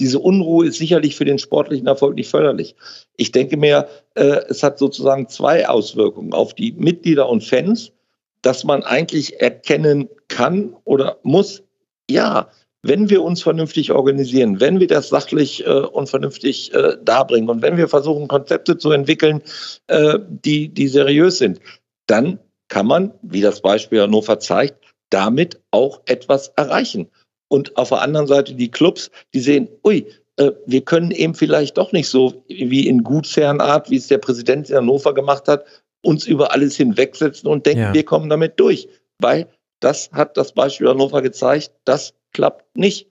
diese 0.00 0.18
Unruhe 0.18 0.66
ist 0.66 0.78
sicherlich 0.78 1.16
für 1.16 1.24
den 1.24 1.38
sportlichen 1.38 1.86
Erfolg 1.86 2.14
nicht 2.14 2.30
förderlich. 2.30 2.76
Ich 3.16 3.32
denke 3.32 3.56
mir, 3.56 3.88
äh, 4.14 4.40
es 4.48 4.62
hat 4.62 4.78
sozusagen 4.78 5.28
zwei 5.28 5.68
Auswirkungen 5.68 6.32
auf 6.32 6.54
die 6.54 6.72
Mitglieder 6.72 7.28
und 7.28 7.42
Fans, 7.44 7.92
dass 8.42 8.64
man 8.64 8.84
eigentlich 8.84 9.40
erkennen 9.40 10.08
kann 10.28 10.76
oder 10.84 11.18
muss, 11.22 11.62
ja, 12.08 12.48
wenn 12.82 13.10
wir 13.10 13.22
uns 13.22 13.42
vernünftig 13.42 13.90
organisieren, 13.90 14.60
wenn 14.60 14.78
wir 14.78 14.86
das 14.86 15.08
sachlich 15.08 15.66
äh, 15.66 15.70
und 15.70 16.08
vernünftig 16.08 16.72
äh, 16.74 16.96
darbringen 17.02 17.50
und 17.50 17.62
wenn 17.62 17.76
wir 17.76 17.88
versuchen, 17.88 18.28
Konzepte 18.28 18.78
zu 18.78 18.92
entwickeln, 18.92 19.42
äh, 19.88 20.18
die, 20.28 20.68
die 20.68 20.88
seriös 20.88 21.38
sind, 21.38 21.60
dann 22.06 22.38
kann 22.68 22.86
man, 22.86 23.14
wie 23.22 23.40
das 23.40 23.62
Beispiel 23.62 24.02
Hannover 24.02 24.38
zeigt, 24.38 24.84
damit 25.10 25.60
auch 25.70 26.02
etwas 26.06 26.48
erreichen. 26.48 27.08
Und 27.48 27.76
auf 27.76 27.88
der 27.88 28.02
anderen 28.02 28.26
Seite 28.26 28.54
die 28.54 28.70
Clubs, 28.70 29.10
die 29.34 29.40
sehen, 29.40 29.68
ui, 29.84 30.06
äh, 30.36 30.52
wir 30.66 30.82
können 30.82 31.10
eben 31.10 31.34
vielleicht 31.34 31.78
doch 31.78 31.92
nicht 31.92 32.08
so 32.08 32.44
wie 32.48 32.86
in 32.86 33.02
Gutsherrenart, 33.02 33.90
wie 33.90 33.96
es 33.96 34.08
der 34.08 34.18
Präsident 34.18 34.70
in 34.70 34.76
Hannover 34.76 35.14
gemacht 35.14 35.48
hat, 35.48 35.64
uns 36.02 36.26
über 36.26 36.52
alles 36.52 36.76
hinwegsetzen 36.76 37.48
und 37.48 37.66
denken, 37.66 37.82
ja. 37.82 37.94
wir 37.94 38.04
kommen 38.04 38.28
damit 38.28 38.60
durch. 38.60 38.88
Weil 39.18 39.48
das 39.80 40.10
hat 40.12 40.36
das 40.36 40.52
Beispiel 40.52 40.88
Hannover 40.88 41.22
gezeigt, 41.22 41.72
das 41.84 42.14
klappt 42.32 42.76
nicht. 42.76 43.08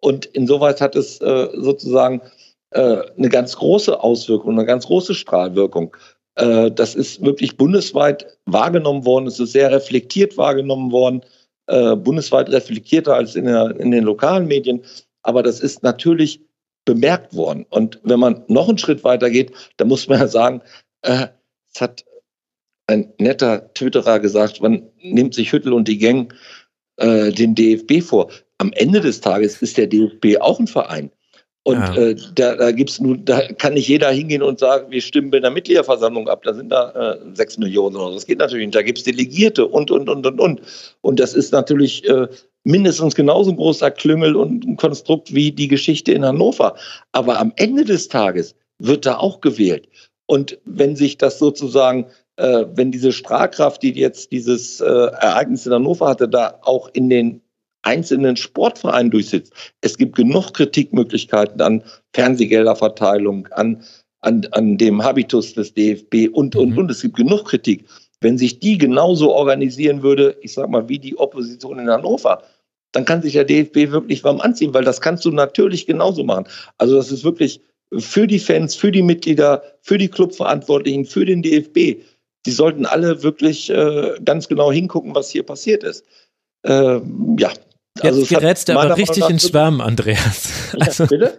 Und 0.00 0.26
insoweit 0.26 0.80
hat 0.80 0.94
es 0.94 1.20
äh, 1.20 1.48
sozusagen 1.54 2.22
äh, 2.70 2.98
eine 3.16 3.28
ganz 3.28 3.56
große 3.56 4.00
Auswirkung, 4.00 4.52
eine 4.52 4.66
ganz 4.66 4.86
große 4.86 5.14
Strahlwirkung. 5.14 5.96
Äh, 6.36 6.70
das 6.70 6.94
ist 6.94 7.24
wirklich 7.24 7.56
bundesweit 7.56 8.38
wahrgenommen 8.46 9.04
worden, 9.04 9.26
es 9.26 9.40
ist 9.40 9.52
sehr 9.52 9.72
reflektiert 9.72 10.36
wahrgenommen 10.36 10.92
worden, 10.92 11.22
äh, 11.68 11.96
bundesweit 11.96 12.50
reflektierter 12.50 13.14
als 13.14 13.36
in, 13.36 13.44
der, 13.44 13.78
in 13.78 13.90
den 13.90 14.04
lokalen 14.04 14.46
Medien. 14.46 14.82
Aber 15.22 15.42
das 15.42 15.60
ist 15.60 15.82
natürlich 15.82 16.40
bemerkt 16.84 17.34
worden. 17.34 17.66
Und 17.68 18.00
wenn 18.02 18.18
man 18.18 18.44
noch 18.48 18.68
einen 18.68 18.78
Schritt 18.78 19.04
weiter 19.04 19.30
geht, 19.30 19.52
dann 19.76 19.88
muss 19.88 20.08
man 20.08 20.18
ja 20.18 20.28
sagen, 20.28 20.62
äh, 21.02 21.28
es 21.72 21.80
hat 21.80 22.04
ein 22.86 23.12
netter 23.18 23.72
Twitterer 23.74 24.18
gesagt, 24.18 24.62
man 24.62 24.88
nimmt 25.02 25.34
sich 25.34 25.52
Hüttel 25.52 25.74
und 25.74 25.86
die 25.86 25.98
Gang 25.98 26.34
äh, 26.96 27.30
den 27.30 27.54
DFB 27.54 28.02
vor. 28.02 28.30
Am 28.56 28.72
Ende 28.72 29.00
des 29.00 29.20
Tages 29.20 29.60
ist 29.60 29.76
der 29.76 29.86
DFB 29.86 30.40
auch 30.40 30.58
ein 30.58 30.66
Verein. 30.66 31.10
Und 31.64 31.80
ja. 31.80 31.96
äh, 31.96 32.16
da, 32.34 32.56
da 32.56 32.72
gibt's 32.72 32.98
nun, 33.00 33.24
da 33.24 33.40
kann 33.52 33.74
nicht 33.74 33.88
jeder 33.88 34.10
hingehen 34.10 34.42
und 34.42 34.58
sagen, 34.58 34.90
wir 34.90 35.02
stimmen 35.02 35.30
bei 35.30 35.38
einer 35.38 35.50
Mitgliederversammlung 35.50 36.28
ab, 36.28 36.42
da 36.42 36.54
sind 36.54 36.70
da 36.70 36.90
äh, 37.12 37.18
sechs 37.34 37.58
Millionen 37.58 37.96
oder 37.96 38.08
so. 38.08 38.14
Das 38.14 38.26
geht 38.26 38.38
natürlich 38.38 38.66
nicht. 38.66 38.74
Da 38.74 38.82
gibt's 38.82 39.02
Delegierte 39.02 39.66
und 39.66 39.90
und 39.90 40.08
und 40.08 40.26
und 40.26 40.40
und. 40.40 40.60
Und 41.02 41.20
das 41.20 41.34
ist 41.34 41.52
natürlich 41.52 42.08
äh, 42.08 42.28
mindestens 42.64 43.14
genauso 43.14 43.50
ein 43.50 43.56
großer 43.56 43.90
Klüngel 43.90 44.36
und 44.36 44.64
ein 44.64 44.76
Konstrukt 44.76 45.34
wie 45.34 45.52
die 45.52 45.68
Geschichte 45.68 46.12
in 46.12 46.24
Hannover. 46.24 46.74
Aber 47.12 47.38
am 47.38 47.52
Ende 47.56 47.84
des 47.84 48.08
Tages 48.08 48.54
wird 48.78 49.04
da 49.04 49.18
auch 49.18 49.40
gewählt. 49.40 49.88
Und 50.26 50.58
wenn 50.64 50.94
sich 50.94 51.18
das 51.18 51.38
sozusagen, 51.38 52.06
äh, 52.36 52.66
wenn 52.74 52.92
diese 52.92 53.12
Strahlkraft, 53.12 53.82
die 53.82 53.92
jetzt 53.92 54.32
dieses 54.32 54.80
äh, 54.80 54.86
Ereignis 54.86 55.66
in 55.66 55.72
Hannover 55.72 56.08
hatte, 56.08 56.28
da 56.28 56.58
auch 56.62 56.88
in 56.92 57.08
den 57.08 57.42
einzelnen 57.88 58.36
Sportvereinen 58.36 59.10
durchsitzt. 59.10 59.52
Es 59.80 59.96
gibt 59.96 60.14
genug 60.16 60.52
Kritikmöglichkeiten 60.52 61.60
an 61.62 61.82
Fernsehgelderverteilung, 62.12 63.46
an, 63.52 63.82
an, 64.20 64.46
an 64.52 64.76
dem 64.76 65.02
Habitus 65.02 65.54
des 65.54 65.72
DFB 65.72 66.28
und, 66.30 66.54
und, 66.54 66.70
mhm. 66.70 66.78
und. 66.78 66.90
Es 66.90 67.00
gibt 67.00 67.16
genug 67.16 67.46
Kritik. 67.46 67.86
Wenn 68.20 68.36
sich 68.36 68.60
die 68.60 68.76
genauso 68.76 69.32
organisieren 69.32 70.02
würde, 70.02 70.36
ich 70.42 70.52
sag 70.52 70.68
mal, 70.68 70.88
wie 70.88 70.98
die 70.98 71.16
Opposition 71.18 71.78
in 71.78 71.88
Hannover, 71.88 72.42
dann 72.92 73.04
kann 73.04 73.22
sich 73.22 73.32
der 73.32 73.44
DFB 73.44 73.90
wirklich 73.90 74.22
warm 74.22 74.40
anziehen, 74.40 74.74
weil 74.74 74.84
das 74.84 75.00
kannst 75.00 75.24
du 75.24 75.30
natürlich 75.30 75.86
genauso 75.86 76.24
machen. 76.24 76.46
Also 76.76 76.96
das 76.96 77.10
ist 77.10 77.24
wirklich 77.24 77.60
für 77.96 78.26
die 78.26 78.38
Fans, 78.38 78.74
für 78.74 78.92
die 78.92 79.02
Mitglieder, 79.02 79.62
für 79.80 79.96
die 79.96 80.08
Clubverantwortlichen, 80.08 81.06
für 81.06 81.24
den 81.24 81.42
DFB. 81.42 82.02
Die 82.44 82.50
sollten 82.50 82.84
alle 82.84 83.22
wirklich 83.22 83.70
äh, 83.70 84.14
ganz 84.24 84.48
genau 84.48 84.70
hingucken, 84.72 85.14
was 85.14 85.30
hier 85.30 85.42
passiert 85.42 85.84
ist. 85.84 86.04
Äh, 86.62 87.00
ja, 87.38 87.50
also 88.02 88.20
jetzt 88.20 88.28
gerätst 88.28 88.68
du 88.68 88.78
aber 88.78 88.96
richtig 88.96 89.28
ins 89.28 89.48
Schwärmen, 89.48 89.80
Andreas. 89.80 90.50
Also, 90.78 91.04
ja, 91.04 91.30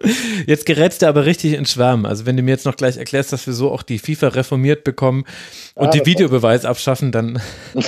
jetzt 0.48 0.66
gerätst 0.66 1.02
du 1.02 1.08
aber 1.08 1.26
richtig 1.26 1.54
ins 1.54 1.72
Schwärmen. 1.72 2.06
Also 2.06 2.26
wenn 2.26 2.38
du 2.38 2.44
mir 2.44 2.52
jetzt 2.52 2.66
noch 2.66 2.76
gleich 2.76 2.98
erklärst, 2.98 3.32
dass 3.34 3.46
wir 3.48 3.54
so 3.54 3.72
auch 3.72 3.84
die 3.84 4.00
FIFA 4.00 4.30
reformiert 4.30 4.84
bekommen 4.84 5.26
und 5.76 5.88
ah, 5.88 5.92
die 5.92 6.06
Videobeweis 6.06 6.66
abschaffen, 6.66 7.12
dann 7.12 7.42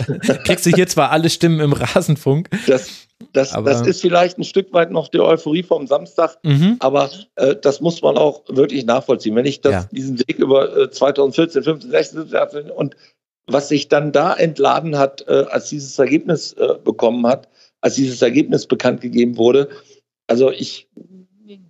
kriegst 0.46 0.66
du 0.66 0.70
hier 0.70 0.88
zwar 0.88 1.12
alle 1.12 1.30
Stimmen 1.30 1.60
im 1.60 1.74
Rasenfunk. 1.74 2.50
Das, 2.68 3.08
das, 3.34 3.52
das 3.52 3.82
ist 3.88 4.02
vielleicht 4.02 4.38
ein 4.38 4.44
Stück 4.44 4.74
weit 4.74 4.92
noch 4.92 5.08
die 5.08 5.20
Euphorie 5.20 5.64
vom 5.64 5.88
Samstag, 5.88 6.38
mhm. 6.44 6.78
aber 6.80 7.10
äh, 7.36 7.56
das 7.56 7.82
muss 7.82 8.02
man 8.02 8.18
auch 8.18 8.44
wirklich 8.48 8.86
nachvollziehen. 8.86 9.36
Wenn 9.36 9.46
ich 9.46 9.62
das, 9.62 9.72
ja. 9.72 9.90
diesen 9.92 10.20
Weg 10.20 10.38
über 10.40 10.76
äh, 10.78 10.90
2014, 10.90 11.64
15, 11.64 11.92
16, 11.92 12.28
17 12.30 12.72
und 12.72 12.96
was 13.48 13.70
sich 13.70 13.88
dann 13.88 14.12
da 14.12 14.34
entladen 14.34 14.98
hat, 14.98 15.26
äh, 15.28 15.46
als 15.50 15.70
dieses 15.70 15.98
Ergebnis 16.00 16.54
äh, 16.54 16.76
bekommen 16.84 17.26
hat, 17.28 17.48
als 17.82 17.96
dieses 17.96 18.22
Ergebnis 18.22 18.68
bekannt 18.68 19.02
gegeben 19.02 19.38
wurde. 19.38 19.70
Also 20.28 20.52
ich 20.52 20.88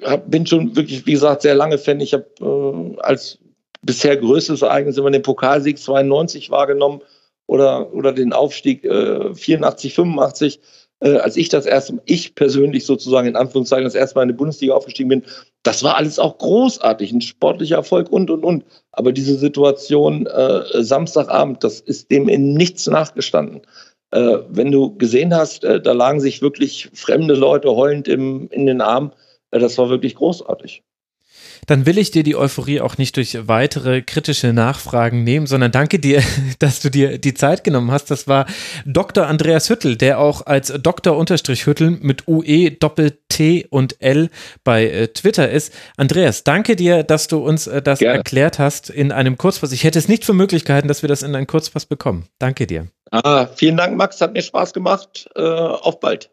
hab, 0.04 0.30
bin 0.30 0.46
schon 0.46 0.76
wirklich, 0.76 1.06
wie 1.06 1.14
gesagt, 1.14 1.42
sehr 1.42 1.56
lange 1.56 1.78
Fan. 1.78 2.00
Ich 2.00 2.14
habe 2.14 2.28
äh, 2.42 3.00
als 3.02 3.40
bisher 3.82 4.16
größtes 4.18 4.62
Ereignis 4.62 4.98
immer 4.98 5.12
den 5.12 5.24
Pokalsieg 5.24 5.80
92 5.80 6.52
wahrgenommen 6.52 7.02
oder, 7.48 7.94
oder 7.94 8.14
den 8.14 8.34
Aufstieg 8.34 8.84
äh, 8.84 9.34
84, 9.34 9.94
85. 9.94 10.60
Äh, 11.00 11.18
als 11.18 11.36
ich 11.36 11.50
das 11.50 11.66
erste, 11.66 12.00
ich 12.06 12.36
persönlich 12.36 12.86
sozusagen 12.86 13.28
in 13.28 13.36
Anführungszeichen 13.36 13.86
das 13.86 13.96
erste 13.96 14.16
Mal 14.16 14.24
in 14.24 14.30
die 14.30 14.36
Bundesliga 14.36 14.76
aufgestiegen 14.76 15.10
bin, 15.10 15.24
das 15.64 15.84
war 15.84 15.98
alles 15.98 16.20
auch 16.20 16.38
großartig, 16.38 17.12
ein 17.12 17.22
sportlicher 17.22 17.78
Erfolg 17.78 18.12
und, 18.12 18.30
und, 18.30 18.44
und. 18.44 18.66
Aber 18.92 19.12
diese 19.12 19.36
Situation 19.36 20.28
äh, 20.28 20.84
Samstagabend, 20.84 21.64
das 21.64 21.80
ist 21.80 22.12
dem 22.12 22.30
in 22.30 22.54
nichts 22.54 22.88
nachgestanden. 22.88 23.62
Äh, 24.12 24.40
wenn 24.50 24.72
du 24.72 24.98
gesehen 24.98 25.34
hast, 25.34 25.64
äh, 25.64 25.82
da 25.82 25.94
lagen 25.94 26.20
sich 26.20 26.42
wirklich 26.42 26.90
fremde 26.94 27.34
Leute 27.34 27.76
heulend 27.76 28.08
im, 28.08 28.50
in 28.50 28.66
den 28.66 28.82
Armen, 28.82 29.12
äh, 29.52 29.60
das 29.60 29.78
war 29.78 29.90
wirklich 29.90 30.16
großartig 30.16 30.84
dann 31.68 31.86
will 31.86 31.98
ich 31.98 32.12
dir 32.12 32.24
die 32.24 32.36
Euphorie 32.36 32.82
auch 32.82 32.98
nicht 32.98 33.18
durch 33.18 33.38
weitere 33.48 34.02
kritische 34.02 34.54
Nachfragen 34.54 35.24
nehmen, 35.24 35.48
sondern 35.48 35.72
danke 35.72 36.00
dir, 36.00 36.22
dass 36.60 36.80
du 36.82 36.90
dir 36.90 37.18
die 37.18 37.34
Zeit 37.34 37.64
genommen 37.64 37.92
hast. 37.92 38.12
Das 38.12 38.28
war 38.28 38.46
Dr. 38.86 39.28
Andreas 39.28 39.70
Hüttel, 39.70 39.96
der 39.96 40.20
auch 40.20 40.46
als 40.46 40.74
Dr. 40.82 41.20
Hüttel 41.22 41.92
mit 42.02 42.28
UE 42.28 42.72
Doppel 42.72 43.18
T 43.30 43.66
und 43.70 44.02
L 44.02 44.30
bei 44.64 44.88
äh, 44.88 45.08
Twitter 45.10 45.50
ist. 45.50 45.74
Andreas, 45.98 46.44
danke 46.44 46.76
dir, 46.76 47.04
dass 47.04 47.28
du 47.28 47.38
uns 47.38 47.68
äh, 47.68 47.82
das 47.82 48.00
Gerne. 48.00 48.18
erklärt 48.18 48.60
hast 48.60 48.90
in 48.90 49.12
einem 49.12 49.38
Kurzpass. 49.38 49.72
Ich 49.72 49.84
hätte 49.84 50.00
es 50.00 50.08
nicht 50.08 50.26
für 50.26 50.34
Möglichkeiten, 50.34 50.88
dass 50.88 51.02
wir 51.02 51.10
das 51.10 51.24
in 51.24 51.36
einem 51.36 51.48
Kurzpass 51.48 51.86
bekommen. 51.86 52.28
Danke 52.40 52.68
dir. 52.68 52.88
Ah, 53.14 53.46
vielen 53.56 53.76
Dank, 53.76 53.98
Max. 53.98 54.22
Hat 54.22 54.32
mir 54.34 54.42
Spaß 54.42 54.74
gemacht. 54.74 55.30
Äh, 55.36 55.42
auf 55.42 56.00
bald. 56.00 56.32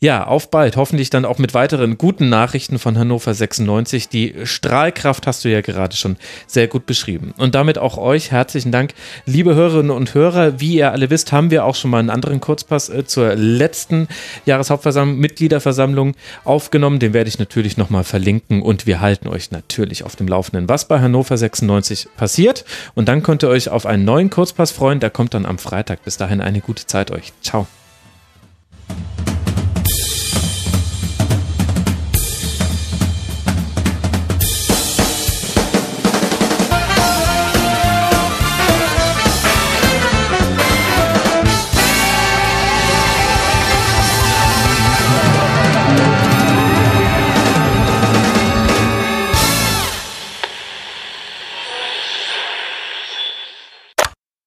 Ja, 0.00 0.26
auf 0.26 0.50
bald. 0.50 0.76
Hoffentlich 0.76 1.10
dann 1.10 1.24
auch 1.24 1.38
mit 1.38 1.52
weiteren 1.52 1.98
guten 1.98 2.28
Nachrichten 2.28 2.78
von 2.78 2.98
Hannover 2.98 3.34
96. 3.34 4.08
Die 4.08 4.34
Strahlkraft 4.44 5.26
hast 5.26 5.44
du 5.44 5.50
ja 5.50 5.60
gerade 5.60 5.96
schon 5.96 6.16
sehr 6.46 6.66
gut 6.66 6.86
beschrieben. 6.86 7.34
Und 7.36 7.54
damit 7.54 7.78
auch 7.78 7.98
euch 7.98 8.30
herzlichen 8.30 8.72
Dank, 8.72 8.94
liebe 9.26 9.54
Hörerinnen 9.54 9.90
und 9.90 10.14
Hörer. 10.14 10.60
Wie 10.60 10.76
ihr 10.76 10.92
alle 10.92 11.10
wisst, 11.10 11.32
haben 11.32 11.50
wir 11.50 11.64
auch 11.64 11.74
schon 11.74 11.90
mal 11.90 11.98
einen 11.98 12.10
anderen 12.10 12.40
Kurzpass 12.40 12.88
äh, 12.88 13.04
zur 13.04 13.34
letzten 13.34 14.08
Jahreshauptversammlung, 14.46 15.18
Mitgliederversammlung 15.18 16.14
aufgenommen. 16.44 16.98
Den 16.98 17.12
werde 17.12 17.28
ich 17.28 17.38
natürlich 17.38 17.76
nochmal 17.76 18.04
verlinken 18.04 18.62
und 18.62 18.86
wir 18.86 19.00
halten 19.00 19.28
euch 19.28 19.50
natürlich 19.50 20.04
auf 20.04 20.16
dem 20.16 20.28
Laufenden, 20.28 20.68
was 20.68 20.88
bei 20.88 21.00
Hannover 21.00 21.36
96 21.36 22.08
passiert. 22.16 22.64
Und 22.94 23.08
dann 23.08 23.22
könnt 23.22 23.42
ihr 23.42 23.48
euch 23.48 23.68
auf 23.68 23.84
einen 23.84 24.04
neuen 24.04 24.30
Kurzpass 24.30 24.72
freuen. 24.72 25.00
Der 25.00 25.10
kommt 25.10 25.34
dann 25.34 25.46
am 25.46 25.58
Freitag. 25.58 26.04
Bis 26.04 26.16
dahin 26.16 26.40
eine 26.40 26.60
gute 26.60 26.86
Zeit 26.86 27.10
euch. 27.10 27.32
Ciao. 27.42 27.66